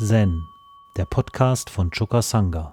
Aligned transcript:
Zen, 0.00 0.46
der 0.96 1.06
Podcast 1.06 1.70
von 1.70 1.90
Choka 1.90 2.22
Sangha. 2.22 2.72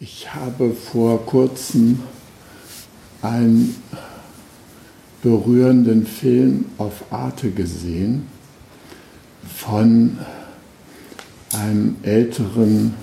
Ich 0.00 0.34
habe 0.34 0.72
vor 0.74 1.24
kurzem 1.24 2.02
ein 3.22 3.76
berührenden 5.26 6.06
Film 6.06 6.66
auf 6.78 7.02
Arte 7.10 7.50
gesehen 7.50 8.28
von 9.56 10.18
einem 11.52 11.96
älteren 12.04 12.94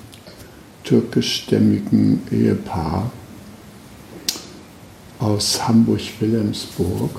türkischstämmigen 0.86 2.22
Ehepaar 2.31 3.12
aus 5.20 5.67
Hamburg-Wilhelmsburg, 5.67 7.12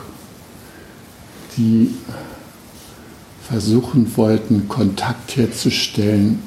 die 1.58 1.90
versuchen 3.46 4.10
wollten, 4.16 4.68
Kontakt 4.68 5.36
herzustellen 5.36 6.42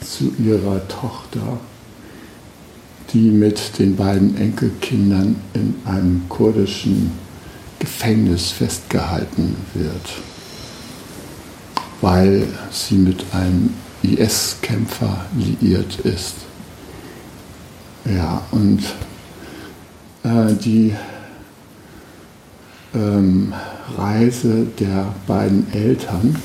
zu 0.00 0.34
ihrer 0.44 0.88
Tochter, 0.88 1.60
die 3.12 3.30
mit 3.30 3.78
den 3.78 3.94
beiden 3.94 4.36
Enkelkindern 4.36 5.36
in 5.54 5.76
einem 5.84 6.22
kurdischen 6.28 7.23
Gefängnis 7.84 8.50
festgehalten 8.50 9.56
wird, 9.74 10.08
weil 12.00 12.48
sie 12.70 12.94
mit 12.94 13.26
einem 13.34 13.74
IS-Kämpfer 14.02 15.26
liiert 15.36 15.98
ist. 16.00 16.36
Ja, 18.06 18.40
und 18.52 18.80
äh, 20.22 20.54
die 20.54 20.94
ähm, 22.94 23.52
Reise 23.98 24.66
der 24.80 25.14
beiden 25.26 25.70
Eltern, 25.74 26.36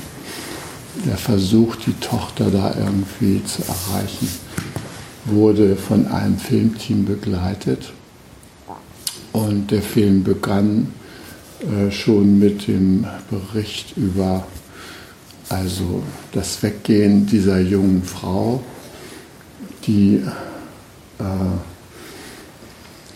der 1.06 1.16
Versuch, 1.16 1.76
die 1.76 1.94
Tochter 2.00 2.50
da 2.50 2.74
irgendwie 2.78 3.42
zu 3.44 3.62
erreichen, 3.62 4.28
wurde 5.24 5.74
von 5.74 6.06
einem 6.08 6.36
Filmteam 6.36 7.06
begleitet. 7.06 7.94
Und 9.32 9.70
der 9.70 9.80
Film 9.80 10.22
begann 10.22 10.92
schon 11.90 12.38
mit 12.38 12.68
dem 12.68 13.06
Bericht 13.30 13.96
über 13.96 14.46
also 15.50 16.02
das 16.32 16.62
Weggehen 16.62 17.26
dieser 17.26 17.58
jungen 17.58 18.04
Frau, 18.04 18.62
die 19.84 20.22
äh, 21.18 21.22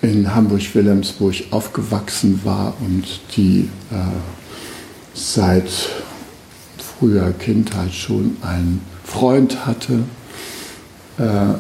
in 0.07 0.35
Hamburg-Wilhelmsburg 0.35 1.37
aufgewachsen 1.53 2.41
war 2.45 2.75
und 2.81 3.05
die 3.37 3.71
äh, 3.93 3.97
seit 5.15 5.71
früher 6.99 7.33
Kindheit 7.33 7.95
schon 7.95 8.37
einen 8.43 8.83
Freund 9.05 9.65
hatte. 9.65 10.03
Äh, 11.19 11.55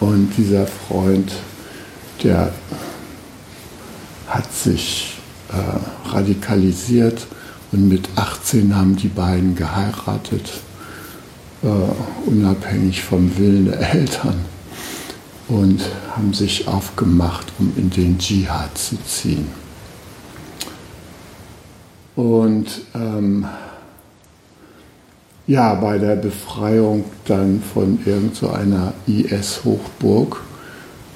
und 0.00 0.30
dieser 0.36 0.66
Freund, 0.66 1.32
der 2.24 2.52
hat 4.26 4.52
sich 4.52 5.17
äh, 5.50 6.08
radikalisiert 6.08 7.26
und 7.72 7.88
mit 7.88 8.08
18 8.16 8.74
haben 8.74 8.96
die 8.96 9.08
beiden 9.08 9.54
geheiratet, 9.54 10.50
äh, 11.62 11.66
unabhängig 12.26 13.02
vom 13.02 13.36
Willen 13.36 13.66
der 13.66 13.94
Eltern 13.94 14.44
und 15.48 15.80
haben 16.14 16.32
sich 16.32 16.68
aufgemacht, 16.68 17.52
um 17.58 17.72
in 17.76 17.90
den 17.90 18.18
Dschihad 18.18 18.76
zu 18.76 18.96
ziehen. 19.04 19.48
Und 22.14 22.66
ähm, 22.94 23.46
ja, 25.46 25.74
bei 25.74 25.98
der 25.98 26.16
Befreiung 26.16 27.04
dann 27.24 27.62
von 27.62 28.00
irgendeiner 28.04 28.92
so 29.06 29.12
IS-Hochburg 29.12 30.42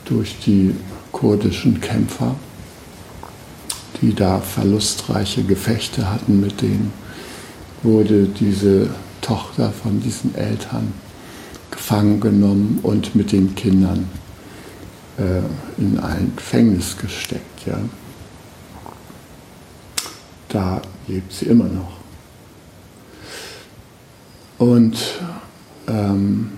durch 0.07 0.39
die 0.47 0.75
kurdischen 1.13 1.81
Kämpfer 1.81 2.35
die 4.03 4.15
da 4.15 4.41
verlustreiche 4.41 5.45
Gefechte 5.45 6.11
hatten 6.11 6.41
mit 6.41 6.61
denen, 6.61 6.93
wurde 7.83 8.27
diese 8.27 8.91
Tochter 9.21 9.73
von 9.73 10.01
diesen 10.01 10.35
Eltern 10.35 10.93
gefangen 11.71 12.21
genommen 12.21 12.81
und 12.83 13.15
mit 13.15 13.33
den 13.33 13.55
Kindern 13.55 14.09
äh, 15.19 15.81
in 15.81 15.99
ein 16.01 16.33
Gefängnis 16.37 16.97
gesteckt. 16.99 17.67
Ja. 17.67 17.79
Da 20.49 20.83
lebt 21.07 21.33
sie 21.33 21.47
immer 21.47 21.69
noch. 21.69 21.93
Und 24.59 24.99
ähm, 25.89 26.51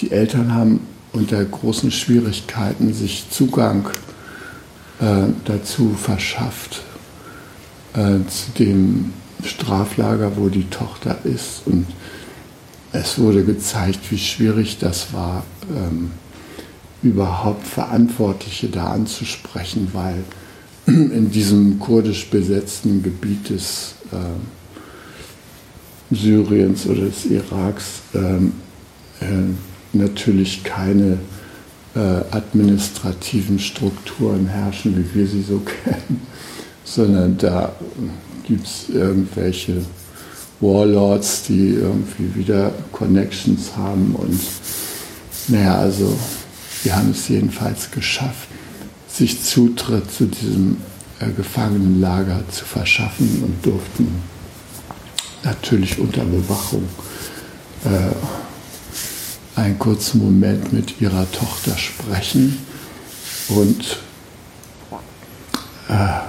die 0.00 0.10
Eltern 0.10 0.54
haben 0.54 0.80
unter 1.12 1.44
großen 1.44 1.90
Schwierigkeiten 1.90 2.92
sich 2.92 3.30
Zugang 3.30 3.88
dazu 4.98 5.94
verschafft, 5.94 6.82
äh, 7.94 8.18
zu 8.28 8.50
dem 8.58 9.12
Straflager, 9.44 10.36
wo 10.36 10.48
die 10.48 10.68
Tochter 10.70 11.18
ist. 11.24 11.62
Und 11.66 11.86
es 12.92 13.18
wurde 13.18 13.44
gezeigt, 13.44 14.10
wie 14.10 14.18
schwierig 14.18 14.78
das 14.78 15.12
war, 15.12 15.44
ähm, 15.74 16.12
überhaupt 17.02 17.66
Verantwortliche 17.66 18.68
da 18.68 18.88
anzusprechen, 18.88 19.88
weil 19.92 20.24
in 20.86 21.30
diesem 21.30 21.78
kurdisch 21.78 22.30
besetzten 22.30 23.02
Gebiet 23.02 23.50
des 23.50 23.96
äh, 24.12 26.14
Syriens 26.14 26.86
oder 26.86 27.06
des 27.06 27.26
Iraks 27.26 27.84
ähm, 28.14 28.52
äh, 29.20 29.26
natürlich 29.92 30.62
keine 30.62 31.18
äh, 31.96 32.22
administrativen 32.30 33.58
Strukturen 33.58 34.46
herrschen, 34.46 34.96
wie 34.96 35.18
wir 35.18 35.26
sie 35.26 35.42
so 35.42 35.60
kennen, 35.84 36.20
sondern 36.84 37.38
da 37.38 37.72
gibt 38.46 38.66
es 38.66 38.88
irgendwelche 38.90 39.82
Warlords, 40.60 41.44
die 41.44 41.70
irgendwie 41.70 42.34
wieder 42.34 42.72
Connections 42.92 43.76
haben 43.76 44.14
und 44.14 44.40
naja, 45.48 45.76
also 45.76 46.16
wir 46.82 46.96
haben 46.96 47.10
es 47.10 47.28
jedenfalls 47.28 47.90
geschafft, 47.90 48.48
sich 49.08 49.42
Zutritt 49.42 50.10
zu 50.10 50.26
diesem 50.26 50.78
äh, 51.20 51.30
Gefangenenlager 51.30 52.42
zu 52.50 52.64
verschaffen 52.64 53.42
und 53.42 53.64
durften 53.64 54.22
natürlich 55.44 55.98
unter 55.98 56.24
Bewachung 56.24 56.84
äh, 57.84 58.45
einen 59.56 59.78
kurzen 59.78 60.22
Moment 60.22 60.72
mit 60.72 61.00
ihrer 61.00 61.30
Tochter 61.32 61.76
sprechen 61.78 62.58
und 63.48 63.98
äh, 65.88 66.20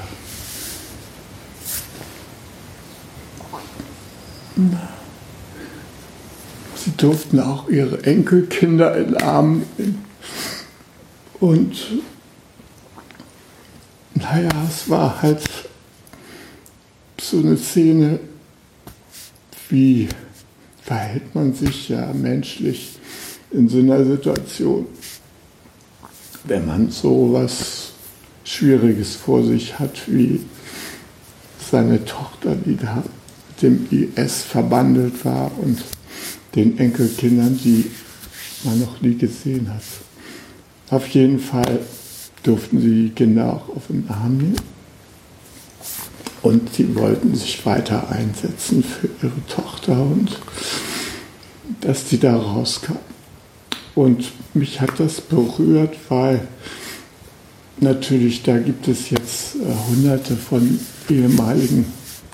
sie 6.75 6.91
durften 6.95 7.41
auch 7.41 7.67
ihre 7.67 8.01
Enkelkinder 8.03 8.95
in 8.95 9.05
den 9.07 9.21
Arm 9.21 9.63
nehmen. 9.77 10.05
Und 11.39 11.75
naja, 14.15 14.49
es 14.67 14.89
war 14.89 15.21
halt 15.21 15.43
so 17.21 17.39
eine 17.39 17.57
Szene, 17.57 18.19
wie 19.69 20.07
verhält 20.81 21.35
man 21.35 21.53
sich 21.53 21.89
ja 21.89 22.13
menschlich 22.13 22.96
in 23.51 23.69
so 23.69 23.79
einer 23.79 24.03
Situation, 24.03 24.85
wenn 26.43 26.65
man 26.65 26.91
so 26.91 27.33
was 27.33 27.91
Schwieriges 28.43 29.15
vor 29.15 29.43
sich 29.43 29.77
hat, 29.77 30.01
wie 30.07 30.41
seine 31.69 32.03
Tochter, 32.05 32.55
die 32.55 32.77
da 32.77 33.03
mit 33.49 33.61
dem 33.61 33.87
IS 34.15 34.43
verbandelt 34.43 35.25
war 35.25 35.51
und 35.61 35.83
den 36.55 36.77
Enkelkindern, 36.77 37.59
die 37.63 37.89
man 38.63 38.79
noch 38.79 39.01
nie 39.01 39.15
gesehen 39.15 39.69
hat. 39.73 39.83
Auf 40.89 41.07
jeden 41.09 41.39
Fall 41.39 41.79
durften 42.43 42.79
sie 42.79 43.03
die 43.03 43.09
Kinder 43.09 43.53
auch 43.53 43.75
auf 43.75 43.87
den 43.89 44.07
Arm 44.09 44.37
nehmen. 44.37 44.55
Und 46.41 46.73
sie 46.73 46.95
wollten 46.95 47.35
sich 47.35 47.65
weiter 47.65 48.09
einsetzen 48.09 48.83
für 48.83 49.09
ihre 49.21 49.45
Tochter 49.47 50.01
und 50.01 50.39
dass 51.81 52.09
sie 52.09 52.19
da 52.19 52.37
rauskam. 52.37 52.95
Und 53.97 54.31
mich 54.53 54.79
hat 54.79 54.99
das 54.99 55.19
berührt, 55.21 55.97
weil 56.09 56.47
natürlich 57.79 58.43
da 58.43 58.59
gibt 58.59 58.87
es 58.87 59.09
jetzt 59.09 59.55
äh, 59.55 59.89
hunderte 59.89 60.35
von 60.35 60.79
ehemaligen 61.09 61.83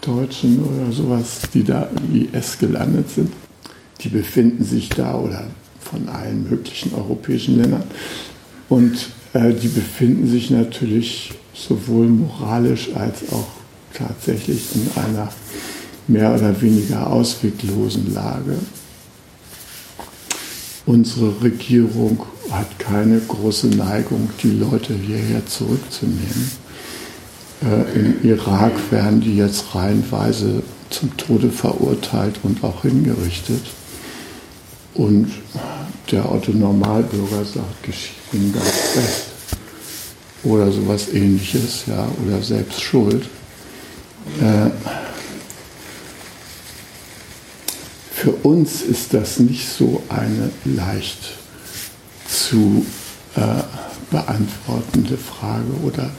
Deutschen 0.02 0.62
oder 0.62 0.92
sowas, 0.92 1.40
die 1.54 1.64
da 1.64 1.90
im 1.96 2.28
IS 2.34 2.60
gelandet 2.60 3.10
sind. 3.12 3.32
Die 4.02 4.10
befinden 4.10 4.66
sich 4.66 4.90
da 4.90 5.16
oder 5.16 5.48
von 5.80 6.10
allen 6.10 6.50
möglichen 6.50 6.94
europäischen 6.96 7.62
Ländern. 7.62 7.86
Und 8.68 9.08
äh, 9.32 9.54
die 9.54 9.70
befinden 9.70 10.28
sich 10.28 10.50
natürlich 10.50 11.32
sowohl 11.54 12.08
moralisch 12.08 12.90
als 12.94 13.32
auch 13.32 13.48
tatsächlich 13.94 14.64
in 14.76 15.02
einer 15.02 15.32
mehr 16.10 16.36
oder 16.36 16.62
weniger 16.62 17.10
ausweglosen 17.10 18.14
Lage. 18.14 18.58
Unsere 20.86 21.42
Regierung 21.42 22.26
hat 22.52 22.78
keine 22.78 23.20
große 23.20 23.68
Neigung, 23.68 24.30
die 24.42 24.52
Leute 24.52 24.94
hierher 24.94 25.46
zurückzunehmen. 25.46 26.52
Äh, 27.64 28.00
Im 28.00 28.24
Irak 28.24 28.74
werden 28.92 29.22
die 29.22 29.38
jetzt 29.38 29.74
reihenweise 29.74 30.62
zum 30.90 31.16
Tode 31.16 31.50
verurteilt 31.50 32.40
und 32.44 32.64
auch 32.64 32.82
hingerichtet. 32.82 33.64
Und 34.94 35.32
der 36.12 36.30
Otto 36.30 36.52
Normalbürger 36.52 37.46
sagt, 37.46 37.84
geschieht 37.84 38.16
ihm 38.34 38.54
ganz 38.54 38.66
recht. 38.96 39.26
Oder 40.44 40.70
sowas 40.72 41.08
ähnliches, 41.14 41.86
ja, 41.88 42.06
oder 42.26 42.42
selbst 42.42 42.82
schuld. 42.82 43.24
Äh, 44.42 44.70
für 48.24 48.32
uns 48.32 48.84
ist 48.84 49.14
das 49.14 49.38
nicht 49.40 49.68
so 49.68 50.02
eine 50.08 50.50
leicht 50.64 51.34
zu 52.26 52.86
äh, 53.36 53.42
beantwortende 54.12 55.18
Frage 55.18 55.74
oder 55.84 56.10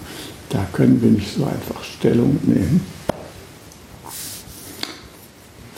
da 0.50 0.66
können 0.74 1.00
wir 1.00 1.10
nicht 1.12 1.34
so 1.34 1.46
einfach 1.46 1.82
Stellung 1.82 2.38
nehmen, 2.42 2.82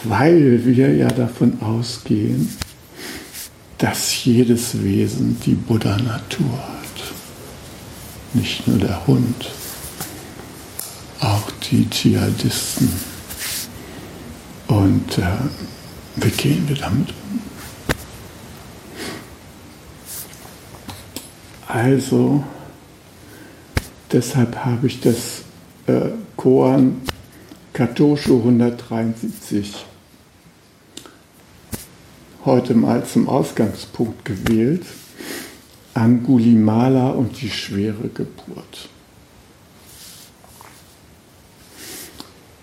weil 0.02 0.64
wir 0.64 0.96
ja 0.96 1.06
davon 1.06 1.62
ausgehen, 1.62 2.56
dass 3.79 4.25
jedes 4.25 4.82
Wesen 4.82 5.38
die 5.46 5.55
Buddha-Natur 5.55 6.58
hat. 6.58 7.14
Nicht 8.34 8.67
nur 8.67 8.79
der 8.79 9.06
Hund, 9.06 9.49
auch 11.20 11.52
die 11.70 11.88
Dschihadisten. 11.88 12.90
Und 14.67 15.19
äh, 15.19 15.22
wie 16.16 16.30
gehen 16.30 16.68
wir 16.68 16.76
damit 16.76 17.10
um? 17.10 17.40
Also, 21.68 22.44
deshalb 24.12 24.56
habe 24.64 24.86
ich 24.86 25.00
das 25.00 25.42
äh, 25.86 26.10
Koan 26.36 27.02
Katosho 27.72 28.38
173 28.38 29.84
heute 32.46 32.74
mal 32.74 33.04
zum 33.04 33.28
Ausgangspunkt 33.28 34.24
gewählt. 34.24 34.86
Angulimala 35.94 37.10
und 37.10 37.40
die 37.40 37.50
schwere 37.50 38.08
Geburt. 38.08 38.88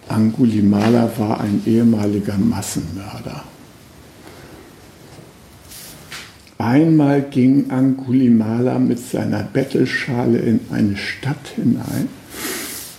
Angulimala 0.08 1.12
war 1.18 1.40
ein 1.42 1.62
ehemaliger 1.66 2.38
Massenmörder. 2.38 3.44
Einmal 6.58 7.22
ging 7.22 7.72
Angulimala 7.72 8.80
mit 8.80 9.00
seiner 9.00 9.44
Bettelschale 9.44 10.38
in 10.38 10.62
eine 10.72 10.96
Stadt 10.96 11.48
hinein 11.56 12.08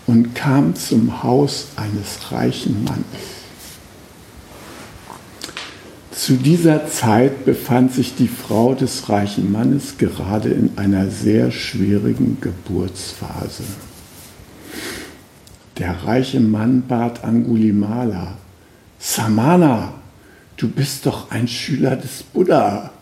und 0.06 0.34
kam 0.34 0.74
zum 0.74 1.22
Haus 1.22 1.68
eines 1.76 2.30
reichen 2.30 2.84
Mannes. 2.84 3.34
Zu 6.10 6.34
dieser 6.34 6.88
Zeit 6.88 7.44
befand 7.44 7.92
sich 7.92 8.14
die 8.14 8.28
Frau 8.28 8.74
des 8.74 9.08
reichen 9.08 9.50
Mannes 9.50 9.98
gerade 9.98 10.48
in 10.48 10.76
einer 10.76 11.10
sehr 11.10 11.50
schwierigen 11.50 12.38
Geburtsphase. 12.40 13.64
Der 15.78 16.04
reiche 16.04 16.38
Mann 16.38 16.82
bat 16.86 17.24
Angulimala, 17.24 18.36
Samana, 18.98 19.94
du 20.56 20.68
bist 20.68 21.04
doch 21.04 21.32
ein 21.32 21.48
Schüler 21.48 21.96
des 21.96 22.22
Buddha. 22.22 22.92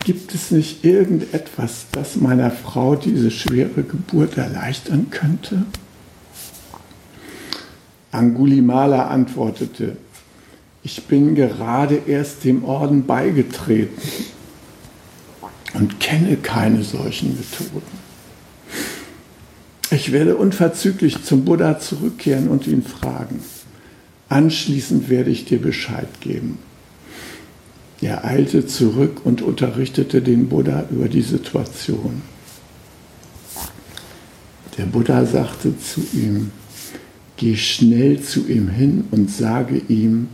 Gibt 0.00 0.34
es 0.34 0.50
nicht 0.50 0.84
irgendetwas, 0.84 1.86
das 1.92 2.16
meiner 2.16 2.50
Frau 2.50 2.96
diese 2.96 3.30
schwere 3.30 3.84
Geburt 3.84 4.36
erleichtern 4.36 5.10
könnte? 5.10 5.64
Angulimala 8.10 9.06
antwortete, 9.06 9.96
ich 10.82 11.04
bin 11.04 11.36
gerade 11.36 12.02
erst 12.06 12.42
dem 12.42 12.64
Orden 12.64 13.06
beigetreten 13.06 14.02
und 15.74 16.00
kenne 16.00 16.36
keine 16.36 16.82
solchen 16.82 17.36
Methoden. 17.36 17.99
Ich 19.92 20.12
werde 20.12 20.36
unverzüglich 20.36 21.24
zum 21.24 21.44
Buddha 21.44 21.80
zurückkehren 21.80 22.48
und 22.48 22.66
ihn 22.68 22.82
fragen. 22.82 23.40
Anschließend 24.28 25.08
werde 25.08 25.30
ich 25.30 25.46
dir 25.46 25.60
Bescheid 25.60 26.08
geben. 26.20 26.58
Er 28.00 28.24
eilte 28.24 28.66
zurück 28.66 29.22
und 29.24 29.42
unterrichtete 29.42 30.22
den 30.22 30.48
Buddha 30.48 30.86
über 30.90 31.08
die 31.08 31.22
Situation. 31.22 32.22
Der 34.78 34.84
Buddha 34.84 35.26
sagte 35.26 35.76
zu 35.78 36.00
ihm, 36.12 36.52
geh 37.36 37.56
schnell 37.56 38.22
zu 38.22 38.46
ihm 38.46 38.68
hin 38.68 39.04
und 39.10 39.28
sage 39.28 39.82
ihm, 39.88 40.28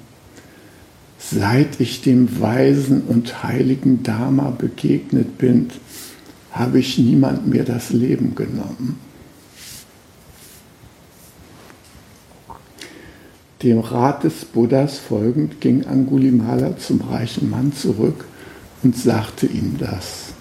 seit 1.18 1.80
ich 1.80 2.02
dem 2.02 2.40
weisen 2.40 3.02
und 3.08 3.42
heiligen 3.42 4.02
Dharma 4.02 4.50
begegnet 4.50 5.38
bin, 5.38 5.70
habe 6.52 6.78
ich 6.78 6.98
niemand 6.98 7.46
mehr 7.46 7.64
das 7.64 7.90
Leben 7.90 8.34
genommen. 8.34 9.05
Dem 13.62 13.80
Rat 13.80 14.22
des 14.22 14.44
Buddhas 14.44 14.98
folgend 14.98 15.62
ging 15.62 15.86
Angulimala 15.86 16.76
zum 16.76 17.00
reichen 17.00 17.48
Mann 17.48 17.72
zurück 17.72 18.26
und 18.82 18.94
sagte 18.94 19.46
ihm 19.46 19.76
das. 19.78 20.34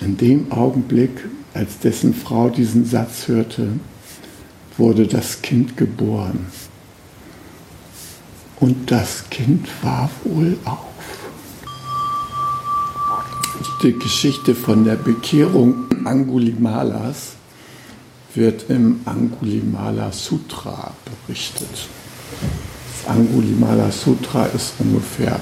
In 0.00 0.16
dem 0.16 0.50
Augenblick, 0.50 1.26
als 1.52 1.78
dessen 1.80 2.14
Frau 2.14 2.48
diesen 2.48 2.86
Satz 2.86 3.28
hörte, 3.28 3.68
wurde 4.78 5.06
das 5.06 5.42
Kind 5.42 5.76
geboren. 5.76 6.46
Und 8.58 8.90
das 8.90 9.28
Kind 9.28 9.68
war 9.82 10.10
wohl 10.24 10.56
auf. 10.64 10.86
Die 13.82 13.92
Geschichte 13.92 14.54
von 14.54 14.84
der 14.84 14.96
Bekehrung 14.96 15.84
Angulimalas 16.04 17.35
wird 18.36 18.68
im 18.68 19.00
Angulimala 19.04 20.12
Sutra 20.12 20.92
berichtet. 21.26 21.88
Das 23.02 23.10
Angulimala 23.10 23.90
Sutra 23.90 24.46
ist 24.46 24.74
ungefähr 24.78 25.40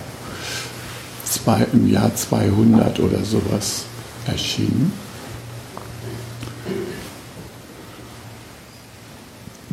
zwei, 1.24 1.66
im 1.72 1.90
Jahr 1.90 2.14
200 2.14 3.00
oder 3.00 3.24
sowas 3.24 3.84
erschienen. 4.26 4.92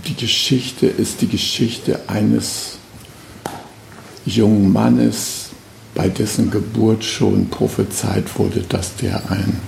Die 0.07 0.15
Geschichte 0.15 0.87
ist 0.87 1.21
die 1.21 1.27
Geschichte 1.27 1.99
eines 2.07 2.77
jungen 4.25 4.73
Mannes, 4.73 5.49
bei 5.93 6.07
dessen 6.09 6.49
Geburt 6.49 7.03
schon 7.03 7.49
prophezeit 7.49 8.37
wurde, 8.39 8.61
dass 8.61 8.95
der 8.95 9.29
ein 9.29 9.59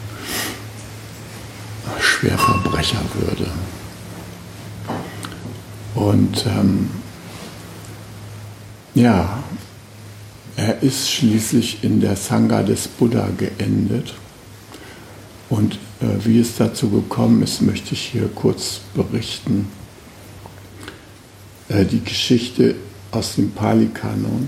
Schwerverbrecher 2.24 3.02
würde. 3.16 3.52
Und 5.94 6.46
ähm, 6.46 6.90
ja, 8.96 9.44
er 10.56 10.82
ist 10.82 11.12
schließlich 11.12 11.84
in 11.84 12.00
der 12.00 12.16
Sangha 12.16 12.64
des 12.64 12.88
Buddha 12.88 13.28
geendet. 13.38 14.14
Und 15.50 15.74
äh, 16.00 16.24
wie 16.24 16.40
es 16.40 16.56
dazu 16.56 16.90
gekommen 16.90 17.44
ist, 17.44 17.62
möchte 17.62 17.94
ich 17.94 18.02
hier 18.02 18.30
kurz 18.34 18.80
berichten. 18.94 19.68
Äh, 21.68 21.84
die 21.84 22.06
Geschichte 22.06 22.76
aus 23.12 23.36
dem 23.36 23.52
Pali-Kanon 23.52 24.48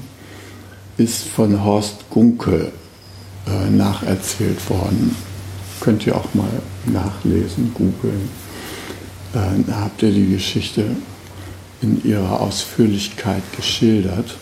ist 0.95 1.27
von 1.27 1.61
Horst 1.61 2.09
Gunke 2.09 2.71
äh, 3.47 3.69
nacherzählt 3.69 4.69
worden 4.69 5.13
könnt 5.81 6.07
ihr 6.07 6.15
auch 6.15 6.33
mal 6.33 6.49
nachlesen, 6.87 7.71
googeln. 7.73 8.29
Äh, 9.33 9.71
habt 9.71 10.01
ihr 10.03 10.11
die 10.11 10.29
Geschichte 10.31 10.85
in 11.81 12.03
ihrer 12.03 12.41
Ausführlichkeit 12.41 13.43
geschildert. 13.55 14.37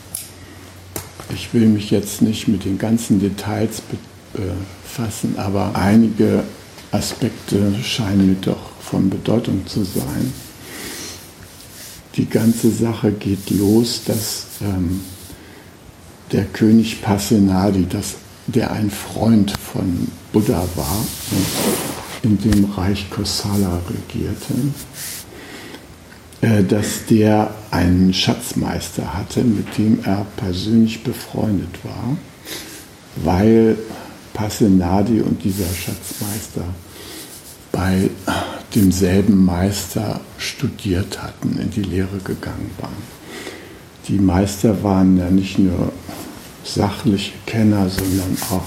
Ich 1.34 1.54
will 1.54 1.68
mich 1.68 1.90
jetzt 1.90 2.22
nicht 2.22 2.48
mit 2.48 2.66
den 2.66 2.78
ganzen 2.78 3.20
Details 3.20 3.82
befassen, 4.34 5.36
aber 5.38 5.76
einige 5.76 6.44
Aspekte 6.92 7.74
scheinen 7.84 8.28
mir 8.28 8.36
doch 8.36 8.72
von 8.82 9.10
Bedeutung 9.10 9.66
zu 9.66 9.84
sein. 9.84 10.32
Die 12.16 12.30
ganze 12.30 12.70
Sache 12.70 13.12
geht 13.12 13.50
los, 13.50 14.04
dass 14.06 14.46
ähm, 14.62 15.02
der 16.32 16.46
König 16.46 17.02
Pasenadi, 17.02 17.88
das, 17.90 18.16
der 18.46 18.72
ein 18.72 18.92
Freund 18.92 19.52
von 19.58 20.08
Buddha 20.32 20.64
war 20.76 21.06
in 22.24 22.40
dem 22.40 22.66
Reich 22.72 23.10
Kosala 23.10 23.82
regierte, 23.90 24.54
äh, 26.42 26.64
dass 26.64 27.06
der 27.10 27.54
einen 27.70 28.14
Schatzmeister 28.14 29.14
hatte, 29.14 29.44
mit 29.44 29.78
dem 29.78 30.00
er 30.04 30.26
persönlich 30.38 31.04
befreundet 31.04 31.84
war, 31.84 32.18
weil 33.18 33.78
Pasenadi 34.34 35.22
und 35.22 35.44
dieser 35.44 35.68
Schatzmeister 35.68 36.66
bei 37.72 38.10
demselben 38.74 39.44
Meister 39.44 40.22
studiert 40.38 41.22
hatten, 41.22 41.60
in 41.60 41.70
die 41.70 41.84
Lehre 41.84 42.18
gegangen 42.24 42.72
waren. 42.80 43.14
Die 44.08 44.20
Meister 44.20 44.84
waren 44.84 45.18
ja 45.18 45.30
nicht 45.30 45.60
nur 45.60 45.92
sachliche 46.64 47.34
Kenner, 47.46 47.90
sondern 47.90 48.38
auch 48.52 48.64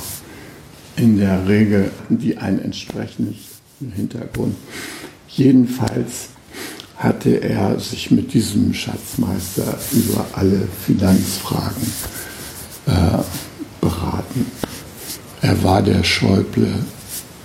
in 0.97 1.19
der 1.19 1.47
Regel 1.47 1.91
die 2.09 2.37
einen 2.39 2.61
entsprechenden 2.61 3.37
Hintergrund. 3.95 4.57
Jedenfalls 5.29 6.29
hatte 6.97 7.43
er 7.43 7.79
sich 7.79 8.11
mit 8.11 8.33
diesem 8.33 8.73
Schatzmeister 8.73 9.79
über 9.93 10.27
alle 10.33 10.67
Finanzfragen 10.87 11.93
äh, 12.87 13.19
beraten. 13.81 14.47
Er 15.43 15.63
war 15.63 15.83
der 15.83 16.03
Schäuble 16.03 16.73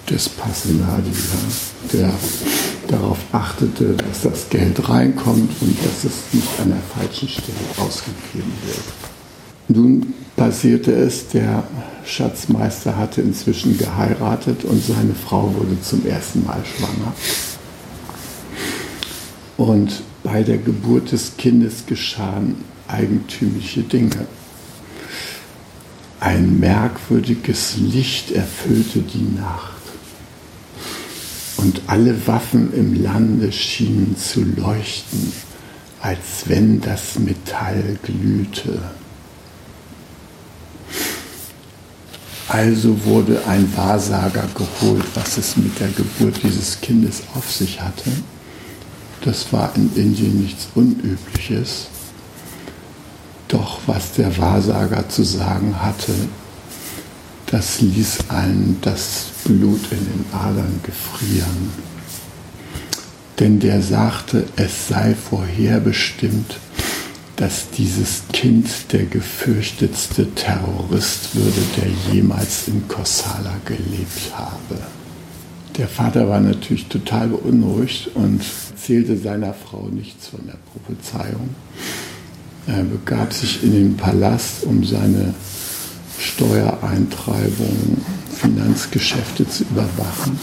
des 0.09 0.29
Passenadi, 0.29 1.11
der 1.91 2.11
darauf 2.87 3.17
achtete, 3.31 3.95
dass 3.95 4.21
das 4.23 4.49
Geld 4.49 4.89
reinkommt 4.89 5.51
und 5.61 5.77
dass 5.79 6.03
es 6.05 6.33
nicht 6.33 6.47
an 6.61 6.69
der 6.69 6.81
falschen 6.97 7.27
Stelle 7.27 7.57
ausgegeben 7.77 8.51
wird. 8.65 9.77
Nun 9.77 10.13
passierte 10.41 10.91
es, 10.91 11.27
der 11.27 11.63
Schatzmeister 12.03 12.97
hatte 12.97 13.21
inzwischen 13.21 13.77
geheiratet 13.77 14.63
und 14.63 14.83
seine 14.83 15.13
Frau 15.13 15.53
wurde 15.53 15.79
zum 15.83 16.03
ersten 16.03 16.43
Mal 16.43 16.63
schwanger. 16.65 17.13
Und 19.57 20.01
bei 20.23 20.41
der 20.41 20.57
Geburt 20.57 21.11
des 21.11 21.37
Kindes 21.37 21.85
geschahen 21.85 22.55
eigentümliche 22.87 23.83
Dinge. 23.83 24.25
Ein 26.19 26.59
merkwürdiges 26.59 27.77
Licht 27.77 28.31
erfüllte 28.31 29.01
die 29.01 29.35
Nacht. 29.39 29.83
Und 31.57 31.83
alle 31.85 32.25
Waffen 32.25 32.73
im 32.73 32.99
Lande 33.03 33.51
schienen 33.51 34.15
zu 34.17 34.41
leuchten, 34.41 35.33
als 36.01 36.45
wenn 36.47 36.81
das 36.81 37.19
Metall 37.19 37.99
glühte. 38.01 38.79
Also 42.51 43.05
wurde 43.05 43.41
ein 43.47 43.71
Wahrsager 43.77 44.43
geholt, 44.53 45.05
was 45.13 45.37
es 45.37 45.55
mit 45.55 45.79
der 45.79 45.87
Geburt 45.87 46.43
dieses 46.43 46.81
Kindes 46.81 47.23
auf 47.33 47.49
sich 47.49 47.79
hatte. 47.79 48.11
Das 49.23 49.53
war 49.53 49.73
in 49.77 49.89
Indien 49.95 50.41
nichts 50.41 50.67
Unübliches. 50.75 51.87
Doch 53.47 53.79
was 53.85 54.11
der 54.13 54.37
Wahrsager 54.37 55.07
zu 55.07 55.23
sagen 55.23 55.81
hatte, 55.81 56.11
das 57.45 57.79
ließ 57.79 58.17
einen 58.27 58.79
das 58.81 59.27
Blut 59.45 59.89
in 59.91 59.99
den 59.99 60.25
Adern 60.33 60.81
gefrieren. 60.83 61.71
Denn 63.39 63.61
der 63.61 63.81
sagte, 63.81 64.45
es 64.57 64.89
sei 64.89 65.15
vorherbestimmt, 65.15 66.57
dass 67.41 67.71
dieses 67.71 68.21
Kind 68.31 68.69
der 68.91 69.05
gefürchtetste 69.05 70.29
Terrorist 70.35 71.33
würde, 71.35 71.63
der 71.75 72.13
jemals 72.13 72.67
in 72.67 72.87
Kosala 72.87 73.55
gelebt 73.65 74.31
habe. 74.35 74.79
Der 75.75 75.87
Vater 75.87 76.29
war 76.29 76.39
natürlich 76.39 76.85
total 76.85 77.29
beunruhigt 77.29 78.11
und 78.13 78.43
erzählte 78.69 79.17
seiner 79.17 79.55
Frau 79.55 79.87
nichts 79.91 80.27
von 80.27 80.41
der 80.45 80.59
Prophezeiung. 80.71 81.49
Er 82.67 82.83
begab 82.83 83.33
sich 83.33 83.63
in 83.63 83.71
den 83.71 83.97
Palast, 83.97 84.63
um 84.65 84.83
seine 84.83 85.33
Steuereintreibungen, 86.19 88.05
Finanzgeschäfte 88.35 89.49
zu 89.49 89.63
überwachen. 89.63 90.39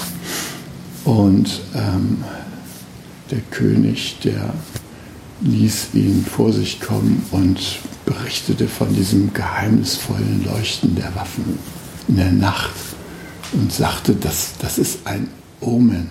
Und 1.05 1.61
ähm, 1.77 2.25
der 3.31 3.41
König, 3.53 4.17
der 4.25 4.53
ließ 5.41 5.89
ihn 5.95 6.25
vor 6.25 6.53
sich 6.53 6.81
kommen 6.81 7.25
und 7.31 7.61
berichtete 8.05 8.69
von 8.69 8.95
diesem 8.95 9.33
geheimnisvollen 9.33 10.45
Leuchten 10.45 10.95
der 10.95 11.15
Waffen 11.15 11.59
in 12.09 12.17
der 12.17 12.33
Nacht 12.33 12.75
und 13.53 13.73
sagte, 13.73 14.15
das, 14.15 14.53
das 14.59 14.79
ist 14.79 15.01
ein 15.07 15.29
Omen. 15.61 16.11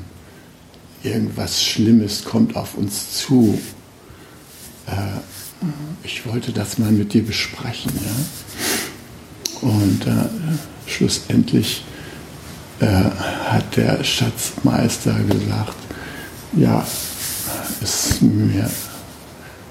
Irgendwas 1.03 1.63
Schlimmes 1.63 2.23
kommt 2.23 2.55
auf 2.55 2.75
uns 2.75 3.11
zu. 3.11 3.59
Äh, 4.87 5.19
ich 6.03 6.25
wollte 6.25 6.51
das 6.51 6.77
mal 6.77 6.91
mit 6.91 7.13
dir 7.13 7.25
besprechen. 7.25 7.91
Ja? 7.95 9.67
Und 9.67 10.05
äh, 10.07 10.89
schlussendlich 10.89 11.83
äh, 12.79 12.85
hat 12.85 13.75
der 13.75 14.03
Schatzmeister 14.03 15.15
gesagt, 15.23 15.77
ja, 16.55 16.85
es 17.81 18.09
ist 18.09 18.21
mir 18.21 18.69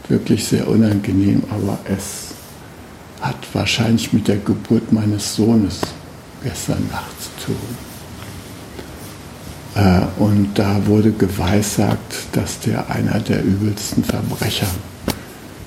wirklich 0.08 0.44
sehr 0.44 0.68
unangenehm, 0.68 1.42
aber 1.50 1.78
es 1.84 2.34
hat 3.20 3.36
wahrscheinlich 3.52 4.12
mit 4.12 4.28
der 4.28 4.38
Geburt 4.38 4.92
meines 4.92 5.34
Sohnes 5.34 5.80
gestern 6.42 6.86
Nacht 6.90 7.14
zu 7.22 7.46
tun. 7.46 7.86
Äh, 9.74 10.22
und 10.22 10.54
da 10.54 10.86
wurde 10.86 11.12
geweissagt, 11.12 12.14
dass 12.32 12.60
der 12.60 12.88
einer 12.90 13.20
der 13.20 13.42
übelsten 13.42 14.04
Verbrecher 14.04 14.68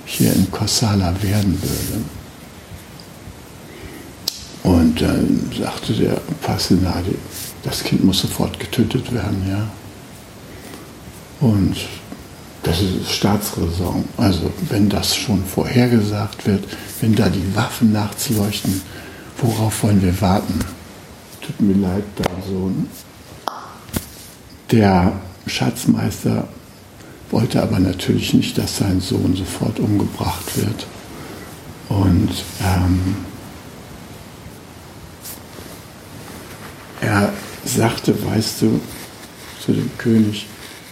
hier 0.05 0.34
in 0.34 0.50
Kosala 0.51 1.13
werden 1.22 1.62
würde. 1.62 2.03
Und 4.63 5.01
dann 5.01 5.51
sagte 5.58 5.93
der 5.93 6.19
Fascinati, 6.41 7.15
das 7.63 7.84
Kind 7.84 8.03
muss 8.03 8.19
sofort 8.22 8.60
getötet 8.60 9.13
werden, 9.13 9.43
ja. 9.50 9.67
Und 11.39 11.77
das 12.63 12.82
ist 12.82 13.12
Staatsräson. 13.12 14.06
Also 14.18 14.51
wenn 14.70 14.89
das 14.89 15.16
schon 15.16 15.44
vorhergesagt 15.46 16.46
wird, 16.46 16.63
wenn 17.01 17.16
da 17.16 17.30
die 17.30 17.56
Waffen 17.56 17.92
nachts 17.92 18.30
leuchten, 18.30 18.82
worauf 19.38 19.84
wollen 19.84 20.01
wir 20.01 20.20
warten? 20.22 20.60
Tut 21.42 21.62
mir 21.62 21.75
leid, 21.75 22.04
dein 22.16 22.44
Sohn. 22.48 22.89
Der 24.72 25.13
Schatzmeister 25.48 26.48
wollte 27.32 27.62
aber 27.62 27.80
natürlich 27.80 28.34
nicht, 28.34 28.58
dass 28.58 28.78
sein 28.78 29.01
Sohn 29.01 29.36
sofort 29.36 29.80
umgebracht 29.80 30.58
wird. 30.58 30.86
Und 31.89 32.30
ähm, 32.62 33.16
er 37.01 37.34
sagte, 37.66 38.13
weißt 38.25 38.62
du, 38.62 38.80
zu 39.63 39.74
dem 39.74 39.89
König, 39.98 40.46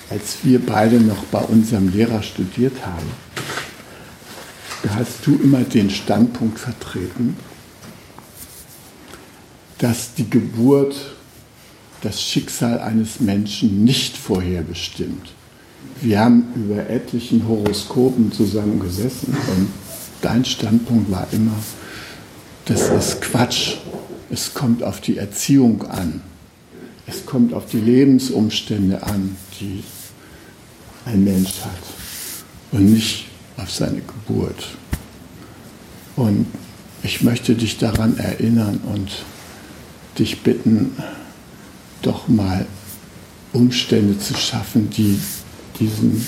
als 0.10 0.38
wir 0.44 0.66
beide 0.66 1.00
noch 1.00 1.24
bei 1.26 1.42
unserem 1.42 1.92
Lehrer 1.92 2.24
studiert 2.24 2.86
haben, 2.86 3.08
da 4.84 4.96
hast 4.96 5.26
du 5.26 5.36
immer 5.36 5.64
den 5.64 5.90
Standpunkt 5.90 6.60
vertreten, 6.60 7.36
dass 9.80 10.14
die 10.14 10.30
Geburt 10.30 10.96
das 12.02 12.22
Schicksal 12.22 12.80
eines 12.80 13.20
Menschen 13.20 13.84
nicht 13.84 14.16
vorherbestimmt. 14.16 15.34
Wir 16.02 16.20
haben 16.20 16.54
über 16.56 16.90
etlichen 16.90 17.48
Horoskopen 17.48 18.32
zusammengesessen 18.32 19.36
und 19.56 19.70
dein 20.22 20.46
Standpunkt 20.46 21.12
war 21.12 21.28
immer, 21.32 21.58
das 22.66 22.90
ist 22.90 23.22
Quatsch. 23.22 23.78
Es 24.30 24.54
kommt 24.54 24.84
auf 24.84 25.02
die 25.02 25.18
Erziehung 25.18 25.84
an. 25.84 26.22
Es 27.08 27.26
kommt 27.26 27.54
auf 27.54 27.66
die 27.68 27.80
Lebensumstände 27.80 29.02
an, 29.02 29.38
die 29.60 29.82
ein 31.06 31.24
Mensch 31.24 31.62
hat 31.62 31.84
und 32.74 32.94
nicht 32.94 33.28
auf 33.56 33.72
seine 33.72 34.02
Geburt. 34.02 34.68
Und 36.18 36.48
ich 37.04 37.22
möchte 37.22 37.56
dich 37.56 37.78
daran 37.78 38.18
erinnern 38.18 38.82
und 38.94 39.24
dich 40.20 40.42
bitten, 40.42 40.92
doch 42.02 42.28
mal 42.28 42.66
Umstände 43.54 44.20
zu 44.20 44.36
schaffen, 44.36 44.90
die 44.90 45.18
diesen, 45.80 46.26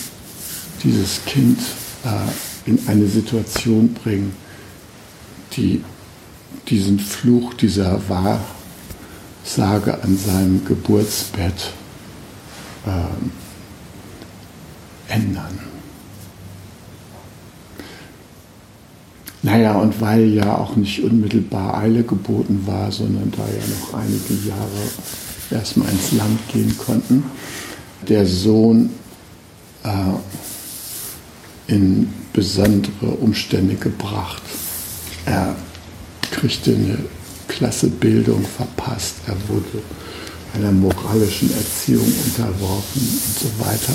dieses 0.84 1.26
Kind 1.26 1.60
äh, 2.06 2.70
in 2.70 2.80
eine 2.88 3.08
Situation 3.08 3.94
bringen, 3.94 4.34
die 5.58 5.84
diesen 6.70 7.00
Fluch 7.00 7.54
dieser 7.56 8.08
Sage 9.56 9.98
an 10.04 10.16
seinem 10.16 10.64
Geburtsbett 10.64 11.74
ähm, 12.86 13.32
ändern. 15.08 15.60
Naja, 19.42 19.74
und 19.80 20.00
weil 20.02 20.28
ja 20.34 20.56
auch 20.56 20.76
nicht 20.76 21.02
unmittelbar 21.04 21.80
Eile 21.80 22.04
geboten 22.04 22.62
war, 22.68 22.92
sondern 22.92 23.32
da 23.32 23.44
ja 23.44 23.64
noch 23.80 24.00
einige 24.00 24.48
Jahre 24.48 24.70
erstmal 25.50 25.90
ins 25.90 26.12
Land 26.12 26.40
gehen 26.54 26.78
konnten, 26.78 27.24
der 28.08 28.28
Sohn 28.28 28.92
äh, 29.84 31.74
in 31.74 32.14
besondere 32.34 33.08
Umstände 33.20 33.76
gebracht. 33.76 34.44
Er 35.26 35.56
kriegte 36.30 36.76
eine 36.76 37.00
klasse 37.60 37.90
Bildung 37.90 38.46
verpasst, 38.46 39.16
er 39.28 39.36
wurde 39.50 39.84
einer 40.56 40.72
moralischen 40.72 41.52
Erziehung 41.54 42.08
unterworfen 42.26 43.02
und 43.02 43.38
so 43.38 43.50
weiter. 43.60 43.94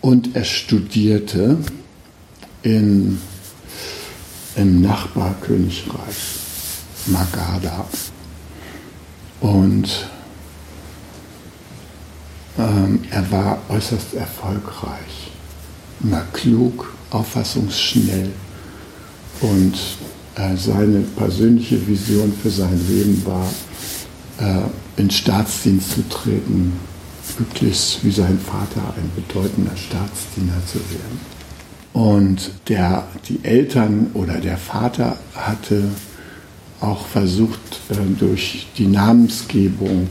Und 0.00 0.36
er 0.36 0.44
studierte 0.44 1.58
in, 2.62 3.20
im 4.54 4.80
Nachbarkönigreich 4.80 6.38
Magadha. 7.06 7.84
Und 9.40 10.08
ähm, 12.58 13.02
er 13.10 13.30
war 13.32 13.58
äußerst 13.68 14.14
erfolgreich, 14.14 15.32
immer 16.00 16.22
klug, 16.32 16.94
auffassungsschnell. 17.10 18.30
Und 19.40 19.74
äh, 20.34 20.56
seine 20.56 21.00
persönliche 21.16 21.86
Vision 21.86 22.32
für 22.42 22.50
sein 22.50 22.80
Leben 22.88 23.22
war, 23.24 23.48
äh, 24.38 25.00
in 25.00 25.10
Staatsdienst 25.10 25.92
zu 25.92 26.08
treten, 26.08 26.72
möglichst 27.38 28.04
wie 28.04 28.10
sein 28.10 28.38
Vater 28.38 28.94
ein 28.96 29.10
bedeutender 29.16 29.76
Staatsdiener 29.76 30.60
zu 30.66 30.78
werden. 30.78 31.20
Und 31.92 32.50
der, 32.68 33.06
die 33.28 33.40
Eltern 33.42 34.10
oder 34.14 34.34
der 34.34 34.56
Vater 34.56 35.16
hatte 35.34 35.84
auch 36.80 37.06
versucht, 37.06 37.80
äh, 37.90 37.94
durch 38.18 38.66
die 38.76 38.86
Namensgebung 38.86 40.08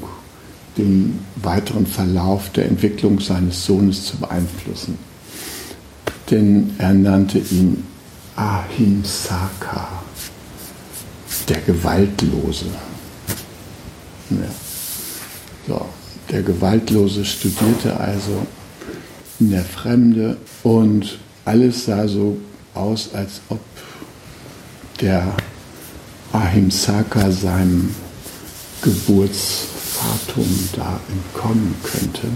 den 0.78 1.20
weiteren 1.36 1.86
Verlauf 1.86 2.52
der 2.52 2.66
Entwicklung 2.66 3.20
seines 3.20 3.66
Sohnes 3.66 4.06
zu 4.06 4.18
beeinflussen. 4.18 4.98
Denn 6.30 6.72
er 6.78 6.94
nannte 6.94 7.40
ihn 7.40 7.84
Ahimsaka, 8.40 10.02
der 11.50 11.62
Gewaltlose. 11.62 12.68
Ja. 14.30 14.38
So. 15.68 15.86
Der 16.32 16.44
Gewaltlose 16.44 17.26
studierte 17.26 18.00
also 18.00 18.46
in 19.40 19.50
der 19.50 19.66
Fremde 19.66 20.38
und 20.62 21.18
alles 21.44 21.86
sah 21.86 22.08
so 22.08 22.38
aus, 22.76 23.10
als 23.14 23.42
ob 23.50 23.60
der 25.02 25.36
Ahimsaka 26.32 27.32
seinem 27.32 27.96
Geburtsfatum 28.84 30.70
da 30.76 31.00
entkommen 31.10 31.74
könnte. 31.84 32.28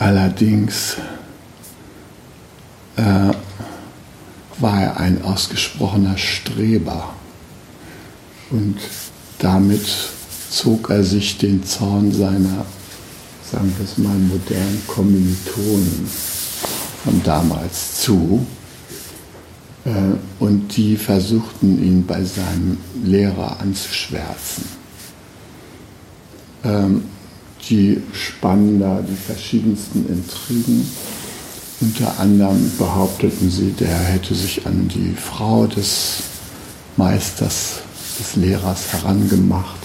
Allerdings 0.00 0.96
äh, 2.96 3.32
war 4.58 4.82
er 4.82 4.96
ein 4.98 5.22
ausgesprochener 5.22 6.16
Streber 6.16 7.14
und 8.50 8.76
damit 9.38 9.86
zog 10.50 10.90
er 10.90 11.02
sich 11.02 11.38
den 11.38 11.64
Zorn 11.64 12.12
seiner, 12.12 12.64
sagen 13.50 13.74
wir 13.76 13.84
es 13.84 13.98
mal, 13.98 14.16
modernen 14.16 14.82
Kommilitonen 14.86 16.08
von 17.02 17.22
damals 17.24 18.00
zu. 18.00 18.46
Äh, 19.84 19.90
und 20.38 20.76
die 20.76 20.96
versuchten 20.96 21.82
ihn 21.84 22.06
bei 22.06 22.24
seinem 22.24 22.78
Lehrer 23.02 23.60
anzuschwärzen. 23.60 24.64
Ähm, 26.64 27.04
die 27.68 28.00
spannen 28.12 28.78
da 28.78 29.00
die 29.00 29.16
verschiedensten 29.16 30.06
Intrigen. 30.08 30.88
Unter 31.84 32.18
anderem 32.18 32.72
behaupteten 32.78 33.50
sie, 33.50 33.72
der 33.72 33.94
hätte 33.94 34.34
sich 34.34 34.66
an 34.66 34.88
die 34.88 35.14
Frau 35.14 35.66
des 35.66 36.22
Meisters 36.96 37.82
des 38.18 38.36
Lehrers 38.36 38.90
herangemacht. 38.90 39.80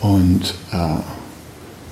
Und 0.00 0.54
äh, 0.70 1.00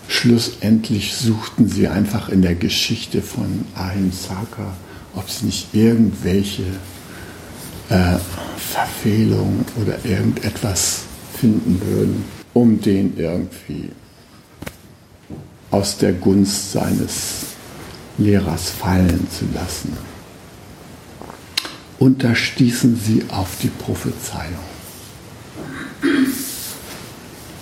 schlussendlich 0.07 1.17
suchten 1.17 1.69
sie 1.69 1.89
einfach 1.89 2.29
in 2.29 2.43
der 2.43 2.55
Geschichte 2.55 3.23
von 3.23 3.65
Ahimsaka, 3.75 4.73
ob 5.17 5.29
sie 5.29 5.47
nicht 5.47 5.75
irgendwelche 5.75 6.63
äh, 7.89 8.19
Verfehlungen 8.57 9.65
oder 9.83 9.97
irgendetwas 10.05 11.01
finden 11.41 11.83
würden, 11.85 12.25
um 12.55 12.81
den 12.81 13.19
irgendwie 13.19 13.91
aus 15.73 15.99
der 15.99 16.13
Gunst 16.13 16.71
seines 16.71 17.50
Lehrers 18.21 18.71
fallen 18.71 19.27
zu 19.31 19.47
lassen. 19.55 19.97
Und 21.99 22.23
da 22.23 22.35
stießen 22.35 22.99
sie 22.99 23.25
auf 23.29 23.49
die 23.63 23.69
Prophezeiung. 23.69 24.71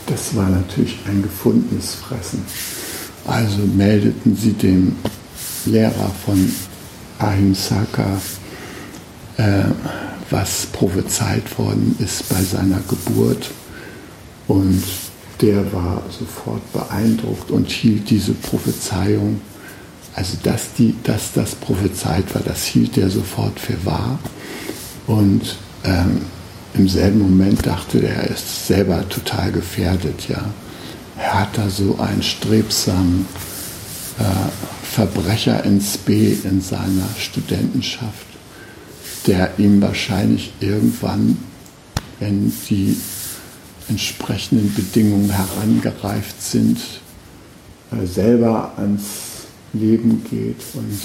Das 0.06 0.34
war 0.34 0.48
natürlich 0.48 0.98
ein 1.06 1.22
gefundenes 1.22 1.94
Fressen. 1.94 2.42
Also 3.26 3.58
meldeten 3.58 4.36
sie 4.36 4.52
dem 4.52 4.96
Lehrer 5.66 6.10
von 6.24 6.52
Ahimsaka, 7.18 8.20
äh, 9.36 9.64
was 10.30 10.66
prophezeit 10.66 11.58
worden 11.58 11.96
ist 11.98 12.28
bei 12.28 12.42
seiner 12.42 12.80
Geburt. 12.88 13.50
Und 14.46 14.82
der 15.40 15.72
war 15.72 16.02
sofort 16.10 16.72
beeindruckt 16.72 17.50
und 17.50 17.68
hielt 17.70 18.08
diese 18.08 18.32
Prophezeiung, 18.32 19.40
also 20.18 20.36
dass, 20.42 20.72
die, 20.74 20.96
dass 21.04 21.32
das 21.32 21.54
prophezeit 21.54 22.34
war, 22.34 22.42
das 22.42 22.64
hielt 22.64 22.98
er 22.98 23.08
sofort 23.08 23.60
für 23.60 23.86
wahr. 23.86 24.18
Und 25.06 25.56
ähm, 25.84 26.22
im 26.74 26.88
selben 26.88 27.20
Moment 27.20 27.64
dachte 27.64 28.00
er, 28.00 28.24
er 28.24 28.30
ist 28.30 28.66
selber 28.66 29.08
total 29.08 29.52
gefährdet. 29.52 30.28
Ja. 30.28 30.44
Er 31.16 31.34
hat 31.34 31.56
da 31.56 31.70
so 31.70 32.00
einen 32.00 32.24
strebsamen 32.24 33.26
äh, 34.18 34.24
Verbrecher 34.82 35.64
ins 35.64 35.96
B 35.96 36.36
in 36.42 36.60
seiner 36.62 37.08
Studentenschaft, 37.16 38.26
der 39.28 39.56
ihm 39.56 39.80
wahrscheinlich 39.80 40.52
irgendwann, 40.58 41.38
wenn 42.18 42.52
die 42.68 42.96
entsprechenden 43.88 44.74
Bedingungen 44.74 45.30
herangereift 45.30 46.42
sind, 46.42 46.80
äh, 47.92 48.04
selber 48.04 48.72
ans 48.78 49.27
Leben 49.72 50.24
geht 50.30 50.62
und 50.74 50.98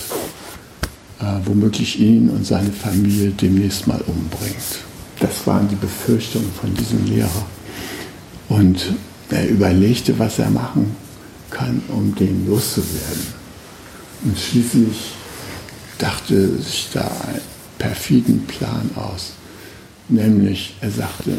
äh, 1.20 1.40
womöglich 1.46 2.00
ihn 2.00 2.30
und 2.30 2.46
seine 2.46 2.72
Familie 2.72 3.32
demnächst 3.32 3.88
mal 3.88 4.02
umbringt. 4.02 4.80
Das 5.20 5.46
waren 5.48 5.68
die 5.68 5.76
Befürchtungen 5.76 6.52
von 6.60 6.74
diesem 6.74 7.06
Lehrer. 7.06 7.46
Und 8.50 8.94
er 9.30 9.50
überlegte, 9.50 10.18
was 10.20 10.40
er 10.40 10.50
machen 10.50 10.96
kann, 11.50 11.82
um 11.90 12.14
den 12.16 12.48
loszuwerden. 12.48 13.28
Und 14.24 14.38
schließlich 14.38 15.14
dachte 15.98 16.58
sich 16.58 16.90
da 16.94 17.10
einen 17.28 17.42
perfiden 17.78 18.46
Plan 18.48 18.90
aus. 18.96 19.34
Nämlich, 20.10 20.76
er 20.82 20.92
sagte, 20.92 21.38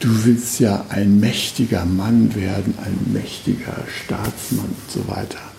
du 0.00 0.24
willst 0.24 0.60
ja 0.60 0.84
ein 0.88 1.20
mächtiger 1.20 1.84
Mann 1.84 2.34
werden, 2.34 2.74
ein 2.84 3.12
mächtiger 3.12 3.76
Staatsmann 4.04 4.66
und 4.66 4.90
so 4.90 5.08
weiter. 5.08 5.49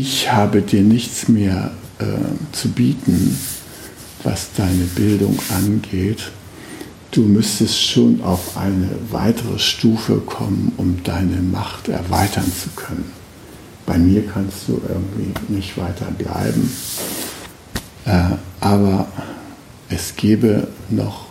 Ich 0.00 0.30
habe 0.30 0.62
dir 0.62 0.82
nichts 0.82 1.26
mehr 1.26 1.72
äh, 1.98 2.04
zu 2.52 2.68
bieten 2.68 3.36
was 4.24 4.48
deine 4.56 4.84
Bildung 4.84 5.38
angeht. 5.48 6.30
Du 7.10 7.22
müsstest 7.22 7.82
schon 7.82 8.22
auf 8.22 8.56
eine 8.56 8.90
weitere 9.10 9.58
Stufe 9.58 10.18
kommen, 10.18 10.72
um 10.76 11.02
deine 11.02 11.40
Macht 11.40 11.88
erweitern 11.88 12.44
zu 12.44 12.68
können. 12.76 13.10
Bei 13.86 13.96
mir 13.96 14.26
kannst 14.26 14.68
du 14.68 14.80
irgendwie 14.86 15.32
nicht 15.48 15.78
weiter 15.78 16.06
bleiben. 16.16 16.70
Äh, 18.04 18.36
aber 18.60 19.08
es 19.88 20.14
gäbe 20.16 20.68
noch 20.90 21.26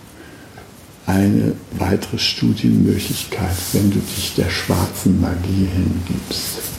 eine 1.05 1.53
weitere 1.77 2.17
Studienmöglichkeit, 2.17 3.55
wenn 3.73 3.91
du 3.91 3.99
dich 3.99 4.33
der 4.35 4.49
schwarzen 4.49 5.21
Magie 5.21 5.69
hingibst. 5.71 6.76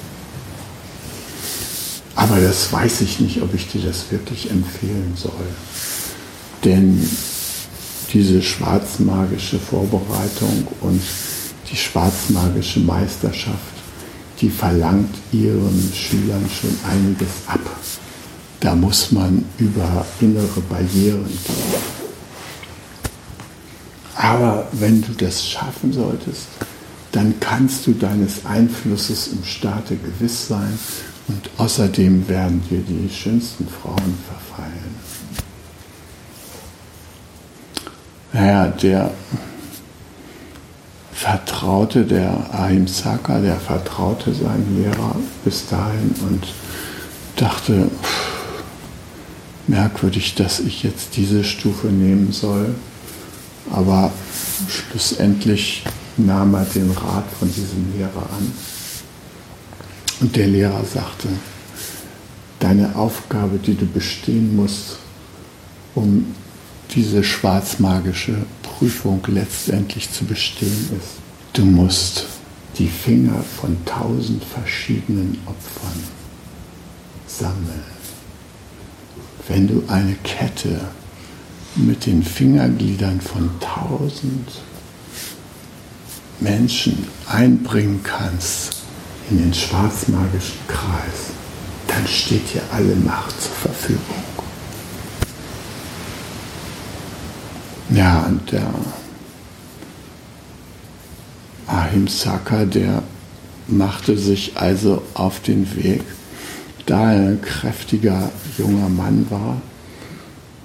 Aber 2.19 2.41
das 2.41 2.73
weiß 2.73 3.03
ich 3.03 3.21
nicht, 3.21 3.41
ob 3.43 3.55
ich 3.55 3.69
dir 3.69 3.81
das 3.81 4.11
wirklich 4.11 4.51
empfehlen 4.51 5.13
soll. 5.15 5.47
Denn 6.65 7.09
diese 8.13 8.43
schwarzmagische 8.43 9.61
Vorbereitung 9.61 10.67
und 10.81 11.01
die 11.71 11.77
schwarzmagische 11.77 12.81
Meisterschaft, 12.81 13.77
die 14.41 14.51
verlangt 14.51 15.15
ihren 15.31 15.93
Schülern 15.95 16.45
schon 16.51 16.77
einiges 16.91 17.29
ab. 17.47 17.61
Da 18.59 18.75
muss 18.75 19.13
man 19.13 19.45
über 19.59 20.05
innere 20.21 20.61
Barrieren 20.69 21.25
gehen. 21.25 21.83
Aber 24.17 24.67
wenn 24.73 25.03
du 25.03 25.13
das 25.13 25.47
schaffen 25.47 25.93
solltest, 25.93 26.49
dann 27.13 27.39
kannst 27.39 27.87
du 27.87 27.93
deines 27.93 28.45
Einflusses 28.45 29.29
im 29.29 29.45
Staate 29.45 29.97
gewiss 29.97 30.49
sein 30.49 30.77
und 31.29 31.51
außerdem 31.59 32.27
werden 32.29 32.63
dir 32.69 32.81
die 32.81 33.09
schönsten 33.11 33.69
Frauen 33.69 34.19
verfallen. 34.27 34.97
Naja, 38.33 38.69
der 38.69 39.11
vertraute, 41.13 42.05
der 42.05 42.55
Ahimsaka, 42.55 43.41
der 43.41 43.57
vertraute 43.57 44.33
seinen 44.35 44.83
Lehrer 44.83 45.17
bis 45.45 45.67
dahin 45.69 46.15
und 46.29 46.47
dachte, 47.37 47.91
merkwürdig, 49.67 50.35
dass 50.35 50.61
ich 50.61 50.83
jetzt 50.83 51.17
diese 51.17 51.45
Stufe 51.45 51.89
nehmen 51.89 52.33
soll. 52.33 52.75
Aber 53.71 54.13
schlussendlich 54.69 55.85
nahm 56.17 56.55
er 56.55 56.65
den 56.65 56.91
Rat 56.91 57.25
von 57.39 57.53
diesem 57.53 57.93
Lehrer 57.97 58.29
an. 58.31 58.53
Und 60.21 60.35
der 60.35 60.49
Lehrer 60.49 60.85
sagte, 60.85 61.29
deine 62.59 62.97
Aufgabe, 62.97 63.59
die 63.59 63.75
du 63.75 63.87
bestehen 63.87 64.57
musst, 64.57 64.99
um 65.95 66.35
diese 66.95 67.23
schwarzmagische 67.23 68.35
Prüfung 68.63 69.21
letztendlich 69.29 70.11
zu 70.11 70.25
bestehen, 70.25 70.91
ist, 70.97 71.19
du 71.53 71.65
musst 71.65 72.27
die 72.79 72.89
Finger 72.89 73.45
von 73.61 73.77
tausend 73.85 74.43
verschiedenen 74.45 75.39
Opfern 75.47 76.03
sammeln. 77.27 77.99
Wenn 79.47 79.69
du 79.69 79.83
eine 79.89 80.15
Kette 80.25 80.81
mit 81.77 82.07
den 82.07 82.23
Fingergliedern 82.23 83.21
von 83.21 83.51
tausend 83.61 84.49
Menschen 86.41 87.07
einbringen 87.27 88.01
kannst 88.03 88.78
in 89.31 89.39
den 89.39 89.55
schwarzmagischen 89.55 90.59
Kreis, 90.67 91.33
dann 91.87 92.07
steht 92.07 92.55
dir 92.55 92.63
alle 92.73 92.95
Macht 92.97 93.41
zur 93.41 93.53
Verfügung. 93.53 94.01
Ja, 97.91 98.27
und 98.27 98.53
der 98.53 98.69
Ahimsaka, 101.67 102.65
der 102.65 103.03
machte 103.67 104.17
sich 104.17 104.53
also 104.57 105.03
auf 105.15 105.41
den 105.41 105.75
Weg, 105.77 106.03
da 106.87 107.13
er 107.13 107.29
ein 107.31 107.43
kräftiger 107.43 108.31
junger 108.57 108.89
Mann 108.89 109.27
war, 109.31 109.61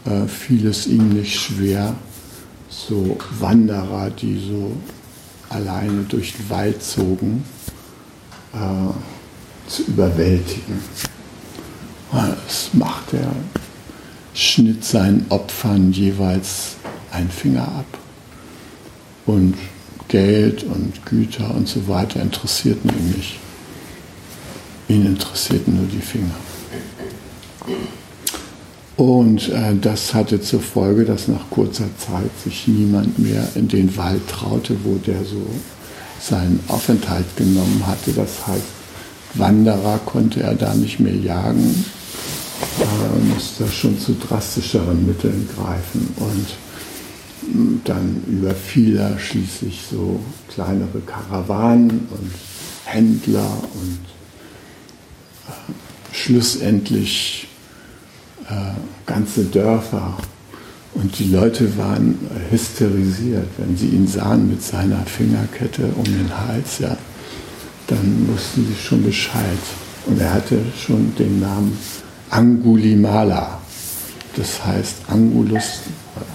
äh, 0.05 0.27
fiel 0.27 0.67
es 0.67 0.87
ihm 0.87 1.09
nicht 1.09 1.39
schwer, 1.39 1.95
so 2.69 3.17
Wanderer, 3.39 4.09
die 4.09 4.39
so 4.39 4.71
alleine 5.49 6.03
durch 6.03 6.33
den 6.33 6.49
Wald 6.49 6.83
zogen, 6.83 7.43
äh, 8.53 9.69
zu 9.69 9.83
überwältigen. 9.83 10.79
Das 12.11 12.69
macht 12.73 13.13
er, 13.13 13.31
schnitt 14.33 14.83
seinen 14.83 15.25
Opfern 15.29 15.91
jeweils 15.91 16.75
einen 17.11 17.29
Finger 17.29 17.67
ab. 17.67 17.97
Und 19.25 19.55
Geld 20.07 20.63
und 20.63 21.05
Güter 21.05 21.55
und 21.55 21.67
so 21.67 21.87
weiter 21.87 22.21
interessierten 22.21 22.91
ihn 22.91 23.15
nicht. 23.17 23.39
Ihn 24.89 25.05
interessierten 25.05 25.75
nur 25.75 25.87
die 25.87 26.01
Finger. 26.01 26.35
Und 28.95 29.49
äh, 29.49 29.75
das 29.81 30.13
hatte 30.13 30.39
zur 30.39 30.61
Folge, 30.61 31.05
dass 31.05 31.27
nach 31.27 31.49
kurzer 31.49 31.87
Zeit 31.97 32.29
sich 32.43 32.67
niemand 32.67 33.17
mehr 33.17 33.47
in 33.55 33.67
den 33.67 33.97
Wald 33.97 34.27
traute, 34.27 34.77
wo 34.83 34.95
der 34.97 35.23
so 35.25 35.47
seinen 36.23 36.59
Aufenthalt 36.67 37.35
genommen 37.35 37.83
hatte. 37.85 38.11
Das 38.13 38.47
heißt, 38.47 38.63
Wanderer 39.35 39.99
konnte 40.05 40.41
er 40.43 40.55
da 40.55 40.73
nicht 40.73 40.99
mehr 40.99 41.15
jagen, 41.15 41.85
äh, 42.79 43.33
musste 43.33 43.67
schon 43.67 43.99
zu 43.99 44.13
drastischeren 44.13 45.05
Mitteln 45.05 45.49
greifen. 45.55 46.13
Und 46.17 46.47
hm, 47.51 47.81
dann 47.83 48.23
überfiel 48.27 48.97
er 48.97 49.19
schließlich 49.19 49.81
so 49.89 50.19
kleinere 50.49 51.01
Karawanen 51.05 52.07
und 52.11 52.31
Händler 52.85 53.57
und 53.73 53.99
äh, 55.47 56.15
schlussendlich 56.15 57.47
äh, 58.49 58.73
ganze 59.05 59.45
Dörfer. 59.45 60.17
Und 60.95 61.17
die 61.17 61.29
Leute 61.31 61.77
waren 61.77 62.17
hysterisiert, 62.51 63.47
wenn 63.57 63.75
sie 63.75 63.87
ihn 63.87 64.07
sahen 64.07 64.47
mit 64.49 64.61
seiner 64.61 64.99
Fingerkette 65.05 65.85
um 65.95 66.03
den 66.03 66.29
Hals, 66.37 66.79
ja, 66.79 66.95
dann 67.87 68.27
wussten 68.27 68.67
sie 68.67 68.75
schon 68.75 69.03
Bescheid. 69.03 69.57
Und 70.05 70.19
er 70.21 70.33
hatte 70.33 70.59
schon 70.77 71.15
den 71.15 71.39
Namen 71.39 71.77
Angulimala. 72.29 73.59
Das 74.35 74.63
heißt 74.65 74.97
Angulus, 75.07 75.81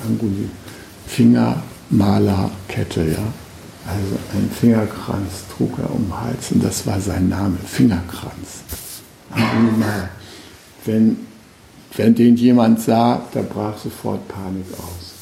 Anguli, 0.07 0.49
Fingermalerkette, 1.07 3.05
ja. 3.05 3.33
Also 3.87 4.19
ein 4.35 4.51
Fingerkranz 4.51 5.45
trug 5.57 5.79
er 5.79 5.91
um 5.91 6.05
den 6.05 6.21
Hals 6.21 6.53
und 6.53 6.63
das 6.63 6.87
war 6.87 7.01
sein 7.01 7.29
Name, 7.29 7.57
Fingerkranz. 7.65 8.63
Angulimala. 9.31 10.11
Wenn 10.85 11.28
wenn 11.99 12.15
den 12.15 12.37
jemand 12.37 12.81
sah, 12.81 13.27
da 13.35 13.43
brach 13.43 13.77
sofort 13.77 14.27
Panik 14.29 14.65
aus. 14.75 15.13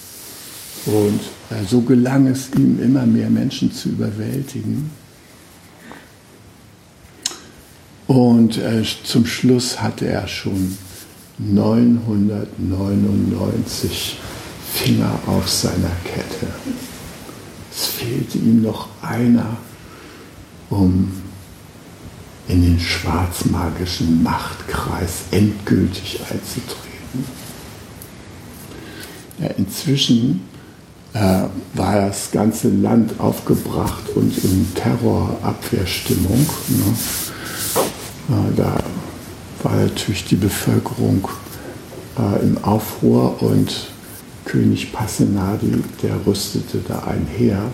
Und 0.85 1.21
äh, 1.51 1.65
so 1.67 1.81
gelang 1.81 2.27
es 2.27 2.51
ihm, 2.55 2.79
immer 2.83 3.07
mehr 3.07 3.31
Menschen 3.31 3.73
zu 3.73 3.89
überwältigen. 3.89 4.91
Und 8.07 8.59
äh, 8.59 8.83
zum 9.05 9.25
Schluss 9.27 9.81
hatte 9.81 10.07
er 10.07 10.29
schon 10.29 10.77
999 11.39 14.19
Finger 14.75 15.19
auf 15.27 15.49
seiner 15.49 15.93
Kette. 16.05 16.49
Es 17.73 17.87
fehlte 17.87 18.37
ihm 18.39 18.61
noch 18.63 18.89
einer, 19.01 19.57
um 20.69 21.26
in 22.57 22.63
den 22.63 22.81
schwarzmagischen 22.81 24.23
Machtkreis 24.23 25.25
endgültig 25.31 26.21
einzutreten. 26.21 27.25
Ja, 29.39 29.49
inzwischen 29.59 30.49
äh, 31.13 31.43
war 31.75 31.97
das 31.97 32.31
ganze 32.31 32.71
Land 32.71 33.21
aufgebracht 33.21 34.09
und 34.15 34.39
in 34.39 34.75
Terrorabwehrstimmung. 34.75 36.47
Ne? 36.69 36.95
Äh, 38.31 38.57
da 38.57 38.79
war 39.63 39.77
natürlich 39.77 40.25
die 40.25 40.37
Bevölkerung 40.37 41.29
äh, 42.19 42.43
im 42.43 42.65
Aufruhr 42.65 43.43
und 43.43 43.89
König 44.47 44.95
Passenadi, 44.95 45.83
der 46.03 46.25
rüstete 46.27 46.79
da 46.89 47.01
ein 47.01 47.27
Heer 47.37 47.71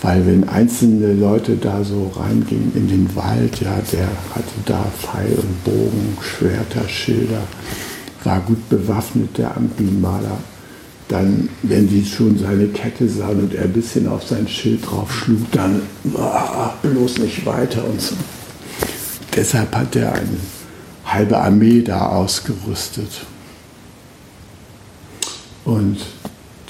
weil 0.00 0.26
wenn 0.26 0.48
einzelne 0.48 1.12
Leute 1.12 1.56
da 1.56 1.82
so 1.82 2.12
reingingen 2.14 2.72
in 2.74 2.88
den 2.88 3.16
Wald, 3.16 3.60
ja, 3.60 3.78
der 3.92 4.08
hatte 4.34 4.54
da 4.64 4.84
Pfeil 4.98 5.36
und 5.36 5.64
Bogen, 5.64 6.16
Schwerter, 6.20 6.88
Schilder, 6.88 7.42
war 8.22 8.40
gut 8.40 8.68
bewaffnet, 8.68 9.38
der 9.38 9.56
Amtmaler. 9.56 10.38
Dann, 11.08 11.48
wenn 11.62 11.88
die 11.88 12.04
schon 12.04 12.38
seine 12.38 12.66
Kette 12.68 13.08
sahen 13.08 13.40
und 13.40 13.54
er 13.54 13.64
ein 13.64 13.72
bisschen 13.72 14.06
auf 14.06 14.24
sein 14.26 14.46
Schild 14.46 14.88
drauf 14.88 15.10
schlug, 15.10 15.50
dann 15.52 15.82
oh, 16.14 16.70
bloß 16.82 17.18
nicht 17.18 17.46
weiter 17.46 17.84
und 17.84 18.00
so. 18.00 18.14
Deshalb 19.34 19.74
hat 19.74 19.96
er 19.96 20.12
eine 20.12 20.36
halbe 21.06 21.38
Armee 21.38 21.82
da 21.82 22.08
ausgerüstet. 22.08 23.24
Und 25.64 25.98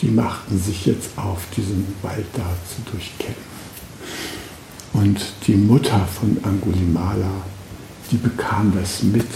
die 0.00 0.10
machten 0.10 0.60
sich 0.60 0.86
jetzt 0.86 1.10
auf, 1.16 1.42
diesen 1.56 1.86
Wald 2.02 2.26
da 2.34 2.46
zu 2.68 2.90
durchkämmen. 2.90 3.48
Und 4.92 5.20
die 5.46 5.54
Mutter 5.54 6.06
von 6.06 6.38
Angulimala, 6.42 7.42
die 8.10 8.16
bekam 8.16 8.72
das 8.74 9.02
mit 9.02 9.26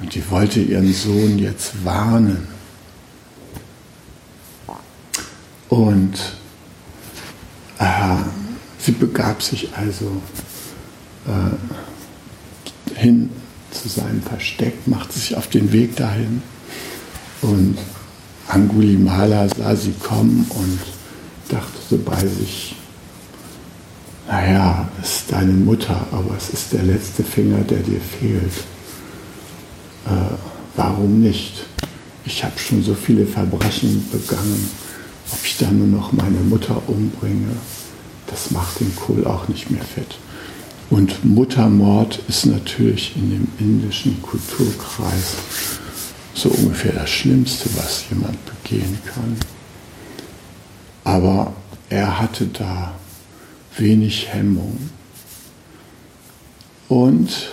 und 0.00 0.14
die 0.14 0.30
wollte 0.30 0.60
ihren 0.60 0.92
Sohn 0.92 1.38
jetzt 1.38 1.84
warnen. 1.84 2.48
Und 5.68 6.14
äh, 7.78 8.16
sie 8.78 8.92
begab 8.92 9.42
sich 9.42 9.74
also 9.76 10.22
äh, 11.26 12.98
hin 12.98 13.30
zu 13.70 13.88
seinem 13.88 14.22
Versteck, 14.22 14.86
machte 14.86 15.18
sich 15.18 15.36
auf 15.36 15.48
den 15.48 15.72
Weg 15.72 15.96
dahin 15.96 16.42
und 17.42 17.76
Angulimala 18.48 19.48
sah 19.48 19.74
sie 19.74 19.92
kommen 19.92 20.46
und 20.50 20.78
dachte 21.48 21.78
so 21.90 21.98
bei 21.98 22.20
sich, 22.26 22.76
naja, 24.28 24.88
es 25.02 25.16
ist 25.16 25.32
deine 25.32 25.52
Mutter, 25.52 26.06
aber 26.10 26.36
es 26.36 26.50
ist 26.50 26.72
der 26.72 26.82
letzte 26.82 27.22
Finger, 27.22 27.58
der 27.58 27.78
dir 27.78 28.00
fehlt. 28.00 28.52
Äh, 30.06 30.34
warum 30.74 31.20
nicht? 31.20 31.66
Ich 32.24 32.42
habe 32.42 32.58
schon 32.58 32.82
so 32.82 32.94
viele 32.94 33.26
Verbrechen 33.26 34.04
begangen. 34.10 34.68
Ob 35.32 35.38
ich 35.44 35.58
dann 35.58 35.78
nur 35.78 36.00
noch 36.00 36.12
meine 36.12 36.40
Mutter 36.40 36.80
umbringe, 36.88 37.52
das 38.26 38.50
macht 38.50 38.80
den 38.80 38.94
Kohl 38.96 39.26
auch 39.26 39.48
nicht 39.48 39.70
mehr 39.70 39.82
fett. 39.82 40.18
Und 40.90 41.24
Muttermord 41.24 42.20
ist 42.28 42.46
natürlich 42.46 43.16
in 43.16 43.30
dem 43.30 43.48
indischen 43.58 44.20
Kulturkreis 44.22 45.34
so 46.36 46.50
ungefähr 46.50 46.92
das 46.92 47.10
Schlimmste, 47.10 47.68
was 47.76 48.04
jemand 48.10 48.38
begehen 48.44 48.98
kann. 49.06 49.36
Aber 51.02 51.54
er 51.88 52.20
hatte 52.20 52.46
da 52.46 52.94
wenig 53.78 54.28
Hemmung. 54.28 54.90
Und 56.88 57.48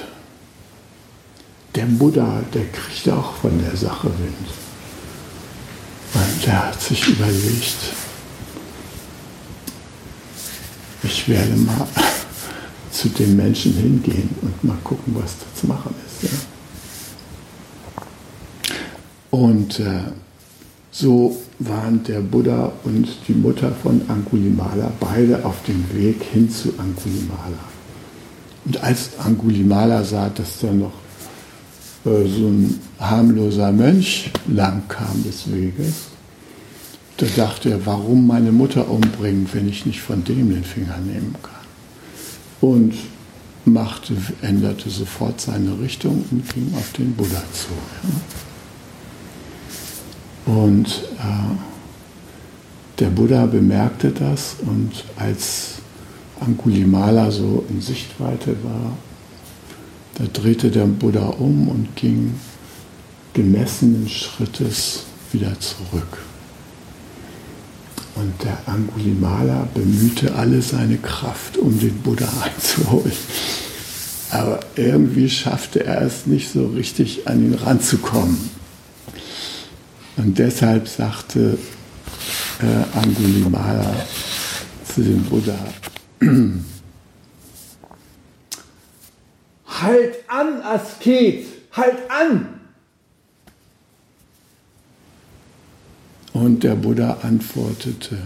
der 1.76 1.86
Buddha, 1.86 2.42
der 2.54 2.66
kriegt 2.68 3.10
auch 3.10 3.36
von 3.36 3.58
der 3.64 3.76
Sache 3.76 4.08
Wind. 4.08 4.48
Und 6.14 6.46
der 6.46 6.68
hat 6.68 6.82
sich 6.82 7.08
überlegt, 7.08 7.78
ich 11.04 11.28
werde 11.28 11.56
mal 11.56 11.88
zu 12.92 13.10
den 13.10 13.36
Menschen 13.36 13.74
hingehen 13.74 14.30
und 14.42 14.64
mal 14.64 14.78
gucken, 14.84 15.16
was 15.18 15.38
da 15.40 15.60
zu 15.60 15.68
machen 15.68 15.96
ist. 16.06 16.32
Ja. 16.32 16.53
Und 19.34 19.80
äh, 19.80 20.12
so 20.92 21.36
waren 21.58 22.04
der 22.04 22.20
Buddha 22.20 22.72
und 22.84 23.08
die 23.28 23.34
Mutter 23.34 23.72
von 23.72 24.04
Angulimala 24.08 24.92
beide 25.00 25.44
auf 25.44 25.64
dem 25.64 25.84
Weg 25.92 26.22
hin 26.22 26.52
zu 26.52 26.70
Angulimala. 26.78 27.58
Und 28.64 28.84
als 28.84 29.18
Angulimala 29.18 30.04
sah, 30.04 30.30
dass 30.30 30.60
da 30.60 30.72
noch 30.72 30.94
äh, 32.06 32.28
so 32.28 32.48
ein 32.48 32.80
harmloser 33.00 33.72
Mönch 33.72 34.30
lang 34.48 34.84
kam 34.88 35.24
des 35.24 35.52
Weges, 35.52 35.96
da 37.18 37.26
dachte 37.36 37.72
er, 37.72 37.86
warum 37.88 38.28
meine 38.28 38.52
Mutter 38.52 38.88
umbringen, 38.88 39.50
wenn 39.52 39.68
ich 39.68 39.88
nicht 39.88 40.02
von 40.02 40.24
dem 40.24 40.52
den 40.52 40.64
Finger 40.64 41.00
nehmen 41.00 41.36
kann. 41.42 42.70
Und 42.70 42.94
machte, 43.66 44.14
änderte 44.44 44.92
sofort 44.92 45.42
seine 45.42 45.80
Richtung 45.80 46.24
und 46.30 46.54
ging 46.54 46.72
auf 46.78 46.92
den 46.92 47.16
Buddha 47.16 47.42
zu. 47.52 47.70
Ja. 48.04 48.53
Und 50.46 50.88
äh, 51.20 51.56
der 53.00 53.08
Buddha 53.08 53.46
bemerkte 53.46 54.12
das 54.12 54.58
und 54.66 54.92
als 55.16 55.76
Angulimala 56.40 57.32
so 57.32 57.66
in 57.70 57.82
Sichtweite 57.82 58.56
war, 58.64 58.98
da 60.16 60.26
drehte 60.32 60.70
der 60.70 60.86
Buddha 60.86 61.28
um 61.40 61.68
und 61.70 61.96
ging 61.96 62.36
gemessenen 63.34 64.08
Schrittes 64.08 65.06
wieder 65.32 65.60
zurück. 65.60 66.20
Und 68.16 68.32
der 68.44 68.58
Angulimala 68.68 69.68
bemühte 69.74 70.36
alle 70.36 70.62
seine 70.62 70.98
Kraft, 70.98 71.58
um 71.58 71.80
den 71.80 71.98
Buddha 72.00 72.30
einzuholen. 72.44 73.12
Aber 74.30 74.60
irgendwie 74.76 75.30
schaffte 75.30 75.84
er 75.84 76.02
es 76.02 76.28
nicht 76.28 76.52
so 76.52 76.68
richtig, 76.68 77.28
an 77.28 77.44
ihn 77.44 77.56
ranzukommen. 77.56 78.50
Und 80.18 80.38
deshalb 80.38 80.88
sagte 80.88 81.58
äh, 82.60 82.98
Angulimala 82.98 83.96
zu 84.86 85.02
dem 85.02 85.24
Buddha, 85.24 85.58
Halt 89.82 90.30
an, 90.30 90.62
Asket, 90.62 91.46
halt 91.74 91.98
an! 92.10 92.60
Und 96.32 96.64
der 96.64 96.76
Buddha 96.76 97.18
antwortete, 97.22 98.18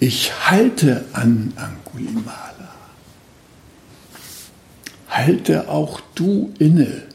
ich 0.00 0.32
halte 0.48 1.04
an, 1.12 1.52
Angulimala. 1.56 2.74
Halte 5.08 5.68
auch 5.68 6.00
du 6.14 6.52
inne. 6.58 7.07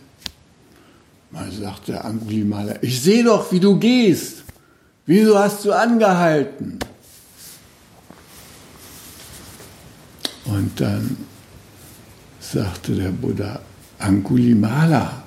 Mal 1.34 1.52
sagte 1.52 2.06
Angulimala, 2.06 2.76
ich 2.84 3.02
sehe 3.02 3.24
doch, 3.24 3.52
wie 3.52 3.60
du 3.60 3.80
gehst. 3.80 4.44
Wieso 5.08 5.40
hast 5.40 5.66
du 5.66 5.72
angehalten? 5.72 6.78
Und 10.46 10.80
dann 10.80 11.18
sagte 12.40 12.94
der 12.94 13.10
Buddha, 13.10 13.60
Angulimala, 13.98 15.24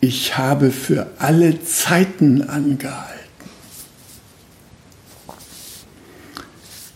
ich 0.00 0.38
habe 0.38 0.70
für 0.70 1.08
alle 1.18 1.62
Zeiten 1.62 2.40
angehalten. 2.40 3.18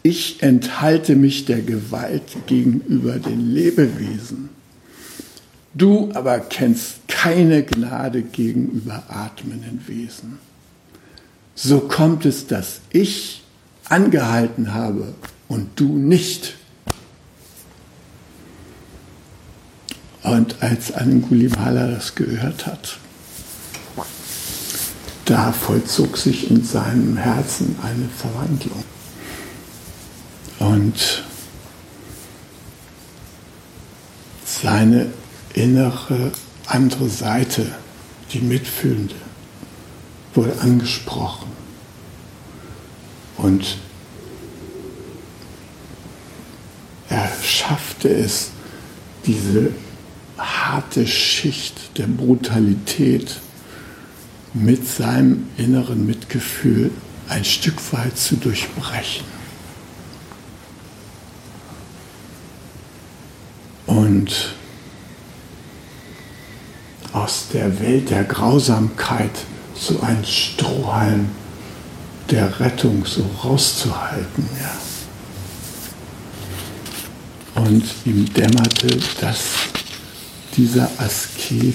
Ich 0.03 0.43
enthalte 0.43 1.17
mich 1.17 1.45
der 1.45 1.61
Gewalt 1.61 2.47
gegenüber 2.47 3.19
den 3.19 3.53
Lebewesen. 3.53 4.62
Du 5.75 6.11
aber 6.15 6.39
kennst 6.41 7.09
keine 7.09 7.63
Gnade 7.63 8.23
gegenüber 8.23 9.05
atmenden 9.09 9.83
Wesen. 9.87 10.39
So 11.55 11.81
kommt 11.81 12.27
es, 12.27 12.47
dass 12.47 12.81
ich 12.91 13.43
angehalten 13.89 14.75
habe 14.75 15.15
und 15.49 15.69
du 15.77 15.97
nicht. 15.97 16.57
Und 20.23 20.63
als 20.63 20.93
Angulimala 20.93 21.89
das 21.89 22.15
gehört 22.15 22.67
hat, 22.67 22.99
da 25.25 25.53
vollzog 25.53 26.17
sich 26.19 26.51
in 26.51 26.65
seinem 26.65 27.17
Herzen 27.17 27.77
eine 27.83 28.09
Verwandlung. 28.09 28.85
Und 30.59 31.25
seine 34.45 35.11
innere 35.55 36.33
andere 36.67 37.09
Seite, 37.09 37.67
die 38.33 38.41
Mitfühlende, 38.41 39.15
wurde 40.35 40.59
angesprochen. 40.61 41.49
Und 43.37 43.79
er 47.09 47.31
schaffte 47.43 48.09
es, 48.09 48.51
diese 49.27 49.71
harte 50.39 51.07
Schicht 51.07 51.99
der 51.99 52.07
Brutalität 52.07 53.37
mit 54.55 54.87
seinem 54.87 55.47
inneren 55.57 56.07
Mitgefühl 56.07 56.91
ein 57.29 57.45
Stück 57.45 57.81
weit 57.93 58.17
zu 58.19 58.37
durchbrechen. 58.37 59.25
Und 63.87 64.55
aus 67.13 67.47
der 67.53 67.81
Welt 67.81 68.11
der 68.11 68.25
Grausamkeit 68.25 69.31
so 69.75 70.01
ein 70.01 70.25
Strohhalm 70.25 71.29
der 72.31 72.59
Rettung 72.61 73.05
so 73.05 73.25
rauszuhalten. 73.45 74.49
Ja. 74.61 74.73
Und 77.63 77.85
ihm 78.05 78.33
dämmerte, 78.33 78.99
dass 79.21 79.41
dieser 80.57 80.89
Asket 80.99 81.75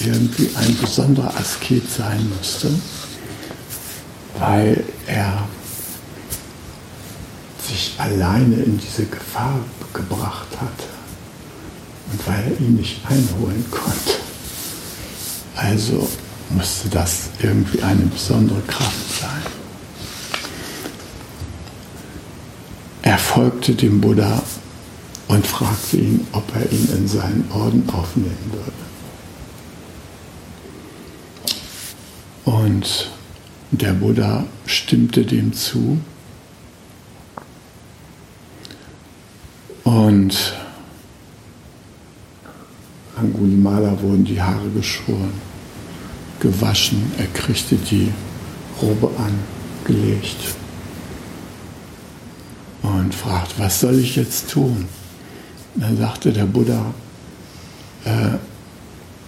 irgendwie 0.00 0.50
ein 0.56 0.76
besonderer 0.78 1.32
Asket 1.36 1.88
sein 1.88 2.28
musste, 2.36 2.70
weil 4.38 4.82
er 5.06 5.46
sich 7.68 7.94
alleine 7.98 8.56
in 8.56 8.78
diese 8.78 9.04
Gefahr 9.06 9.60
gebracht 9.92 10.48
hatte 10.60 10.88
und 12.10 12.26
weil 12.26 12.52
er 12.52 12.60
ihn 12.60 12.74
nicht 12.74 13.00
einholen 13.08 13.64
konnte. 13.70 14.31
Also 15.56 16.08
musste 16.50 16.88
das 16.88 17.30
irgendwie 17.42 17.82
eine 17.82 18.02
besondere 18.06 18.60
Kraft 18.62 19.20
sein. 19.20 19.42
Er 23.02 23.18
folgte 23.18 23.74
dem 23.74 24.00
Buddha 24.00 24.42
und 25.28 25.46
fragte 25.46 25.96
ihn, 25.96 26.26
ob 26.32 26.44
er 26.54 26.70
ihn 26.70 26.88
in 26.96 27.08
seinen 27.08 27.50
Orden 27.52 27.88
aufnehmen 27.90 28.52
würde. 28.52 28.72
Und 32.44 33.10
der 33.70 33.92
Buddha 33.92 34.44
stimmte 34.66 35.24
dem 35.24 35.52
zu. 35.52 35.98
Und 39.84 40.54
Angulimala 43.22 43.96
wurden 44.00 44.24
die 44.24 44.40
Haare 44.40 44.68
geschoren, 44.74 45.32
gewaschen, 46.40 47.12
er 47.18 47.26
kriegte 47.28 47.76
die 47.76 48.12
Robe 48.80 49.10
angelegt 49.86 50.56
und 52.82 53.14
fragt, 53.14 53.58
was 53.58 53.80
soll 53.80 53.98
ich 53.98 54.16
jetzt 54.16 54.50
tun? 54.50 54.86
Dann 55.76 55.96
sagte 55.96 56.32
der 56.32 56.46
Buddha, 56.46 56.92
äh, 58.04 58.36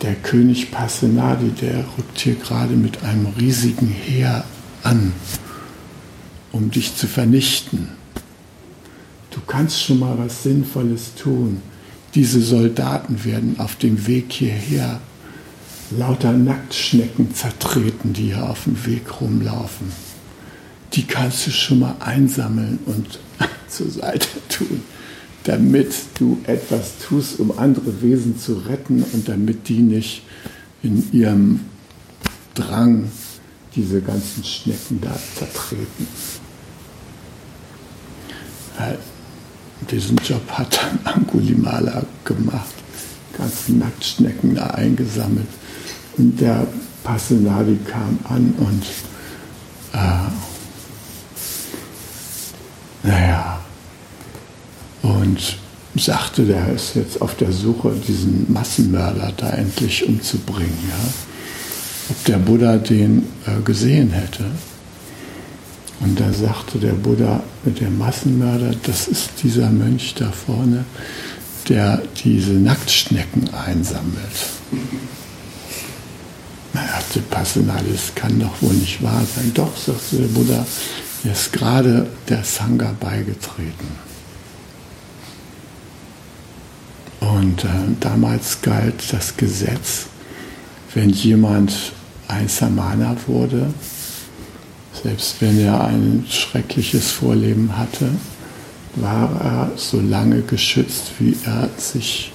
der 0.03 0.15
König 0.17 0.71
Pasenadi, 0.71 1.51
der 1.51 1.79
rückt 1.97 2.19
hier 2.19 2.35
gerade 2.35 2.75
mit 2.75 3.03
einem 3.05 3.27
riesigen 3.39 3.89
Heer 3.89 4.45
an, 4.83 5.13
um 6.53 6.71
dich 6.71 6.97
zu 6.97 7.07
vernichten. 7.07 7.89
Du 9.31 9.41
kannst 9.47 9.83
schon 9.83 10.01
mal 10.01 10.19
was 10.19 10.43
Sinnvolles 10.43 11.15
tun. 11.15 11.63
Diese 12.15 12.41
Soldaten 12.41 13.25
werden 13.25 13.59
auf 13.59 13.77
dem 13.77 14.07
Weg 14.07 14.33
hierher 14.33 15.01
lauter 15.91 16.33
Nacktschnecken 16.33 17.35
zertreten, 17.35 18.13
die 18.13 18.35
hier 18.35 18.49
auf 18.49 18.65
dem 18.65 18.85
Weg 18.87 19.21
rumlaufen. 19.21 19.89
Die 20.93 21.05
kannst 21.05 21.47
du 21.47 21.51
schon 21.51 21.81
mal 21.81 21.97
einsammeln 22.01 22.79
und 22.87 23.19
zur 23.69 23.91
Seite 23.91 24.29
tun 24.49 24.81
damit 25.45 25.95
du 26.19 26.41
etwas 26.45 26.99
tust, 26.99 27.39
um 27.39 27.57
andere 27.59 28.03
Wesen 28.03 28.39
zu 28.39 28.55
retten 28.55 29.05
und 29.13 29.29
damit 29.29 29.69
die 29.69 29.81
nicht 29.81 30.23
in 30.83 31.13
ihrem 31.13 31.61
Drang 32.55 33.11
diese 33.77 34.01
ganzen 34.01 34.45
Schnecken 34.45 35.01
da 35.01 35.15
zertreten. 35.37 36.07
Diesen 39.91 40.17
Job 40.19 40.43
hat 40.51 40.79
dann 40.81 40.99
Angulimala 41.15 42.05
gemacht, 42.25 42.75
ganze 43.37 43.73
Nacktschnecken 43.73 44.55
da 44.55 44.67
eingesammelt. 44.69 45.49
Und 46.17 46.41
der 46.41 46.67
Passenadi 47.03 47.79
kam 47.85 48.19
an 48.25 48.55
und 48.59 48.85
äh, 49.93 50.29
naja, 53.07 53.61
und 55.03 55.59
sagte, 55.97 56.45
der 56.45 56.73
ist 56.73 56.95
jetzt 56.97 57.21
auf 57.21 57.37
der 57.37 57.53
Suche, 57.53 57.93
diesen 58.09 58.53
Massenmörder 58.53 59.33
da 59.37 59.51
endlich 59.51 60.09
umzubringen. 60.09 60.79
Ja? 60.89 61.09
Ob 62.11 62.25
der 62.25 62.39
Buddha 62.39 62.79
den 62.79 63.27
äh, 63.47 63.61
gesehen 63.63 64.11
hätte. 64.11 64.45
Und 66.05 66.21
da 66.21 66.31
sagte 66.33 66.79
der 66.79 66.93
Buddha, 66.93 67.43
der 67.65 67.89
Massenmörder, 67.89 68.75
das 68.83 69.09
ist 69.09 69.31
dieser 69.43 69.71
Mönch 69.71 70.15
da 70.15 70.31
vorne, 70.31 70.85
der 71.69 72.03
diese 72.23 72.53
Nacktschnecken 72.53 73.49
einsammelt. 73.55 74.51
Er 76.75 76.87
dachte 76.87 77.21
Passenali, 77.21 77.93
das 77.93 78.15
kann 78.15 78.39
doch 78.39 78.61
wohl 78.61 78.75
nicht 78.75 79.03
wahr 79.03 79.23
sein. 79.35 79.53
Doch, 79.55 79.75
sagte 79.77 80.17
der 80.17 80.29
Buddha, 80.29 80.67
er 81.25 81.33
ist 81.33 81.53
gerade 81.55 82.07
der 82.29 82.45
Sangha 82.45 82.95
beigetreten. 83.01 83.89
Und 87.21 87.65
äh, 87.65 87.69
damals 88.01 88.61
galt 88.61 89.11
das 89.11 89.35
Gesetz, 89.39 90.07
wenn 90.93 91.09
jemand 91.09 91.73
ein 92.29 92.49
Samana 92.49 93.17
wurde, 93.27 93.73
selbst 95.03 95.41
wenn 95.41 95.59
er 95.61 95.85
ein 95.85 96.25
schreckliches 96.29 97.11
Vorleben 97.11 97.77
hatte, 97.77 98.09
war 98.97 99.41
er 99.41 99.73
so 99.77 100.01
lange 100.01 100.43
geschützt, 100.43 101.13
wie 101.19 101.37
er 101.45 101.69
sich 101.77 102.33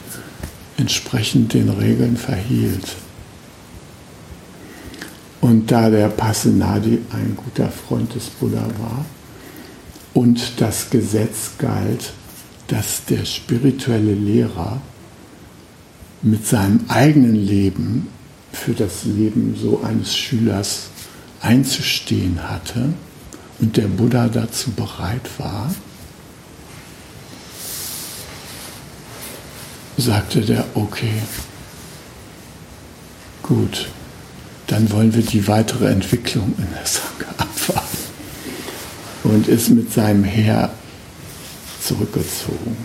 entsprechend 0.77 1.53
den 1.53 1.69
Regeln 1.69 2.17
verhielt. 2.17 2.95
Und 5.41 5.71
da 5.71 5.89
der 5.89 6.09
Pasenadi 6.09 6.99
ein 7.11 7.37
guter 7.37 7.69
Freund 7.69 8.13
des 8.13 8.25
Buddha 8.25 8.67
war 8.77 9.05
und 10.13 10.59
das 10.59 10.89
Gesetz 10.89 11.51
galt, 11.57 12.13
dass 12.67 13.05
der 13.05 13.25
spirituelle 13.25 14.13
Lehrer 14.13 14.81
mit 16.21 16.45
seinem 16.45 16.81
eigenen 16.89 17.35
Leben 17.35 18.07
für 18.51 18.73
das 18.73 19.05
Leben 19.05 19.55
so 19.59 19.81
eines 19.81 20.15
Schülers 20.15 20.89
einzustehen 21.41 22.49
hatte 22.49 22.93
und 23.59 23.77
der 23.77 23.87
Buddha 23.87 24.27
dazu 24.27 24.71
bereit 24.71 25.29
war, 25.37 25.73
sagte 29.97 30.41
der, 30.41 30.65
okay, 30.75 31.21
gut, 33.43 33.89
dann 34.67 34.91
wollen 34.91 35.13
wir 35.13 35.23
die 35.23 35.47
weitere 35.47 35.87
Entwicklung 35.87 36.53
in 36.57 36.67
der 36.73 36.85
Sangha 36.85 37.31
abwarten. 37.37 37.97
Und 39.23 39.47
ist 39.47 39.69
mit 39.69 39.91
seinem 39.91 40.23
Heer 40.23 40.71
zurückgezogen. 41.83 42.77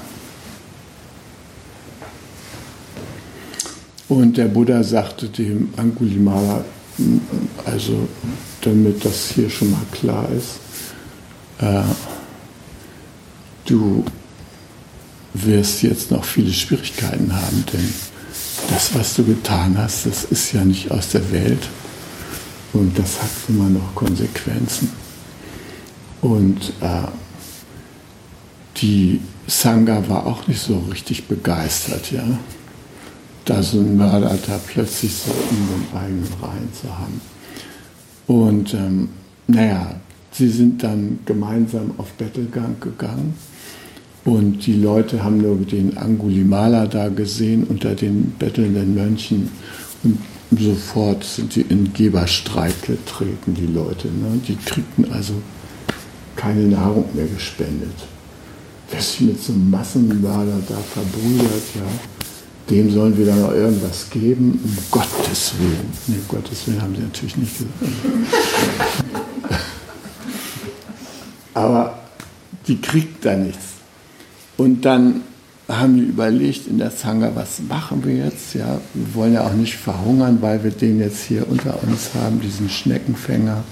Und 4.08 4.36
der 4.36 4.46
Buddha 4.46 4.82
sagte 4.82 5.28
dem 5.28 5.72
Angulimala, 5.76 6.64
also 7.64 8.08
damit 8.60 9.04
das 9.04 9.30
hier 9.30 9.50
schon 9.50 9.70
mal 9.70 9.86
klar 9.92 10.28
ist, 10.30 10.60
äh, 11.58 11.82
du 13.66 14.04
wirst 15.34 15.82
jetzt 15.82 16.10
noch 16.10 16.24
viele 16.24 16.52
Schwierigkeiten 16.52 17.34
haben, 17.34 17.64
denn 17.72 17.92
das, 18.70 18.94
was 18.94 19.14
du 19.14 19.24
getan 19.24 19.76
hast, 19.76 20.06
das 20.06 20.24
ist 20.24 20.52
ja 20.52 20.64
nicht 20.64 20.90
aus 20.90 21.10
der 21.10 21.30
Welt 21.32 21.68
und 22.72 22.98
das 22.98 23.20
hat 23.20 23.30
immer 23.48 23.68
noch 23.68 23.94
Konsequenzen. 23.94 24.90
Und 26.20 26.72
äh, 26.80 27.08
die 28.78 29.20
Sangha 29.46 30.08
war 30.08 30.26
auch 30.26 30.46
nicht 30.46 30.60
so 30.60 30.78
richtig 30.90 31.26
begeistert, 31.26 32.10
ja. 32.10 32.24
Da 33.44 33.62
so 33.62 33.78
ein 33.78 33.96
Mörder 33.96 34.38
da 34.46 34.58
plötzlich 34.66 35.14
so 35.14 35.30
in 35.50 35.56
den 35.66 35.98
eigenen 35.98 36.28
Reihen 36.42 36.68
zu 36.72 36.88
haben. 36.88 37.20
Und 38.26 38.72
ähm, 38.74 39.08
naja, 39.46 39.96
sie 40.30 40.48
sind 40.48 40.82
dann 40.82 41.18
gemeinsam 41.26 41.92
auf 41.98 42.10
Bettelgang 42.12 42.76
gegangen 42.80 43.34
und 44.24 44.66
die 44.66 44.80
Leute 44.80 45.22
haben 45.22 45.38
nur 45.38 45.56
den 45.56 45.98
Angulimala 45.98 46.86
da 46.86 47.08
gesehen 47.10 47.64
unter 47.64 47.94
den 47.94 48.32
bettelnden 48.38 48.94
Mönchen 48.94 49.50
und 50.02 50.18
sofort 50.58 51.24
sind 51.24 51.54
die 51.54 51.62
in 51.62 51.92
Geberstreit 51.92 52.80
getreten, 52.82 53.54
die 53.54 53.66
Leute. 53.66 54.08
Ne? 54.08 54.40
Die 54.48 54.56
kriegten 54.56 55.12
also 55.12 55.34
keine 56.34 56.62
Nahrung 56.62 57.04
mehr 57.14 57.26
gespendet 57.26 57.92
wer 58.90 59.02
sich 59.02 59.20
mit 59.20 59.42
so 59.42 59.52
einem 59.52 59.70
Massenmörder 59.70 60.60
da 60.68 60.76
verbrüdert, 60.76 61.62
ja, 61.74 61.82
dem 62.70 62.90
sollen 62.90 63.16
wir 63.16 63.26
dann 63.26 63.42
noch 63.42 63.52
irgendwas 63.52 64.08
geben, 64.10 64.58
um 64.62 64.78
Gottes 64.90 65.52
Willen. 65.58 65.92
Nee, 66.06 66.16
um 66.16 66.28
Gottes 66.28 66.66
Willen 66.66 66.80
haben 66.80 66.94
sie 66.94 67.02
natürlich 67.02 67.36
nicht 67.36 67.58
gesagt. 67.58 67.74
Aber 71.54 71.98
die 72.66 72.80
kriegt 72.80 73.24
da 73.24 73.36
nichts. 73.36 73.64
Und 74.56 74.84
dann 74.84 75.22
haben 75.68 75.96
die 75.96 76.02
überlegt 76.04 76.66
in 76.66 76.78
der 76.78 76.90
Sangha, 76.90 77.30
was 77.34 77.60
machen 77.68 78.04
wir 78.04 78.14
jetzt? 78.14 78.54
Ja, 78.54 78.80
wir 78.92 79.14
wollen 79.14 79.34
ja 79.34 79.46
auch 79.46 79.52
nicht 79.52 79.76
verhungern, 79.76 80.38
weil 80.40 80.62
wir 80.62 80.70
den 80.70 81.00
jetzt 81.00 81.24
hier 81.24 81.48
unter 81.48 81.82
uns 81.82 82.10
haben, 82.14 82.40
diesen 82.40 82.68
Schneckenfänger 82.68 83.64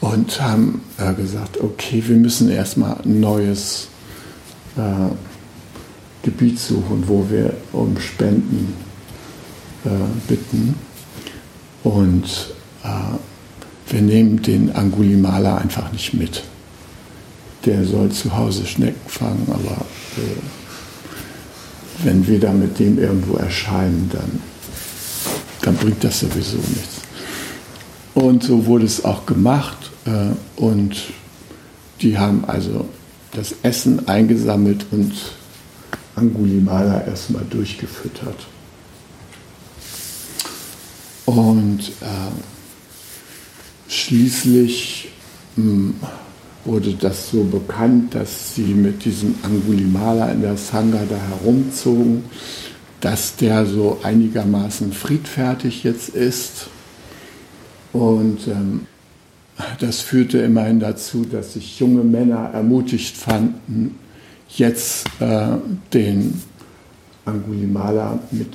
und 0.00 0.40
haben 0.40 0.80
äh, 0.98 1.12
gesagt, 1.14 1.60
okay, 1.60 2.02
wir 2.06 2.16
müssen 2.16 2.50
erstmal 2.50 2.98
ein 3.04 3.20
neues 3.20 3.88
äh, 4.76 4.80
Gebiet 6.28 6.58
suchen, 6.58 7.04
wo 7.06 7.26
wir 7.30 7.54
um 7.72 7.98
Spenden 7.98 8.74
äh, 9.86 9.88
bitten. 10.28 10.74
Und 11.82 12.50
äh, 12.84 13.90
wir 13.90 14.02
nehmen 14.02 14.42
den 14.42 14.76
Angulimala 14.76 15.56
einfach 15.56 15.90
nicht 15.90 16.12
mit. 16.12 16.42
Der 17.64 17.82
soll 17.86 18.10
zu 18.10 18.36
Hause 18.36 18.66
Schnecken 18.66 19.08
fangen, 19.08 19.46
aber 19.48 19.86
äh, 20.18 20.36
wenn 22.04 22.26
wir 22.26 22.38
da 22.38 22.52
mit 22.52 22.78
dem 22.78 22.98
irgendwo 22.98 23.38
erscheinen, 23.38 24.10
dann, 24.12 24.42
dann 25.62 25.76
bringt 25.76 26.04
das 26.04 26.20
sowieso 26.20 26.58
nichts. 26.58 27.00
Und 28.14 28.42
so 28.42 28.66
wurde 28.66 28.84
es 28.84 29.02
auch 29.02 29.24
gemacht. 29.24 29.90
Äh, 30.04 30.60
und 30.60 30.94
die 32.02 32.18
haben 32.18 32.44
also 32.46 32.86
das 33.32 33.54
Essen 33.62 34.08
eingesammelt 34.08 34.84
und 34.90 35.14
Angulimala 36.18 37.04
erstmal 37.06 37.44
durchgefüttert. 37.48 38.46
Und 41.26 41.80
äh, 42.00 42.32
schließlich 43.88 45.10
mh, 45.56 45.64
hm, 45.64 45.94
wurde 46.64 46.94
das 46.94 47.30
so 47.30 47.44
bekannt, 47.44 48.14
dass 48.14 48.54
sie 48.54 48.74
mit 48.74 49.04
diesem 49.04 49.34
Angulimala 49.42 50.30
in 50.32 50.42
der 50.42 50.56
Sangha 50.56 51.00
da 51.08 51.16
herumzogen 51.16 52.24
dass 53.00 53.36
der 53.36 53.66
so 53.66 54.00
einigermaßen 54.02 54.92
friedfertig 54.92 55.84
jetzt 55.84 56.08
ist. 56.10 56.68
Und 57.92 58.46
ähm, 58.48 58.86
das 59.80 60.00
führte 60.00 60.38
immerhin 60.38 60.80
dazu, 60.80 61.24
dass 61.24 61.54
sich 61.54 61.78
junge 61.78 62.02
Männer 62.02 62.50
ermutigt 62.52 63.16
fanden, 63.16 63.96
jetzt 64.48 65.06
äh, 65.20 65.48
den 65.92 66.42
Angulimala 67.24 68.18
mit 68.30 68.54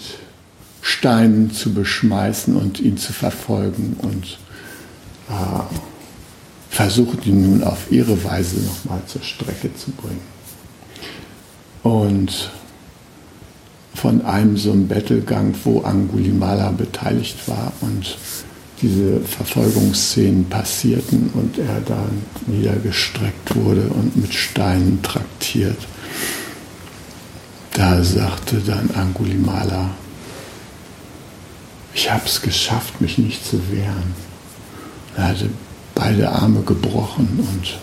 Steinen 0.81 1.51
zu 1.51 1.73
beschmeißen 1.73 2.55
und 2.55 2.79
ihn 2.79 2.97
zu 2.97 3.13
verfolgen 3.13 3.95
und 4.01 4.37
äh, 5.29 5.63
versuchen 6.69 7.21
ihn 7.23 7.51
nun 7.51 7.63
auf 7.63 7.91
ihre 7.91 8.21
Weise 8.23 8.59
nochmal 8.61 9.01
zur 9.05 9.21
Strecke 9.21 9.73
zu 9.75 9.91
bringen. 9.91 10.21
Und 11.83 12.51
von 13.93 14.25
einem 14.25 14.57
so 14.57 14.71
einem 14.71 14.87
Battlegang, 14.87 15.53
wo 15.63 15.81
Angulimala 15.81 16.71
beteiligt 16.71 17.47
war 17.47 17.71
und 17.81 18.17
diese 18.83 19.21
Verfolgungsszenen 19.21 20.47
passierten 20.49 21.31
und 21.33 21.57
er 21.57 21.79
dann 21.81 22.21
niedergestreckt 22.45 23.55
wurde 23.55 23.83
und 23.83 24.15
mit 24.17 24.33
Steinen 24.33 25.01
traktiert. 25.01 25.77
Da 27.71 28.03
sagte 28.03 28.57
dann 28.57 28.91
Angulimala, 28.93 29.89
ich 31.95 32.11
habe 32.11 32.23
es 32.25 32.41
geschafft, 32.41 32.99
mich 33.01 33.17
nicht 33.17 33.45
zu 33.45 33.59
wehren. 33.71 34.13
Er 35.15 35.29
hatte 35.29 35.49
beide 35.95 36.29
Arme 36.29 36.61
gebrochen 36.61 37.39
und 37.39 37.79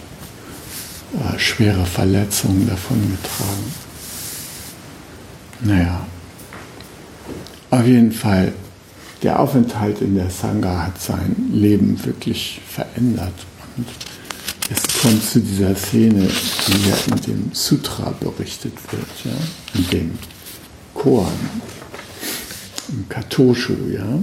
äh, 1.21 1.39
schwere 1.39 1.87
Verletzungen 1.87 2.69
davongetragen. 2.69 3.91
Naja, 5.63 6.07
auf 7.71 7.87
jeden 7.87 8.13
Fall, 8.13 8.53
der 9.23 9.41
Aufenthalt 9.41 10.01
in 10.01 10.15
der 10.15 10.31
Sangha 10.31 10.87
hat 10.87 11.01
sein 11.01 11.51
Leben 11.53 12.03
wirklich 12.05 12.61
verändert. 12.67 13.35
Und 13.77 13.87
es 14.71 15.01
kommt 15.01 15.23
zu 15.25 15.41
dieser 15.41 15.75
Szene, 15.77 16.29
die 16.67 16.89
ja 16.89 17.15
in 17.15 17.23
dem 17.23 17.51
Sutra 17.53 18.15
berichtet 18.21 18.75
wird, 18.91 19.07
ja, 19.25 19.79
in 19.79 19.91
dem 19.91 20.19
Koan, 20.95 21.33
im 22.89 23.09
Katoshu, 23.09 23.75
ja, 23.93 24.19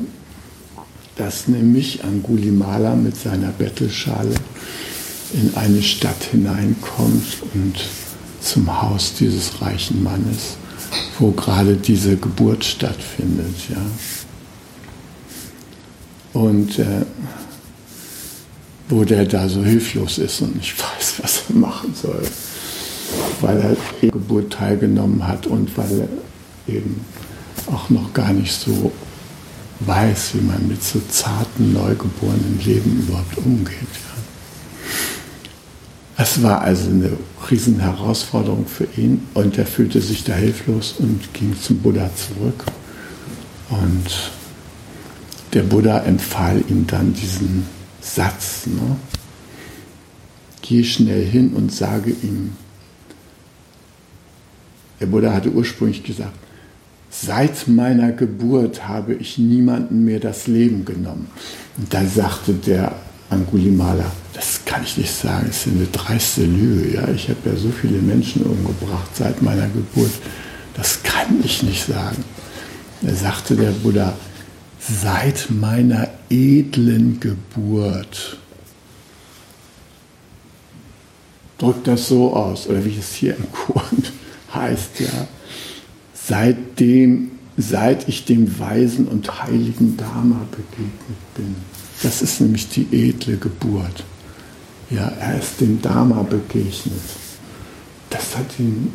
dass 1.15 1.47
nämlich 1.47 2.03
Angulimala 2.03 2.95
mit 2.95 3.15
seiner 3.17 3.49
Bettelschale 3.49 4.35
in 5.33 5.55
eine 5.55 5.81
Stadt 5.81 6.23
hineinkommt 6.31 7.37
und 7.53 7.75
zum 8.39 8.81
Haus 8.81 9.13
dieses 9.19 9.61
reichen 9.61 10.03
Mannes 10.03 10.57
wo 11.19 11.31
gerade 11.31 11.75
diese 11.75 12.17
Geburt 12.17 12.63
stattfindet. 12.63 13.55
Ja. 13.69 13.81
Und 16.37 16.77
äh, 16.77 17.03
wo 18.89 19.03
der 19.03 19.25
da 19.25 19.49
so 19.49 19.63
hilflos 19.63 20.19
ist 20.19 20.41
und 20.41 20.55
nicht 20.55 20.75
weiß, 20.97 21.15
was 21.23 21.43
er 21.49 21.55
machen 21.55 21.95
soll, 21.99 22.21
weil 23.41 23.57
er 23.57 23.77
die 24.03 24.11
Geburt 24.11 24.53
teilgenommen 24.53 25.27
hat 25.27 25.47
und 25.47 25.75
weil 25.75 26.01
er 26.01 26.73
eben 26.75 27.03
auch 27.71 27.89
noch 27.89 28.13
gar 28.13 28.33
nicht 28.33 28.53
so 28.53 28.91
weiß, 29.79 30.35
wie 30.35 30.41
man 30.41 30.67
mit 30.67 30.83
so 30.83 31.01
zarten, 31.09 31.73
neugeborenen 31.73 32.59
Leben 32.63 33.03
überhaupt 33.07 33.37
umgeht. 33.39 33.73
Es 36.17 36.43
war 36.43 36.61
also 36.61 36.89
eine 36.89 37.13
Riesenherausforderung 37.49 38.67
für 38.67 38.87
ihn 38.95 39.27
und 39.33 39.57
er 39.57 39.65
fühlte 39.65 40.01
sich 40.01 40.23
da 40.23 40.35
hilflos 40.35 40.95
und 40.99 41.33
ging 41.33 41.55
zum 41.59 41.79
Buddha 41.79 42.11
zurück. 42.15 42.63
Und 43.69 44.31
der 45.53 45.63
Buddha 45.63 45.99
empfahl 45.99 46.63
ihm 46.69 46.87
dann 46.87 47.13
diesen 47.13 47.65
Satz, 48.01 48.67
ne? 48.67 48.97
geh 50.61 50.83
schnell 50.83 51.25
hin 51.25 51.53
und 51.53 51.71
sage 51.71 52.11
ihm, 52.11 52.51
der 54.99 55.05
Buddha 55.05 55.33
hatte 55.33 55.51
ursprünglich 55.51 56.03
gesagt, 56.03 56.35
seit 57.09 57.67
meiner 57.67 58.11
Geburt 58.11 58.87
habe 58.87 59.13
ich 59.13 59.37
niemanden 59.37 60.03
mehr 60.03 60.19
das 60.19 60.47
Leben 60.47 60.85
genommen. 60.85 61.27
Und 61.77 61.93
da 61.93 62.03
sagte 62.05 62.53
der 62.53 62.95
Angulimala, 63.29 64.11
das 64.33 64.61
kann 64.65 64.83
ich 64.83 64.97
nicht 64.97 65.13
sagen, 65.13 65.45
das 65.47 65.65
ist 65.65 65.73
eine 65.73 65.85
dreiste 65.85 66.45
Lüge. 66.45 66.95
Ja? 66.95 67.07
Ich 67.09 67.29
habe 67.29 67.49
ja 67.49 67.55
so 67.55 67.69
viele 67.69 67.99
Menschen 67.99 68.43
umgebracht 68.43 69.15
seit 69.15 69.41
meiner 69.41 69.67
Geburt, 69.67 70.11
das 70.75 71.01
kann 71.03 71.41
ich 71.43 71.63
nicht 71.63 71.85
sagen. 71.85 72.23
Da 73.01 73.13
sagte 73.13 73.55
der 73.55 73.71
Buddha, 73.71 74.15
seit 74.89 75.49
meiner 75.49 76.09
edlen 76.29 77.19
Geburt. 77.19 78.37
Drückt 81.57 81.87
das 81.87 82.07
so 82.07 82.33
aus, 82.35 82.67
oder 82.67 82.85
wie 82.85 82.97
es 82.97 83.13
hier 83.13 83.35
im 83.35 83.51
Korn 83.51 84.03
heißt, 84.53 84.99
ja. 84.99 85.27
Seitdem, 86.13 87.31
seit 87.57 88.07
ich 88.07 88.25
dem 88.25 88.59
weisen 88.59 89.07
und 89.07 89.43
heiligen 89.43 89.97
Dharma 89.97 90.45
begegnet 90.51 91.33
bin. 91.35 91.55
Das 92.03 92.21
ist 92.21 92.41
nämlich 92.41 92.69
die 92.69 92.87
edle 92.91 93.37
Geburt. 93.37 94.03
Ja, 94.89 95.07
er 95.07 95.39
ist 95.39 95.59
dem 95.59 95.81
Dharma 95.81 96.21
begegnet. 96.23 97.01
Das 98.09 98.37
hat 98.37 98.59
ihn 98.59 98.93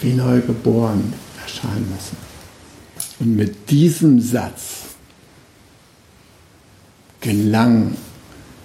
wie 0.00 0.12
neu 0.12 0.40
geboren 0.40 1.12
erscheinen 1.42 1.88
lassen. 1.94 2.16
Und 3.18 3.36
mit 3.36 3.70
diesem 3.70 4.20
Satz 4.20 4.85
gelang 7.20 7.96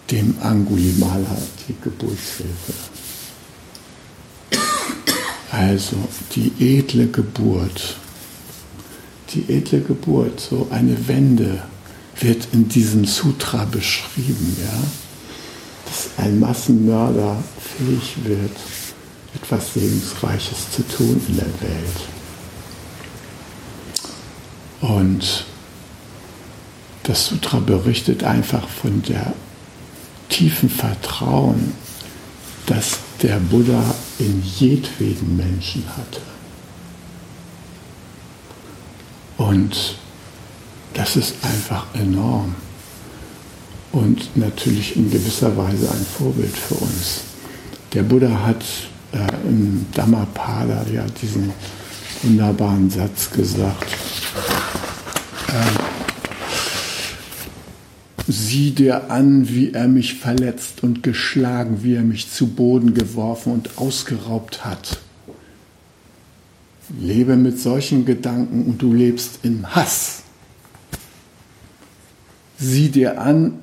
dem 0.09 0.35
Angulimala 0.41 1.37
die 1.67 1.75
Geburtshilfe. 1.81 2.73
Also 5.51 5.97
die 6.35 6.51
edle 6.59 7.07
Geburt, 7.07 7.97
die 9.33 9.53
edle 9.53 9.81
Geburt, 9.81 10.39
so 10.39 10.67
eine 10.71 11.07
Wende 11.07 11.63
wird 12.19 12.47
in 12.53 12.69
diesem 12.69 13.05
Sutra 13.05 13.65
beschrieben, 13.65 14.55
ja, 14.61 14.79
dass 15.85 16.09
ein 16.17 16.39
Massenmörder 16.39 17.43
fähig 17.59 18.15
wird, 18.23 18.55
etwas 19.35 19.73
Segensreiches 19.73 20.71
zu 20.71 20.87
tun 20.87 21.21
in 21.27 21.35
der 21.35 21.45
Welt. 21.45 22.01
Und 24.81 25.45
das 27.03 27.27
Sutra 27.27 27.59
berichtet 27.59 28.23
einfach 28.23 28.67
von 28.67 29.01
der 29.03 29.33
tiefen 30.29 30.69
Vertrauen, 30.69 31.73
das 32.65 32.99
der 33.21 33.37
Buddha 33.37 33.95
in 34.19 34.43
jedweden 34.43 35.37
Menschen 35.37 35.83
hatte. 35.97 36.21
Und 39.37 39.95
das 40.93 41.15
ist 41.15 41.35
einfach 41.43 41.85
enorm 41.93 42.55
und 43.91 44.37
natürlich 44.37 44.95
in 44.95 45.09
gewisser 45.09 45.55
Weise 45.57 45.89
ein 45.89 46.05
Vorbild 46.17 46.55
für 46.55 46.75
uns. 46.75 47.21
Der 47.93 48.03
Buddha 48.03 48.29
hat 48.45 48.63
äh, 49.11 49.47
im 49.47 49.85
Dhammapada 49.93 50.85
ja 50.93 51.03
diesen 51.21 51.51
wunderbaren 52.23 52.89
Satz 52.89 53.29
gesagt. 53.31 53.85
Äh, 55.47 55.80
Sieh 58.31 58.71
dir 58.71 59.11
an, 59.11 59.49
wie 59.49 59.73
er 59.73 59.89
mich 59.89 60.13
verletzt 60.13 60.83
und 60.83 61.03
geschlagen, 61.03 61.83
wie 61.83 61.95
er 61.95 62.03
mich 62.03 62.31
zu 62.31 62.47
Boden 62.47 62.93
geworfen 62.93 63.51
und 63.51 63.77
ausgeraubt 63.77 64.63
hat. 64.63 64.99
Lebe 66.97 67.35
mit 67.35 67.59
solchen 67.59 68.05
Gedanken 68.05 68.63
und 68.67 68.81
du 68.81 68.93
lebst 68.93 69.39
in 69.43 69.75
Hass. 69.75 70.23
Sieh 72.57 72.87
dir 72.87 73.19
an, 73.19 73.55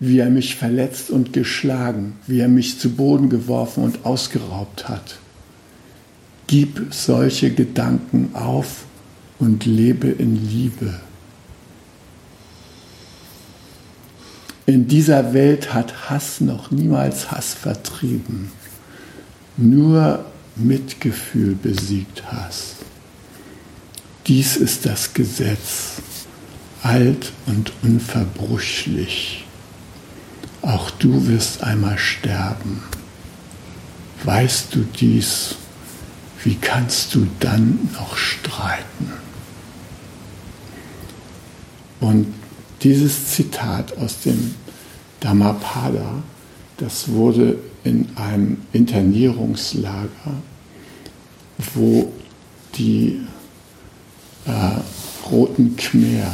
wie 0.00 0.18
er 0.18 0.30
mich 0.30 0.56
verletzt 0.56 1.10
und 1.10 1.32
geschlagen, 1.32 2.14
wie 2.26 2.40
er 2.40 2.48
mich 2.48 2.80
zu 2.80 2.90
Boden 2.90 3.28
geworfen 3.28 3.84
und 3.84 4.04
ausgeraubt 4.04 4.88
hat. 4.88 5.18
Gib 6.48 6.92
solche 6.92 7.52
Gedanken 7.52 8.30
auf 8.32 8.84
und 9.38 9.64
lebe 9.64 10.08
in 10.08 10.34
Liebe. 10.50 10.98
In 14.70 14.86
dieser 14.86 15.34
Welt 15.34 15.74
hat 15.74 16.08
Hass 16.10 16.40
noch 16.40 16.70
niemals 16.70 17.32
Hass 17.32 17.54
vertrieben. 17.54 18.52
Nur 19.56 20.24
Mitgefühl 20.54 21.56
besiegt 21.56 22.30
Hass. 22.30 22.76
Dies 24.28 24.56
ist 24.56 24.86
das 24.86 25.12
Gesetz 25.12 25.94
alt 26.84 27.32
und 27.46 27.72
unverbrüchlich. 27.82 29.44
Auch 30.62 30.92
du 30.92 31.26
wirst 31.26 31.64
einmal 31.64 31.98
sterben. 31.98 32.84
Weißt 34.22 34.72
du 34.72 34.84
dies, 35.00 35.56
wie 36.44 36.54
kannst 36.54 37.16
du 37.16 37.26
dann 37.40 37.90
noch 37.94 38.16
streiten? 38.16 39.10
Und 41.98 42.32
dieses 42.82 43.26
Zitat 43.26 43.96
aus 43.98 44.20
dem 44.20 44.54
Dhammapada, 45.20 46.22
das 46.78 47.08
wurde 47.08 47.58
in 47.84 48.08
einem 48.16 48.58
Internierungslager, 48.72 50.08
wo 51.74 52.10
die 52.76 53.20
äh, 54.46 55.30
Roten 55.30 55.76
Khmer, 55.76 56.32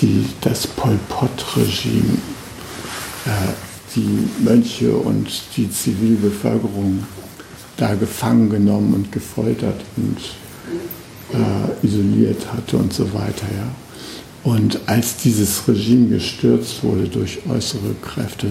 die 0.00 0.26
das 0.40 0.66
Pol 0.66 0.98
Pot-Regime, 1.08 2.18
äh, 3.26 3.30
die 3.96 4.28
Mönche 4.44 4.92
und 4.92 5.28
die 5.56 5.70
Zivilbevölkerung 5.70 7.04
da 7.76 7.94
gefangen 7.94 8.50
genommen 8.50 8.94
und 8.94 9.12
gefoltert 9.12 9.80
und 9.96 10.18
äh, 11.32 11.86
isoliert 11.86 12.52
hatte 12.52 12.76
und 12.76 12.92
so 12.92 13.12
weiter. 13.12 13.46
Ja. 13.56 13.87
Und 14.48 14.80
als 14.86 15.18
dieses 15.18 15.68
Regime 15.68 16.08
gestürzt 16.08 16.82
wurde 16.82 17.06
durch 17.06 17.40
äußere 17.46 17.94
Kräfte, 18.00 18.48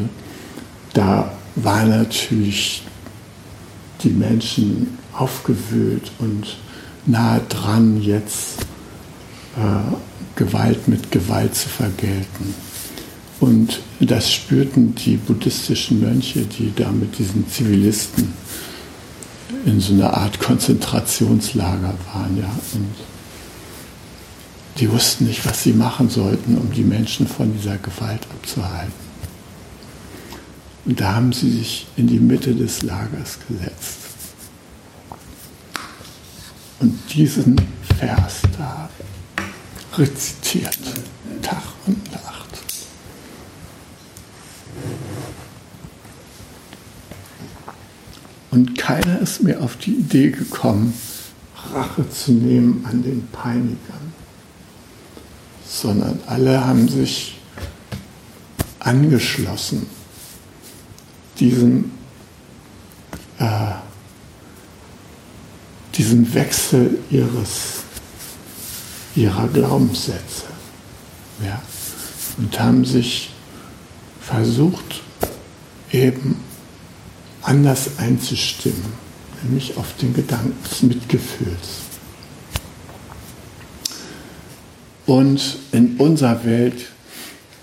da 0.93 1.32
waren 1.56 1.89
natürlich 1.89 2.84
die 4.04 4.12
Menschen 4.12 5.00
aufgewühlt 5.12 6.12
und 6.20 6.56
nahe 7.08 7.41
dran, 7.50 8.00
jetzt 8.00 8.60
äh, 9.56 9.95
Gewalt 10.36 10.88
mit 10.88 11.12
Gewalt 11.12 11.56
zu 11.56 11.68
vergelten. 11.68 12.54
Und 13.39 13.80
das 14.00 14.32
spürten 14.32 14.93
die 14.93 15.18
buddhistischen 15.18 16.00
Mönche, 16.00 16.41
die 16.45 16.72
da 16.76 16.91
mit 16.91 17.18
diesen 17.18 17.50
Zivilisten 17.50 18.34
in 19.66 19.80
so 19.80 19.93
einer 19.93 20.16
Art 20.16 20.39
Konzentrationslager 20.39 21.95
waren. 22.14 22.38
Ja. 22.38 22.52
Und 22.76 23.16
die 24.78 24.92
wussten 24.92 25.26
nicht, 25.26 25.46
was 25.46 25.64
sie 25.64 25.74
machen 25.74 26.10
sollten, 26.10 26.58
um 26.58 26.72
die 26.72 26.84
Menschen 26.84 27.28
von 27.28 27.52
dieser 27.54 27.78
Gewalt 27.78 28.28
abzuhalten. 28.30 29.08
Und 30.86 31.02
da 31.02 31.16
haben 31.16 31.34
sie 31.34 31.52
sich 31.52 31.88
in 31.98 32.08
die 32.08 32.20
Mitte 32.20 32.56
des 32.56 32.84
Lagers 32.84 33.40
gesetzt. 33.48 33.98
Und 36.80 36.98
diesen 37.14 37.60
Vers 37.98 38.42
da 38.58 38.90
rezitiert, 39.98 40.78
Tag 41.42 41.64
und 41.88 42.12
Nacht. 42.12 42.48
Und 48.52 48.78
keiner 48.78 49.20
ist 49.20 49.44
mir 49.44 49.62
auf 49.62 49.76
die 49.78 49.96
Idee 49.96 50.30
gekommen, 50.30 50.94
Rache 51.74 52.10
zu 52.10 52.32
nehmen 52.32 52.86
an 52.90 53.04
den 53.04 53.28
Peinigern, 53.32 54.07
sondern 55.68 56.20
alle 56.28 56.65
haben 56.65 56.88
sich 56.88 57.38
angeschlossen 58.80 59.88
diesem, 61.39 61.91
äh, 63.39 63.72
diesem 65.95 66.34
Wechsel 66.34 66.99
ihres, 67.09 67.82
ihrer 69.15 69.47
Glaubenssätze 69.47 70.45
ja, 71.43 71.61
und 72.38 72.59
haben 72.59 72.86
sich 72.86 73.32
versucht, 74.22 75.01
eben 75.91 76.43
anders 77.41 77.97
einzustimmen, 77.97 78.93
nämlich 79.43 79.78
auf 79.78 79.95
den 80.01 80.13
Gedanken 80.13 80.55
des 80.70 80.84
Mitgefühls. 80.84 81.87
Und 85.08 85.58
in 85.72 85.95
unserer 85.97 86.43
Welt 86.43 86.88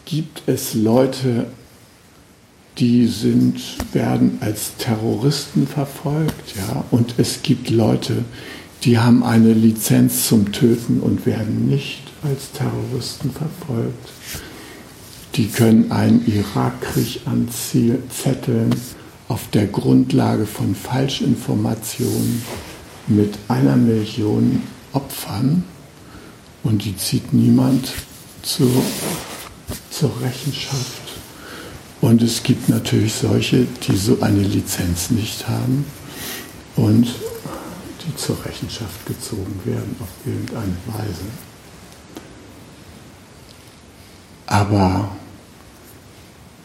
gibt 0.07 0.43
es 0.47 0.73
Leute, 0.75 1.47
die 2.79 3.07
sind, 3.07 3.61
werden 3.93 4.39
als 4.41 4.77
Terroristen 4.79 5.67
verfolgt, 5.67 6.57
ja, 6.57 6.85
und 6.91 7.15
es 7.19 7.43
gibt 7.43 7.71
Leute, 7.71 8.25
die 8.83 8.99
haben 8.99 9.23
eine 9.23 9.53
Lizenz 9.53 10.27
zum 10.27 10.53
Töten 10.53 11.01
und 11.01 11.27
werden 11.27 11.69
nicht 11.69 12.03
als 12.23 12.51
Terroristen 12.53 13.31
verfolgt. 13.31 14.09
Die 15.37 15.49
können 15.49 15.93
einen 15.93 16.27
Irakkrieg 16.27 17.21
anzetteln 17.27 18.75
auf 19.29 19.49
der 19.53 19.67
Grundlage 19.67 20.47
von 20.47 20.75
Falschinformationen 20.75 22.43
mit 23.07 23.35
einer 23.49 23.77
Million 23.77 24.63
Opfern 24.93 25.65
und 26.65 26.85
die 26.85 26.97
zieht 26.97 27.33
niemand 27.33 27.93
zur, 28.43 28.71
zur 29.91 30.11
Rechenschaft. 30.21 31.03
Und 32.01 32.23
es 32.23 32.43
gibt 32.43 32.69
natürlich 32.69 33.15
solche, 33.15 33.67
die 33.87 33.97
so 33.97 34.21
eine 34.21 34.43
Lizenz 34.43 35.11
nicht 35.11 35.49
haben 35.49 35.87
und 36.77 37.07
die 37.07 38.17
zur 38.17 38.45
Rechenschaft 38.45 39.07
gezogen 39.07 39.61
werden 39.65 39.97
auf 40.01 40.09
irgendeine 40.27 40.77
Weise. 40.87 41.25
Aber 44.47 45.11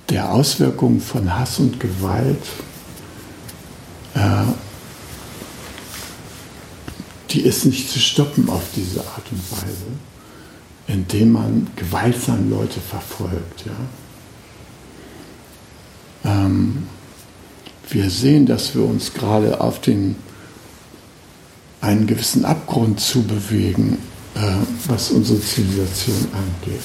der 0.10 0.32
Auswirkungen 0.32 1.00
von 1.00 1.38
Hass 1.38 1.60
und 1.60 1.80
Gewalt, 1.80 2.44
äh, 4.16 4.44
die 7.32 7.42
ist 7.42 7.66
nicht 7.66 7.90
zu 7.90 8.00
stoppen 8.00 8.50
auf 8.50 8.64
diese 8.76 9.02
Art 9.02 9.24
und 9.32 9.52
Weise, 9.52 9.86
indem 10.88 11.34
man 11.34 11.68
gewaltsam 11.76 12.50
Leute 12.50 12.80
verfolgt. 12.80 13.66
Ja? 13.66 13.76
Ähm, 16.32 16.88
wir 17.90 18.10
sehen, 18.10 18.46
dass 18.46 18.76
wir 18.76 18.84
uns 18.84 19.14
gerade 19.14 19.62
auf 19.62 19.82
den, 19.82 20.16
einen 21.82 22.08
gewissen 22.08 22.46
Abgrund 22.46 23.00
zu 23.00 23.24
bewegen, 23.24 24.00
äh, 24.36 24.40
was 24.88 25.12
unsere 25.12 25.40
Zivilisation 25.40 26.28
angeht. 26.34 26.82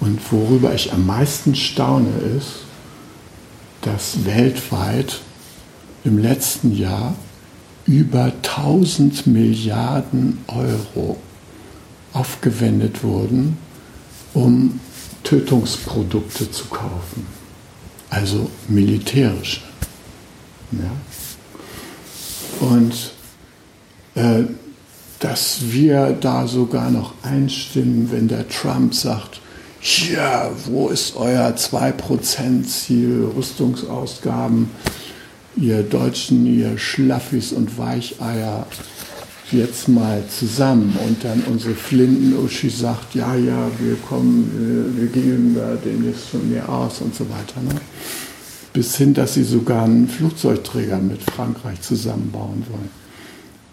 Und 0.00 0.20
worüber 0.30 0.74
ich 0.74 0.92
am 0.92 1.06
meisten 1.06 1.54
staune 1.54 2.10
ist, 2.36 2.64
dass 3.80 4.24
weltweit 4.24 5.20
im 6.04 6.18
letzten 6.18 6.76
Jahr 6.76 7.14
über 7.86 8.32
1000 8.42 9.26
Milliarden 9.26 10.38
Euro 10.48 11.16
aufgewendet 12.12 13.02
wurden, 13.04 13.58
um 14.34 14.80
Tötungsprodukte 15.22 16.50
zu 16.50 16.66
kaufen, 16.66 17.26
also 18.10 18.50
militärische. 18.68 19.60
Ja. 20.72 20.90
Und 22.66 23.12
äh, 24.14 24.44
dass 25.18 25.58
wir 25.70 26.16
da 26.20 26.46
sogar 26.46 26.90
noch 26.90 27.14
einstimmen, 27.22 28.10
wenn 28.10 28.28
der 28.28 28.48
Trump 28.48 28.94
sagt, 28.94 29.40
ja, 29.80 30.50
wo 30.66 30.88
ist 30.88 31.16
euer 31.16 31.50
2%-Ziel 31.50 33.30
Rüstungsausgaben? 33.36 34.70
Ihr 35.56 35.82
Deutschen, 35.82 36.46
ihr 36.46 36.76
Schlaffis 36.76 37.52
und 37.52 37.78
Weicheier, 37.78 38.66
jetzt 39.52 39.88
mal 39.88 40.22
zusammen. 40.28 40.94
Und 41.06 41.24
dann 41.24 41.42
unsere 41.50 41.74
Flinten-Uschi 41.74 42.68
sagt, 42.68 43.14
ja, 43.14 43.34
ja, 43.34 43.70
wir 43.78 43.96
kommen, 44.08 44.50
wir, 44.94 45.02
wir 45.02 45.08
gehen 45.08 45.54
da 45.54 45.76
demnächst 45.76 46.26
von 46.26 46.48
mir 46.50 46.68
aus 46.68 47.00
und 47.00 47.14
so 47.14 47.24
weiter. 47.28 47.60
Ne? 47.62 47.80
Bis 48.72 48.96
hin, 48.96 49.14
dass 49.14 49.34
sie 49.34 49.44
sogar 49.44 49.84
einen 49.84 50.08
Flugzeugträger 50.08 50.98
mit 50.98 51.22
Frankreich 51.22 51.80
zusammenbauen 51.80 52.64
wollen. 52.68 52.90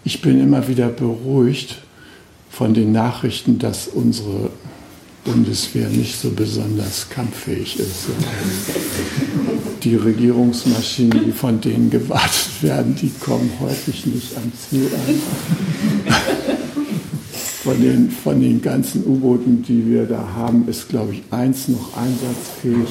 Ich 0.04 0.22
bin 0.22 0.40
immer 0.40 0.66
wieder 0.68 0.88
beruhigt 0.88 1.78
von 2.50 2.72
den 2.72 2.92
Nachrichten, 2.92 3.58
dass 3.58 3.88
unsere 3.88 4.50
Bundeswehr 5.24 5.88
nicht 5.88 6.20
so 6.20 6.30
besonders 6.30 7.08
kampffähig 7.08 7.78
ist. 7.78 8.08
Die 9.84 9.96
Regierungsmaschinen, 9.96 11.26
die 11.26 11.32
von 11.32 11.60
denen 11.60 11.90
gewartet 11.90 12.62
werden, 12.62 12.94
die 12.94 13.10
kommen 13.20 13.50
häufig 13.60 14.06
nicht 14.06 14.34
am 14.36 14.50
Ziel 14.54 14.88
an. 14.94 15.20
Von 17.62 17.80
den, 17.80 18.10
von 18.10 18.40
den 18.40 18.62
ganzen 18.62 19.06
U-Booten, 19.06 19.62
die 19.62 19.86
wir 19.86 20.06
da 20.06 20.26
haben, 20.34 20.66
ist, 20.68 20.88
glaube 20.88 21.12
ich, 21.12 21.22
eins 21.30 21.68
noch 21.68 21.94
einsatzfähig. 21.96 22.88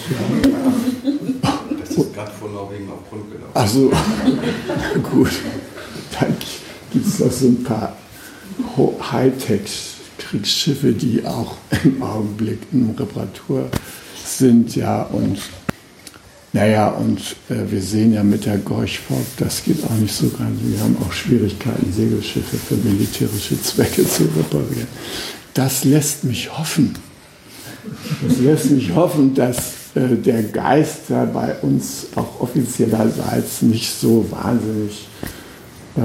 Das 1.79 1.89
ist 1.89 2.13
gerade 2.13 2.31
vor 2.39 2.49
Norwegen 2.49 2.89
auf 2.89 3.09
Grund 3.09 3.31
gelaufen. 3.31 3.51
Also, 3.55 3.91
gut. 5.11 5.31
Dann 6.19 6.35
gibt 6.91 7.07
es 7.07 7.19
noch 7.19 7.31
so 7.31 7.47
ein 7.47 7.63
paar 7.63 7.97
Hightech 9.11 9.95
Kriegsschiffe, 10.19 10.91
die 10.91 11.25
auch 11.25 11.55
im 11.83 12.03
Augenblick 12.03 12.59
in 12.71 12.93
Reparatur 12.97 13.69
sind, 14.23 14.75
ja, 14.75 15.03
und 15.03 15.39
Naja, 16.53 16.89
und 16.89 17.19
äh, 17.49 17.71
wir 17.71 17.81
sehen 17.81 18.13
ja 18.13 18.23
mit 18.23 18.45
der 18.45 18.59
Gorchfork, 18.59 19.25
das 19.37 19.63
geht 19.63 19.83
auch 19.85 19.95
nicht 19.95 20.13
so 20.13 20.29
ganz. 20.29 20.59
Wir 20.61 20.79
haben 20.79 20.95
auch 21.03 21.11
Schwierigkeiten, 21.11 21.91
Segelschiffe 21.91 22.57
für 22.57 22.75
militärische 22.75 23.59
Zwecke 23.59 24.07
zu 24.07 24.23
reparieren. 24.25 24.87
Das 25.55 25.83
lässt 25.83 26.23
mich 26.23 26.55
hoffen. 26.55 26.95
Das 28.25 28.37
lässt 28.37 28.69
mich 28.69 28.93
hoffen, 28.93 29.33
dass 29.33 29.73
äh, 29.95 30.15
der 30.15 30.43
Geist 30.43 31.01
da 31.09 31.25
bei 31.25 31.55
uns 31.55 32.07
auch 32.15 32.39
offiziellerseits 32.41 33.63
nicht 33.63 33.91
so 33.91 34.25
wahnsinnig 34.29 35.07
äh, 35.95 36.01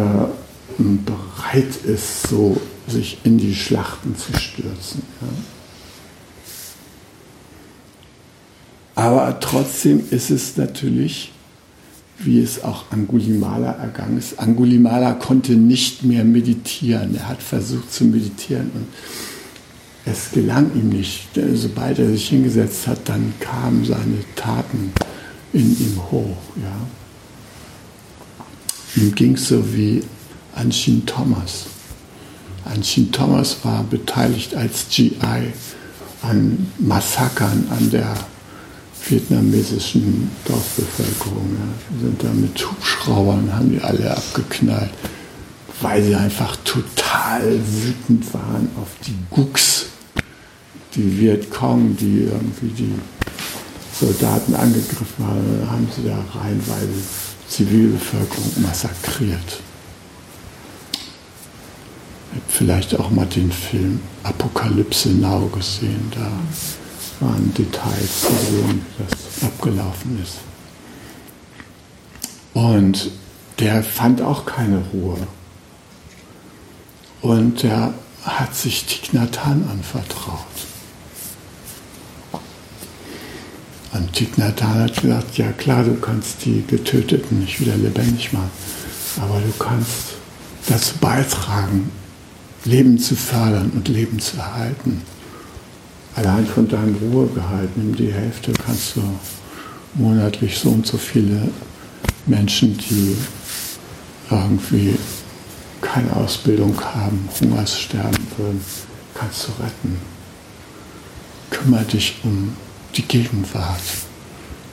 bereit 0.79 1.77
ist, 1.85 2.27
so 2.27 2.59
sich 2.87 3.19
in 3.25 3.37
die 3.37 3.55
Schlachten 3.55 4.17
zu 4.17 4.33
stürzen. 4.39 5.03
Ja. 5.21 5.29
Aber 8.99 9.39
trotzdem 9.39 10.03
ist 10.11 10.29
es 10.29 10.57
natürlich, 10.57 11.31
wie 12.19 12.43
es 12.43 12.65
auch 12.65 12.91
Angulimala 12.91 13.71
ergangen 13.71 14.19
ist. 14.19 14.41
Angulimala 14.41 15.13
konnte 15.13 15.53
nicht 15.53 16.03
mehr 16.03 16.25
meditieren. 16.25 17.15
Er 17.15 17.29
hat 17.29 17.41
versucht 17.41 17.93
zu 17.93 18.07
meditieren 18.07 18.73
und 18.75 18.89
es 20.05 20.33
gelang 20.33 20.73
ihm 20.75 20.89
nicht. 20.89 21.29
Sobald 21.55 22.01
er 22.01 22.09
sich 22.09 22.29
hingesetzt 22.29 22.89
hat, 22.89 23.09
dann 23.09 23.35
kamen 23.39 23.85
seine 23.85 24.19
Taten 24.35 24.93
in 25.53 25.79
ihm 25.79 26.01
hoch. 26.11 26.37
Ja. 26.57 26.89
Ihm 29.01 29.15
ging 29.15 29.35
es 29.35 29.47
so 29.47 29.63
wie 29.73 30.03
Anshin 30.57 31.07
Thomas. 31.07 31.67
Anshin 32.65 33.13
Thomas 33.13 33.59
war 33.63 33.85
beteiligt 33.85 34.57
als 34.57 34.87
GI 34.91 35.53
an 36.23 36.67
Massakern 36.81 37.69
an 37.71 37.91
der 37.91 38.17
vietnamesischen 39.11 40.31
Dorfbevölkerung. 40.45 41.57
Ja. 41.59 42.01
Sind 42.01 42.23
da 42.23 42.29
mit 42.33 42.71
Hubschraubern, 42.71 43.55
haben 43.55 43.71
die 43.71 43.81
alle 43.81 44.17
abgeknallt, 44.17 44.91
weil 45.81 46.03
sie 46.03 46.15
einfach 46.15 46.57
total 46.65 47.43
wütend 47.43 48.33
waren 48.35 48.69
auf 48.81 48.89
die 49.07 49.17
Gucks, 49.31 49.87
die 50.95 51.21
Vietcong, 51.21 51.97
die 51.97 52.25
irgendwie 52.25 52.69
die 52.69 52.95
Soldaten 53.99 54.55
angegriffen 54.55 55.27
haben, 55.27 55.71
haben 55.71 55.89
sie 55.95 56.09
da 56.09 56.19
reihenweise 56.39 57.03
Zivilbevölkerung 57.49 58.53
massakriert. 58.63 59.61
Vielleicht 62.49 62.99
auch 62.99 63.11
mal 63.11 63.27
den 63.27 63.51
Film 63.51 64.01
Apokalypse 64.23 65.09
Now 65.09 65.49
gesehen. 65.49 66.13
Da 66.15 66.31
waren 67.21 67.53
Details 67.55 68.21
zu 68.21 68.29
sehen, 68.29 68.85
wie 68.97 69.05
das 69.05 69.43
abgelaufen 69.43 70.23
ist. 70.23 70.39
Und 72.55 73.11
der 73.59 73.83
fand 73.83 74.21
auch 74.23 74.47
keine 74.47 74.83
Ruhe. 74.93 75.19
Und 77.21 77.65
er 77.65 77.95
hat 78.23 78.55
sich 78.55 78.87
Hanh 79.45 79.69
anvertraut. 79.71 80.39
Und 83.93 84.21
Hanh 84.63 84.83
hat 84.83 85.01
gesagt, 85.03 85.39
ja 85.39 85.51
klar, 85.53 85.83
du 85.83 85.95
kannst 85.95 86.45
die 86.45 86.63
Getöteten 86.67 87.41
nicht 87.41 87.61
wieder 87.61 87.77
lebendig 87.77 88.33
machen, 88.33 88.51
aber 89.21 89.41
du 89.41 89.53
kannst 89.59 90.15
dazu 90.69 90.95
beitragen, 91.01 91.91
Leben 92.65 92.99
zu 92.99 93.17
fördern 93.17 93.71
und 93.75 93.89
Leben 93.89 94.19
zu 94.21 94.37
erhalten 94.37 95.03
allein 96.19 96.47
von 96.47 96.67
deinem 96.67 96.97
Ruhegehalt, 96.97 97.77
nimm 97.77 97.95
die 97.95 98.13
Hälfte, 98.13 98.53
kannst 98.53 98.97
du 98.97 99.03
monatlich 99.95 100.59
so 100.59 100.71
und 100.71 100.87
so 100.87 100.99
viele 100.99 101.41
Menschen, 102.27 102.77
die 102.77 103.17
irgendwie 104.29 104.97
keine 105.81 106.15
Ausbildung 106.17 106.79
haben, 106.81 107.29
Hungerssterben 107.41 108.27
würden, 108.37 108.65
kannst 109.15 109.47
du 109.47 109.63
retten. 109.63 109.99
Kümmere 111.51 111.85
dich 111.85 112.17
um 112.25 112.57
die 112.97 113.03
Gegenwart, 113.03 113.81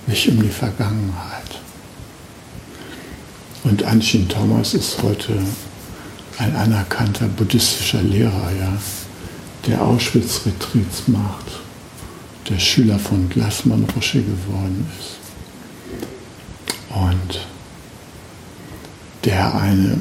nicht 0.08 0.28
um 0.28 0.42
die 0.42 0.50
Vergangenheit. 0.50 1.62
Und 3.64 3.84
Anshin 3.84 4.28
Thomas 4.28 4.74
ist 4.74 5.02
heute 5.04 5.34
ein 6.40 6.56
anerkannter 6.56 7.28
buddhistischer 7.28 8.02
Lehrer, 8.02 8.52
ja 8.60 8.74
der 9.68 9.82
Auschwitz-Retreats 9.82 11.08
macht, 11.08 11.46
der 12.50 12.60
Schüler 12.60 13.00
von 13.00 13.30
Glassmann 13.30 13.86
Rosche 13.96 14.22
geworden 14.22 14.88
ist 15.00 15.18
und 16.96 17.48
der 19.24 19.56
eine 19.56 19.98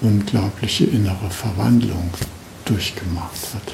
unglaubliche 0.00 0.84
innere 0.84 1.30
Verwandlung 1.30 2.10
durchgemacht 2.64 3.54
hat. 3.54 3.72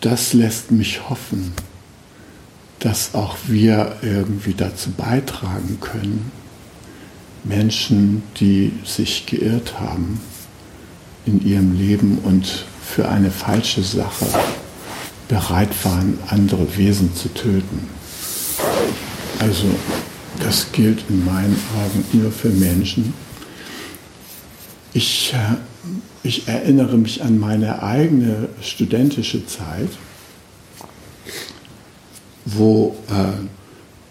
Das 0.00 0.32
lässt 0.32 0.70
mich 0.70 1.08
hoffen, 1.08 1.52
dass 2.78 3.14
auch 3.14 3.36
wir 3.46 3.96
irgendwie 4.02 4.54
dazu 4.54 4.90
beitragen 4.90 5.78
können, 5.80 6.30
Menschen, 7.42 8.22
die 8.38 8.72
sich 8.84 9.26
geirrt 9.26 9.80
haben, 9.80 10.20
in 11.26 11.44
ihrem 11.44 11.76
Leben 11.76 12.18
und 12.22 12.66
für 12.82 13.08
eine 13.08 13.30
falsche 13.30 13.82
Sache 13.82 14.26
bereit 15.28 15.70
waren, 15.84 16.18
andere 16.28 16.76
Wesen 16.76 17.14
zu 17.14 17.32
töten. 17.32 17.88
Also 19.38 19.66
das 20.40 20.70
gilt 20.72 21.04
in 21.08 21.24
meinen 21.24 21.56
Augen 21.76 22.04
nur 22.12 22.30
für 22.30 22.50
Menschen. 22.50 23.14
Ich, 24.92 25.32
äh, 25.34 25.56
ich 26.22 26.46
erinnere 26.46 26.96
mich 26.96 27.22
an 27.22 27.38
meine 27.38 27.82
eigene 27.82 28.48
studentische 28.60 29.46
Zeit, 29.46 29.88
wo 32.44 32.96
äh, 33.08 33.44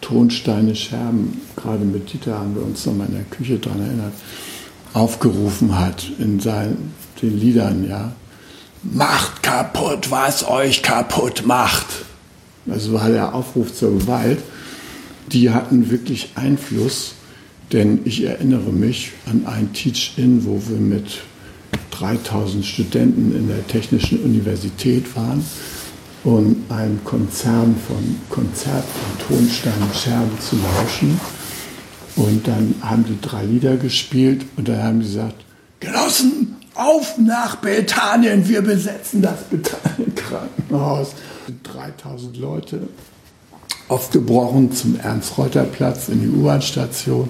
Tonsteine 0.01 0.75
Scherben, 0.75 1.41
gerade 1.55 1.85
mit 1.85 2.11
Dieter 2.11 2.37
haben 2.37 2.55
wir 2.55 2.63
uns 2.63 2.85
nochmal 2.85 3.07
in 3.07 3.13
der 3.13 3.23
Küche 3.23 3.57
daran 3.57 3.81
erinnert, 3.81 4.13
aufgerufen 4.93 5.79
hat 5.79 6.05
in 6.19 6.39
seinen, 6.39 6.93
den 7.23 7.39
Liedern, 7.39 7.87
ja. 7.89 8.11
Macht 8.83 9.41
kaputt, 9.41 10.11
was 10.11 10.47
euch 10.47 10.83
kaputt 10.83 11.43
macht. 11.45 11.87
Also 12.69 12.93
war 12.93 13.09
der 13.09 13.33
Aufruf 13.33 13.73
zur 13.73 13.97
Gewalt. 13.97 14.39
Die 15.31 15.49
hatten 15.49 15.89
wirklich 15.89 16.31
Einfluss, 16.35 17.15
denn 17.71 18.01
ich 18.03 18.23
erinnere 18.23 18.71
mich 18.71 19.11
an 19.25 19.45
ein 19.45 19.73
Teach-In, 19.73 20.45
wo 20.45 20.61
wir 20.67 20.77
mit 20.77 21.21
3000 21.91 22.65
Studenten 22.65 23.35
in 23.35 23.47
der 23.47 23.65
Technischen 23.67 24.21
Universität 24.21 25.15
waren 25.15 25.43
um 26.23 26.55
ein 26.69 26.99
Konzern 27.03 27.75
von 27.87 28.15
Konzert 28.29 28.83
von 28.85 29.37
Tonsteinen 29.37 29.93
Scherben 29.93 30.39
zu 30.39 30.55
lauschen. 30.55 31.19
Und 32.15 32.47
dann 32.47 32.75
haben 32.81 33.05
die 33.05 33.19
drei 33.19 33.43
Lieder 33.45 33.75
gespielt 33.77 34.45
und 34.55 34.67
dann 34.67 34.83
haben 34.83 35.01
sie 35.01 35.09
gesagt, 35.09 35.43
Genossen, 35.79 36.52
auf 36.75 37.17
nach 37.17 37.57
Bethanien, 37.57 38.47
wir 38.47 38.61
besetzen 38.61 39.21
das 39.21 39.43
Bethanien-Krankenhaus. 39.49 41.13
3000 41.63 42.37
Leute 42.37 42.87
aufgebrochen 43.89 44.71
zum 44.71 44.99
Ernst-Reuter-Platz 44.99 46.09
in 46.09 46.21
die 46.21 46.29
U-Bahn-Station 46.29 47.29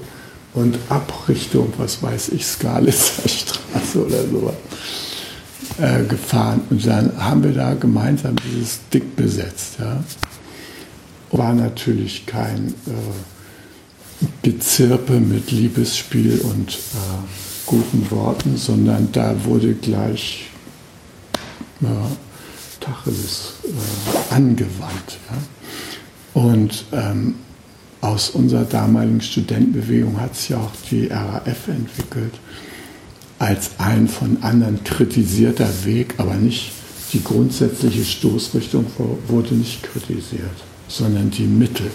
und 0.53 0.77
ab 0.89 1.27
Richtung, 1.27 1.73
was 1.77 2.03
weiß 2.03 2.29
ich, 2.29 2.45
Skalitzer 2.45 3.27
Straße 3.27 4.05
oder 4.05 4.23
sowas 4.27 4.55
äh, 5.79 6.03
gefahren. 6.03 6.61
Und 6.69 6.85
dann 6.85 7.11
haben 7.17 7.43
wir 7.43 7.53
da 7.53 7.73
gemeinsam 7.73 8.35
dieses 8.35 8.79
Dick 8.93 9.15
besetzt. 9.15 9.75
Ja. 9.79 10.03
War 11.31 11.53
natürlich 11.53 12.25
kein 12.27 12.75
äh, 12.85 14.43
Gezirpe 14.43 15.13
mit 15.13 15.51
Liebesspiel 15.51 16.39
und 16.41 16.73
äh, 16.73 17.42
guten 17.65 18.09
Worten, 18.11 18.57
sondern 18.57 19.09
da 19.11 19.35
wurde 19.45 19.73
gleich 19.73 20.49
äh, 21.81 21.85
Tacheles 22.79 23.53
äh, 23.63 24.33
angewandt. 24.33 25.19
Ja? 25.29 26.41
Und 26.41 26.85
ähm, 26.91 27.35
aus 28.01 28.31
unserer 28.31 28.65
damaligen 28.65 29.21
Studentenbewegung 29.21 30.19
hat 30.19 30.35
sich 30.35 30.49
ja 30.49 30.57
auch 30.57 30.71
die 30.91 31.07
RAF 31.07 31.67
entwickelt, 31.67 32.33
als 33.39 33.71
ein 33.77 34.07
von 34.07 34.41
anderen 34.41 34.83
kritisierter 34.83 35.69
Weg, 35.85 36.15
aber 36.17 36.35
nicht 36.35 36.71
die 37.13 37.23
grundsätzliche 37.23 38.03
Stoßrichtung 38.03 38.85
wurde 39.27 39.53
nicht 39.53 39.83
kritisiert, 39.83 40.51
sondern 40.87 41.29
die 41.29 41.45
Mittel. 41.45 41.91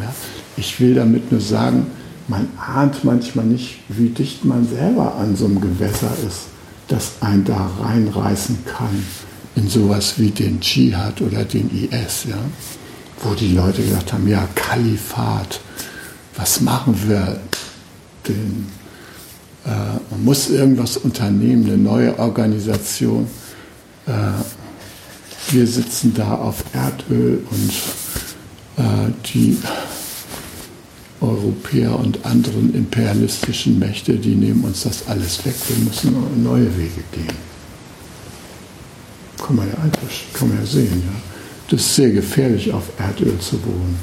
Ja? 0.00 0.14
Ich 0.56 0.80
will 0.80 0.94
damit 0.94 1.30
nur 1.30 1.40
sagen, 1.40 1.86
man 2.32 2.48
ahnt 2.58 3.04
manchmal 3.04 3.44
nicht, 3.44 3.78
wie 3.88 4.08
dicht 4.08 4.44
man 4.44 4.66
selber 4.66 5.14
an 5.16 5.36
so 5.36 5.44
einem 5.44 5.60
Gewässer 5.60 6.10
ist, 6.26 6.46
das 6.88 7.12
einen 7.20 7.44
da 7.44 7.70
reinreißen 7.80 8.64
kann 8.64 9.04
in 9.54 9.68
sowas 9.68 10.18
wie 10.18 10.30
den 10.30 10.60
Dschihad 10.60 11.20
oder 11.20 11.44
den 11.44 11.70
IS. 11.70 12.24
Ja? 12.28 12.38
wo 13.22 13.34
die 13.34 13.54
Leute 13.54 13.82
gesagt 13.82 14.12
haben, 14.12 14.26
ja, 14.26 14.48
Kalifat, 14.54 15.60
was 16.36 16.60
machen 16.60 16.98
wir 17.06 17.40
denn? 18.26 18.66
Äh, 19.64 20.00
man 20.10 20.24
muss 20.24 20.50
irgendwas 20.50 20.96
unternehmen, 20.96 21.66
eine 21.66 21.76
neue 21.76 22.18
Organisation. 22.18 23.28
Äh, 24.06 24.12
wir 25.52 25.66
sitzen 25.66 26.14
da 26.14 26.34
auf 26.34 26.64
Erdöl 26.72 27.44
und 27.50 28.84
äh, 28.84 29.12
die 29.32 29.58
Europäer 31.22 31.98
und 31.98 32.24
anderen 32.24 32.74
imperialistischen 32.74 33.78
Mächte, 33.78 34.14
die 34.14 34.34
nehmen 34.34 34.64
uns 34.64 34.82
das 34.82 35.06
alles 35.06 35.44
weg. 35.46 35.54
Wir 35.68 35.84
müssen 35.84 36.42
neue 36.42 36.76
Wege 36.76 37.02
gehen. 37.12 37.52
Kann 39.44 39.56
man 39.56 39.68
ja, 39.68 39.74
kann 40.34 40.48
man 40.48 40.58
ja 40.58 40.66
sehen. 40.66 41.02
Ja. 41.06 41.20
Das 41.70 41.80
ist 41.80 41.94
sehr 41.94 42.10
gefährlich, 42.10 42.72
auf 42.72 42.84
Erdöl 42.98 43.38
zu 43.38 43.62
wohnen. 43.64 43.98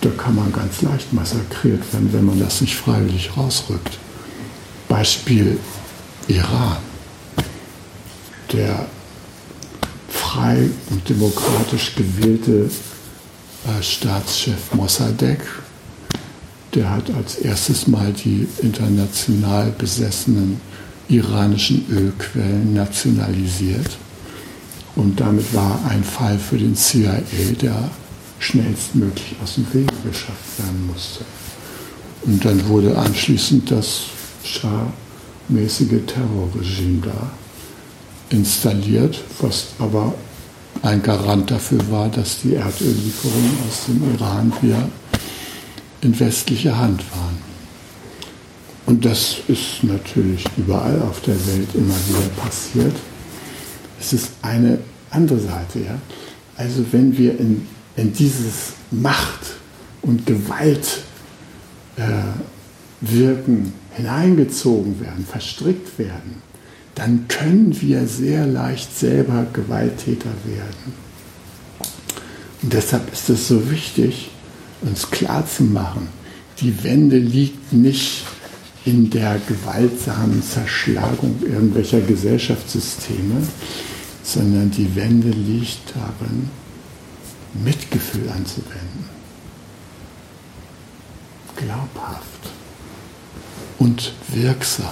Da 0.00 0.10
kann 0.10 0.36
man 0.36 0.52
ganz 0.52 0.82
leicht 0.82 1.12
massakriert 1.12 1.92
werden, 1.92 2.08
wenn 2.12 2.24
man 2.24 2.38
das 2.38 2.60
nicht 2.60 2.76
freiwillig 2.76 3.36
rausrückt. 3.36 3.98
Beispiel 4.88 5.58
Iran. 6.28 6.78
Der 8.52 8.86
frei 10.08 10.70
und 10.90 11.08
demokratisch 11.08 11.94
gewählte 11.96 12.70
äh, 13.66 13.82
Staatschef 13.82 14.72
Mossadegh 14.72 15.42
der 16.74 16.90
hat 16.90 17.10
als 17.14 17.36
erstes 17.36 17.86
mal 17.86 18.12
die 18.12 18.46
international 18.62 19.72
besessenen 19.76 20.60
iranischen 21.08 21.86
Ölquellen 21.90 22.74
nationalisiert. 22.74 23.96
Und 24.94 25.20
damit 25.20 25.54
war 25.54 25.80
ein 25.88 26.04
Fall 26.04 26.38
für 26.38 26.58
den 26.58 26.74
CIA, 26.74 27.20
der 27.62 27.90
schnellstmöglich 28.38 29.36
aus 29.42 29.54
dem 29.54 29.66
Weg 29.72 29.88
geschafft 30.04 30.58
werden 30.58 30.86
musste. 30.86 31.24
Und 32.22 32.44
dann 32.44 32.68
wurde 32.68 32.96
anschließend 32.98 33.70
das 33.70 34.02
Schah-mäßige 34.44 36.04
Terrorregime 36.06 37.02
da 37.02 37.30
installiert, 38.30 39.20
was 39.40 39.68
aber 39.78 40.14
ein 40.82 41.02
Garant 41.02 41.50
dafür 41.50 41.80
war, 41.90 42.08
dass 42.08 42.40
die 42.42 42.54
Erdöllieferungen 42.54 43.56
aus 43.68 43.86
dem 43.86 44.14
Iran 44.14 44.52
wieder 44.60 44.88
in 46.02 46.18
westlicher 46.18 46.78
Hand 46.78 47.02
waren. 47.10 47.38
Und 48.86 49.04
das 49.04 49.36
ist 49.48 49.82
natürlich 49.82 50.44
überall 50.56 51.02
auf 51.02 51.20
der 51.20 51.34
Welt 51.46 51.68
immer 51.74 51.94
wieder 52.08 52.28
passiert. 52.42 52.96
Es 54.00 54.12
ist 54.12 54.30
eine 54.40 54.78
andere 55.10 55.38
Seite. 55.38 55.80
Ja? 55.80 55.98
Also 56.56 56.84
wenn 56.92 57.16
wir 57.18 57.38
in, 57.38 57.66
in 57.96 58.12
dieses 58.12 58.72
Macht 58.90 59.56
und 60.00 60.24
Gewalt 60.24 61.00
äh, 61.96 62.02
wirken 63.00 63.72
hineingezogen 63.92 65.00
werden, 65.00 65.26
verstrickt 65.26 65.98
werden, 65.98 66.42
dann 66.94 67.28
können 67.28 67.80
wir 67.80 68.06
sehr 68.06 68.46
leicht 68.46 68.98
selber 68.98 69.46
Gewalttäter 69.52 70.32
werden. 70.44 70.94
Und 72.62 72.72
deshalb 72.72 73.12
ist 73.12 73.28
es 73.30 73.48
so 73.48 73.70
wichtig, 73.70 74.30
uns 74.82 75.10
klarzumachen, 75.10 76.08
die 76.60 76.82
Wende 76.82 77.18
liegt 77.18 77.72
nicht 77.72 78.24
in 78.84 79.10
der 79.10 79.40
gewaltsamen 79.46 80.42
Zerschlagung 80.42 81.36
irgendwelcher 81.42 82.00
Gesellschaftssysteme, 82.00 83.42
sondern 84.22 84.70
die 84.70 84.94
Wende 84.96 85.28
liegt 85.28 85.94
darin, 85.94 86.50
Mitgefühl 87.64 88.28
anzuwenden. 88.28 89.04
Glaubhaft 91.56 92.50
und 93.78 94.12
wirksam. 94.28 94.86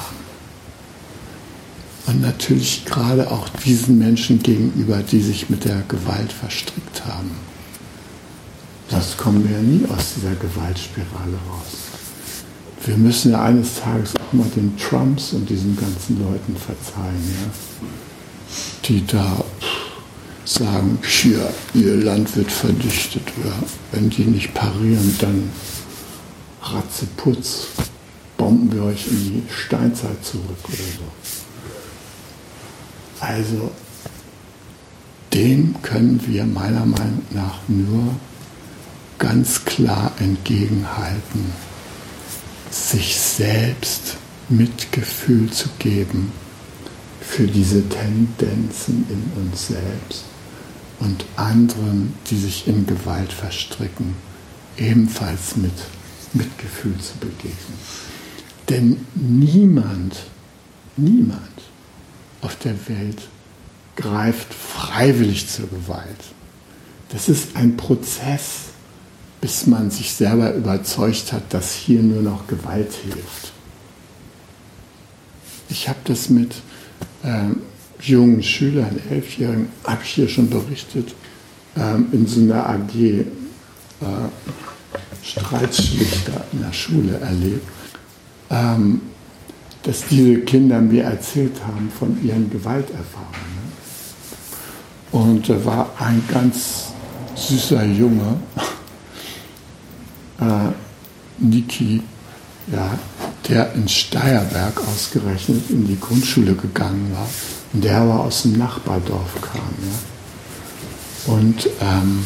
Und 2.06 2.20
natürlich 2.20 2.84
gerade 2.84 3.30
auch 3.30 3.48
diesen 3.64 3.98
Menschen 3.98 4.42
gegenüber, 4.42 4.98
die 4.98 5.20
sich 5.20 5.50
mit 5.50 5.64
der 5.64 5.82
Gewalt 5.88 6.32
verstrickt 6.32 7.04
haben. 7.04 7.45
Sonst 8.88 9.16
kommen 9.16 9.48
wir 9.48 9.56
ja 9.56 9.62
nie 9.62 9.84
aus 9.86 10.14
dieser 10.16 10.34
Gewaltspirale 10.36 11.38
raus. 11.48 11.78
Wir 12.84 12.96
müssen 12.96 13.32
ja 13.32 13.42
eines 13.42 13.80
Tages 13.80 14.14
auch 14.14 14.32
mal 14.32 14.46
den 14.54 14.76
Trumps 14.76 15.32
und 15.32 15.48
diesen 15.50 15.76
ganzen 15.76 16.22
Leuten 16.22 16.56
verzeihen, 16.56 17.34
ja? 17.42 17.50
die 18.84 19.04
da 19.04 19.44
sagen, 20.44 20.98
hier, 21.02 21.52
ihr 21.74 21.96
Land 21.96 22.36
wird 22.36 22.52
verdichtet. 22.52 23.26
Ja? 23.44 23.52
Wenn 23.90 24.08
die 24.10 24.24
nicht 24.24 24.54
parieren, 24.54 25.16
dann 25.18 25.50
ratzeputz, 26.62 27.66
bomben 28.36 28.72
wir 28.72 28.84
euch 28.84 29.08
in 29.08 29.24
die 29.24 29.42
Steinzeit 29.52 30.24
zurück 30.24 30.58
oder 30.68 30.76
so. 30.76 31.04
Also 33.18 33.70
dem 35.32 35.74
können 35.82 36.20
wir 36.26 36.44
meiner 36.44 36.86
Meinung 36.86 37.22
nach 37.30 37.58
nur 37.66 38.14
ganz 39.18 39.64
klar 39.64 40.12
entgegenhalten, 40.18 41.52
sich 42.70 43.16
selbst 43.16 44.16
Mitgefühl 44.48 45.50
zu 45.50 45.68
geben 45.78 46.32
für 47.20 47.46
diese 47.46 47.88
Tendenzen 47.88 49.06
in 49.08 49.42
uns 49.42 49.68
selbst 49.68 50.24
und 51.00 51.24
anderen, 51.36 52.14
die 52.30 52.36
sich 52.36 52.68
in 52.68 52.86
Gewalt 52.86 53.32
verstricken, 53.32 54.14
ebenfalls 54.76 55.56
mit 55.56 55.72
Mitgefühl 56.32 56.96
zu 56.98 57.16
begegnen. 57.18 57.78
Denn 58.68 59.06
niemand, 59.14 60.24
niemand 60.96 61.40
auf 62.40 62.56
der 62.56 62.76
Welt 62.88 63.28
greift 63.96 64.52
freiwillig 64.52 65.48
zur 65.48 65.68
Gewalt. 65.68 66.20
Das 67.08 67.28
ist 67.28 67.56
ein 67.56 67.76
Prozess, 67.76 68.65
bis 69.46 69.64
man 69.68 69.92
sich 69.92 70.12
selber 70.12 70.52
überzeugt 70.54 71.32
hat, 71.32 71.54
dass 71.54 71.72
hier 71.72 72.02
nur 72.02 72.20
noch 72.20 72.48
Gewalt 72.48 72.92
hilft. 72.92 73.52
Ich 75.68 75.88
habe 75.88 76.00
das 76.02 76.30
mit 76.30 76.56
ähm, 77.22 77.60
jungen 78.00 78.42
Schülern, 78.42 78.98
Elfjährigen, 79.08 79.68
habe 79.84 80.00
ich 80.02 80.10
hier 80.10 80.28
schon 80.28 80.50
berichtet, 80.50 81.14
ähm, 81.76 82.08
in 82.10 82.26
so 82.26 82.40
einer 82.40 82.68
AG 82.68 82.96
äh, 82.96 83.24
Streitschlichter 85.22 86.44
in 86.52 86.62
der 86.62 86.72
Schule 86.72 87.16
erlebt, 87.20 87.68
ähm, 88.50 89.00
dass 89.84 90.08
diese 90.10 90.40
Kinder 90.40 90.80
mir 90.80 91.04
erzählt 91.04 91.64
haben 91.64 91.88
von 91.96 92.18
ihren 92.24 92.50
Gewalterfahrungen. 92.50 93.62
Und 95.12 95.48
da 95.48 95.64
war 95.64 95.92
ein 96.00 96.20
ganz 96.32 96.86
süßer 97.36 97.84
Junge, 97.84 98.38
äh, 100.40 100.72
Niki, 101.38 102.02
ja, 102.72 102.98
der 103.48 103.72
in 103.74 103.88
Steierberg 103.88 104.80
ausgerechnet 104.88 105.70
in 105.70 105.86
die 105.86 105.98
Grundschule 105.98 106.54
gegangen 106.54 107.12
war 107.14 107.28
und 107.72 107.84
der 107.84 107.98
aber 107.98 108.20
aus 108.20 108.42
dem 108.42 108.52
Nachbardorf 108.52 109.40
kam. 109.40 109.60
Ja. 109.82 111.32
Und 111.34 111.68
ähm, 111.80 112.24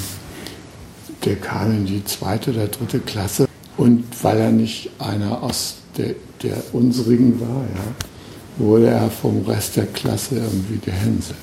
der 1.25 1.37
kam 1.37 1.73
in 1.73 1.87
die 1.87 2.05
zweite 2.05 2.51
oder 2.51 2.69
dritte 2.69 3.01
Klasse 3.01 3.49
und 3.77 4.05
weil 4.23 4.39
er 4.39 4.53
nicht 4.53 4.91
einer 4.99 5.43
aus 5.43 5.77
der, 5.97 6.15
der 6.43 6.63
unsrigen 6.73 7.41
war, 7.41 7.65
ja, 7.75 8.65
wurde 8.65 8.89
er 8.89 9.11
vom 9.11 9.45
Rest 9.47 9.77
der 9.77 9.87
Klasse 9.87 10.37
irgendwie 10.37 10.79
gehänselt. 10.79 11.37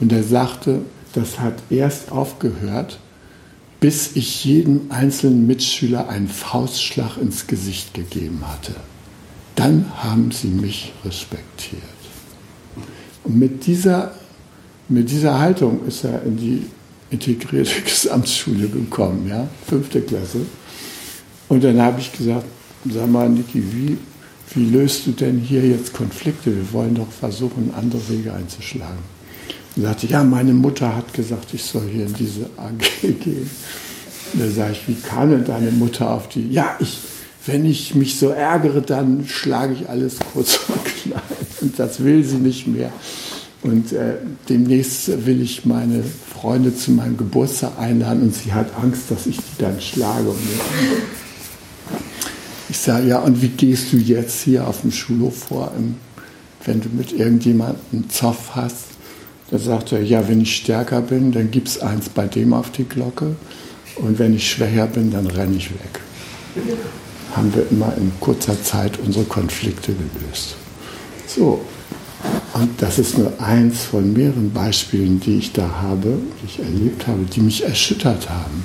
Und 0.00 0.12
er 0.12 0.22
sagte, 0.22 0.80
das 1.12 1.38
hat 1.38 1.54
erst 1.68 2.12
aufgehört, 2.12 2.98
bis 3.80 4.14
ich 4.14 4.44
jedem 4.44 4.82
einzelnen 4.90 5.46
Mitschüler 5.46 6.08
einen 6.08 6.28
Faustschlag 6.28 7.16
ins 7.16 7.46
Gesicht 7.46 7.94
gegeben 7.94 8.42
hatte. 8.46 8.74
Dann 9.56 9.86
haben 9.96 10.30
sie 10.30 10.48
mich 10.48 10.92
respektiert. 11.04 11.82
Und 13.24 13.38
mit 13.38 13.66
dieser, 13.66 14.14
mit 14.88 15.10
dieser 15.10 15.38
Haltung 15.38 15.86
ist 15.86 16.04
er 16.04 16.22
in 16.22 16.36
die 16.36 16.66
integrierte 17.10 17.80
Gesamtschule 17.84 18.68
gekommen, 18.68 19.26
ja, 19.28 19.48
fünfte 19.66 20.02
Klasse. 20.02 20.40
Und 21.48 21.64
dann 21.64 21.80
habe 21.80 22.00
ich 22.00 22.12
gesagt, 22.12 22.46
sag 22.88 23.10
mal, 23.10 23.28
Niki, 23.28 23.62
wie, 23.72 23.98
wie 24.54 24.64
löst 24.70 25.06
du 25.06 25.12
denn 25.12 25.38
hier 25.38 25.66
jetzt 25.66 25.92
Konflikte? 25.92 26.54
Wir 26.54 26.72
wollen 26.72 26.94
doch 26.94 27.10
versuchen, 27.10 27.72
andere 27.74 28.08
Wege 28.08 28.32
einzuschlagen. 28.32 29.19
Und 29.76 29.82
sagte, 29.82 30.06
ja, 30.06 30.24
meine 30.24 30.52
Mutter 30.52 30.96
hat 30.96 31.12
gesagt, 31.14 31.54
ich 31.54 31.62
soll 31.62 31.88
hier 31.90 32.06
in 32.06 32.14
diese 32.14 32.46
AG 32.56 33.00
gehen. 33.00 33.50
Und 34.32 34.42
da 34.42 34.50
sage 34.50 34.72
ich, 34.72 34.88
wie 34.88 35.00
kam 35.00 35.30
denn 35.30 35.44
deine 35.44 35.70
Mutter 35.70 36.10
auf 36.10 36.28
die? 36.28 36.48
Ja, 36.50 36.76
ich, 36.80 36.98
wenn 37.46 37.64
ich 37.64 37.94
mich 37.94 38.18
so 38.18 38.28
ärgere, 38.30 38.80
dann 38.80 39.26
schlage 39.26 39.74
ich 39.74 39.88
alles 39.88 40.16
kurz 40.32 40.60
und 40.68 40.84
klein. 40.84 41.22
Und 41.60 41.78
das 41.78 42.02
will 42.02 42.24
sie 42.24 42.36
nicht 42.36 42.66
mehr. 42.66 42.92
Und 43.62 43.92
äh, 43.92 44.14
demnächst 44.48 45.26
will 45.26 45.42
ich 45.42 45.66
meine 45.66 46.02
Freunde 46.02 46.74
zu 46.74 46.92
meinem 46.92 47.16
Geburtstag 47.18 47.78
einladen 47.78 48.22
und 48.22 48.34
sie 48.34 48.52
hat 48.52 48.68
Angst, 48.82 49.10
dass 49.10 49.26
ich 49.26 49.36
die 49.36 49.58
dann 49.58 49.80
schlage. 49.80 50.34
ich 52.70 52.78
sage, 52.78 53.08
ja, 53.08 53.18
und 53.18 53.42
wie 53.42 53.48
gehst 53.48 53.92
du 53.92 53.98
jetzt 53.98 54.42
hier 54.42 54.66
auf 54.66 54.80
dem 54.80 54.92
Schulhof 54.92 55.36
vor, 55.36 55.72
wenn 56.64 56.80
du 56.80 56.88
mit 56.88 57.12
irgendjemandem 57.12 58.08
Zoff 58.08 58.54
hast? 58.54 58.89
Da 59.50 59.58
sagt 59.58 59.92
er, 59.92 60.02
ja, 60.02 60.28
wenn 60.28 60.40
ich 60.40 60.56
stärker 60.56 61.00
bin, 61.00 61.32
dann 61.32 61.50
gibt 61.50 61.68
es 61.68 61.80
eins 61.80 62.08
bei 62.08 62.26
dem 62.28 62.52
auf 62.52 62.70
die 62.70 62.84
Glocke. 62.84 63.34
Und 63.96 64.18
wenn 64.18 64.34
ich 64.34 64.48
schwächer 64.48 64.86
bin, 64.86 65.10
dann 65.10 65.26
renne 65.26 65.56
ich 65.56 65.70
weg. 65.70 66.00
Haben 67.34 67.54
wir 67.54 67.66
immer 67.70 67.92
in 67.96 68.12
kurzer 68.20 68.62
Zeit 68.62 68.98
unsere 69.04 69.24
Konflikte 69.24 69.92
gelöst. 69.92 70.56
So, 71.26 71.60
und 72.52 72.82
das 72.82 72.98
ist 72.98 73.18
nur 73.18 73.32
eins 73.40 73.84
von 73.84 74.12
mehreren 74.12 74.52
Beispielen, 74.52 75.20
die 75.20 75.38
ich 75.38 75.52
da 75.52 75.68
habe, 75.82 76.18
die 76.40 76.46
ich 76.46 76.58
erlebt 76.58 77.06
habe, 77.06 77.24
die 77.24 77.40
mich 77.40 77.64
erschüttert 77.64 78.28
haben. 78.28 78.64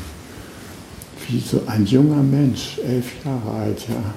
Wie 1.27 1.39
so 1.39 1.61
ein 1.67 1.85
junger 1.85 2.23
Mensch, 2.23 2.79
elf 2.85 3.05
Jahre 3.23 3.51
alt, 3.51 3.79
ja, 3.87 4.13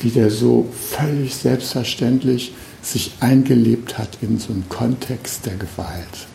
wie 0.00 0.10
der 0.10 0.30
so 0.30 0.68
völlig 0.72 1.34
selbstverständlich 1.34 2.52
sich 2.82 3.12
eingelebt 3.20 3.96
hat 3.96 4.18
in 4.20 4.38
so 4.38 4.52
einen 4.52 4.68
Kontext 4.68 5.46
der 5.46 5.54
Gewalt. 5.54 6.26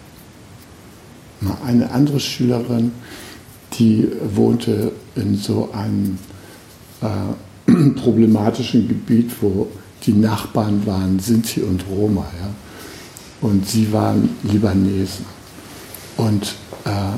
Eine 1.64 1.92
andere 1.92 2.20
Schülerin, 2.20 2.94
die 3.74 4.08
wohnte 4.34 4.94
in 5.16 5.36
so 5.36 5.70
einem 5.72 6.18
äh, 7.02 7.72
problematischen 8.02 8.88
Gebiet, 8.88 9.32
wo 9.42 9.68
die 10.04 10.14
Nachbarn 10.14 10.86
waren 10.88 11.20
Sinti 11.20 11.62
und 11.62 11.86
Roma. 11.90 12.26
Ja? 12.42 12.50
Und 13.48 13.68
sie 13.68 13.92
waren 13.92 14.30
Libanesen. 14.44 15.26
Und 16.16 16.56
äh, 16.86 17.18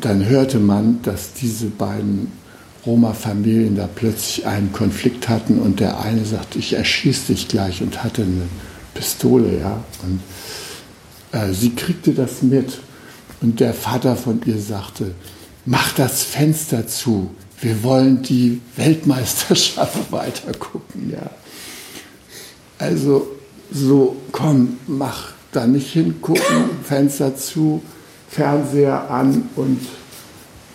dann 0.00 0.24
hörte 0.24 0.58
man, 0.58 1.00
dass 1.02 1.34
diese 1.34 1.66
beiden 1.66 2.32
Roma-Familien 2.86 3.76
da 3.76 3.88
plötzlich 3.92 4.46
einen 4.46 4.72
Konflikt 4.72 5.28
hatten 5.28 5.58
und 5.58 5.80
der 5.80 6.00
eine 6.00 6.24
sagte, 6.24 6.58
ich 6.58 6.74
erschieße 6.74 7.32
dich 7.32 7.48
gleich 7.48 7.82
und 7.82 8.04
hatte 8.04 8.22
eine 8.22 8.48
Pistole. 8.94 9.58
Ja? 9.58 9.82
Und 10.02 10.20
äh, 11.32 11.52
sie 11.52 11.74
kriegte 11.74 12.12
das 12.12 12.42
mit. 12.42 12.78
Und 13.40 13.60
der 13.60 13.74
Vater 13.74 14.16
von 14.16 14.40
ihr 14.46 14.58
sagte, 14.58 15.14
mach 15.66 15.92
das 15.92 16.22
Fenster 16.22 16.86
zu, 16.86 17.30
wir 17.60 17.82
wollen 17.82 18.22
die 18.22 18.60
Weltmeisterschaft 18.76 19.98
weitergucken. 20.12 21.10
Ja. 21.10 21.30
Also 22.78 23.28
so, 23.72 24.16
komm, 24.32 24.78
mach 24.86 25.32
da 25.52 25.66
nicht 25.66 25.92
hingucken, 25.92 26.70
Fenster 26.82 27.36
zu, 27.36 27.82
Fernseher 28.28 29.10
an 29.10 29.48
und 29.56 29.80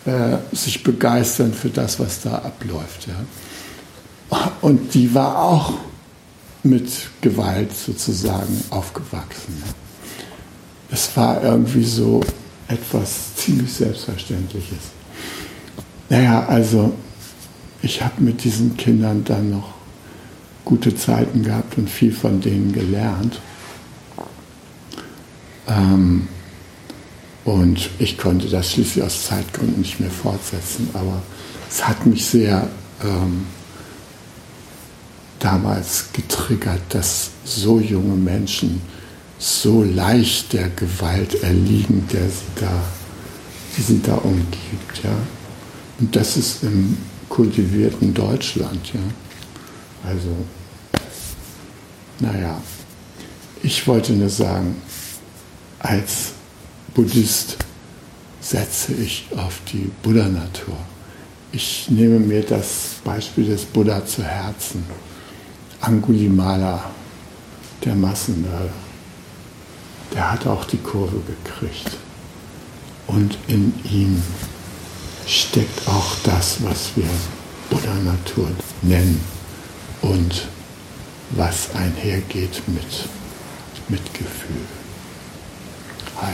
äh, 0.10 0.56
sich 0.56 0.84
begeistern 0.84 1.54
für 1.54 1.70
das, 1.70 2.00
was 2.00 2.22
da 2.22 2.36
abläuft. 2.36 3.08
Ja. 3.08 4.40
Und 4.62 4.94
die 4.96 5.14
war 5.14 5.38
auch 5.38 5.74
mit 6.64 6.90
Gewalt 7.22 7.72
sozusagen 7.76 8.64
aufgewachsen. 8.72 9.62
Es 10.92 11.16
war 11.16 11.44
irgendwie 11.44 11.84
so 11.84 12.22
etwas 12.68 13.36
ziemlich 13.36 13.72
Selbstverständliches. 13.72 14.80
Naja, 16.10 16.46
also 16.48 16.94
ich 17.84 18.02
habe 18.02 18.22
mit 18.22 18.44
diesen 18.44 18.78
Kindern 18.78 19.24
dann 19.24 19.52
noch 19.52 19.76
gute 20.66 20.96
Zeiten 20.96 21.44
gehabt 21.44 21.78
und 21.78 21.88
viel 21.90 22.12
von 22.12 22.42
denen 22.42 22.74
gelernt. 22.74 23.40
Ähm, 25.68 26.28
und 27.50 27.90
ich 27.98 28.20
konnte 28.20 28.48
das 28.48 28.72
schließlich 28.72 29.04
aus 29.04 29.26
Zeitgründen 29.26 29.82
nicht 29.82 30.00
mehr 30.00 30.12
fortsetzen, 30.12 30.88
aber 30.94 31.20
es 31.68 31.88
hat 31.88 32.06
mich 32.06 32.24
sehr 32.24 32.70
ähm, 33.04 33.48
damals 35.40 36.06
getriggert, 36.14 36.82
dass 36.90 37.32
so 37.46 37.80
junge 37.80 38.16
Menschen 38.16 38.82
so 39.40 39.84
leicht 39.84 40.54
der 40.54 40.70
Gewalt 40.70 41.42
erliegen, 41.42 42.08
der 42.14 42.30
sie 42.30 42.62
da, 42.62 42.84
die 43.76 43.82
sie 43.82 44.02
da 44.04 44.14
umgibt. 44.18 45.04
Ja? 45.04 45.16
Und 46.00 46.16
das 46.16 46.38
ist 46.38 46.62
im 46.62 46.98
kultivierten 47.30 48.14
Deutschland. 48.14 48.94
Ja? 48.94 49.00
Also, 50.08 50.36
naja, 52.20 52.62
ich 53.64 53.88
wollte 53.88 54.14
nur 54.14 54.30
sagen, 54.30 54.76
als 55.80 56.34
Buddhist 57.00 57.56
setze 58.42 58.92
ich 58.92 59.28
auf 59.38 59.62
die 59.72 59.90
Buddha-Natur. 60.04 60.76
Ich 61.54 61.90
nehme 61.90 62.20
mir 62.20 62.44
das 62.44 62.96
Beispiel 63.06 63.46
des 63.46 63.64
Buddha 63.64 64.06
zu 64.06 64.22
Herzen. 64.22 64.84
Angulimala, 65.80 66.92
der 67.86 67.96
Massenmörder, 67.96 68.74
der 70.14 70.30
hat 70.30 70.46
auch 70.46 70.66
die 70.66 70.80
Kurve 70.80 71.22
gekriegt. 71.22 71.90
Und 73.08 73.38
in 73.48 73.74
ihm 73.90 74.22
steckt 75.26 75.88
auch 75.88 76.18
das, 76.26 76.62
was 76.64 76.90
wir 76.98 77.08
Buddha-Natur 77.70 78.50
nennen 78.82 79.22
und 80.02 80.50
was 81.30 81.74
einhergeht 81.76 82.62
mit 82.68 83.08
Mitgefühl. 83.88 84.66
Hi. 86.18 86.34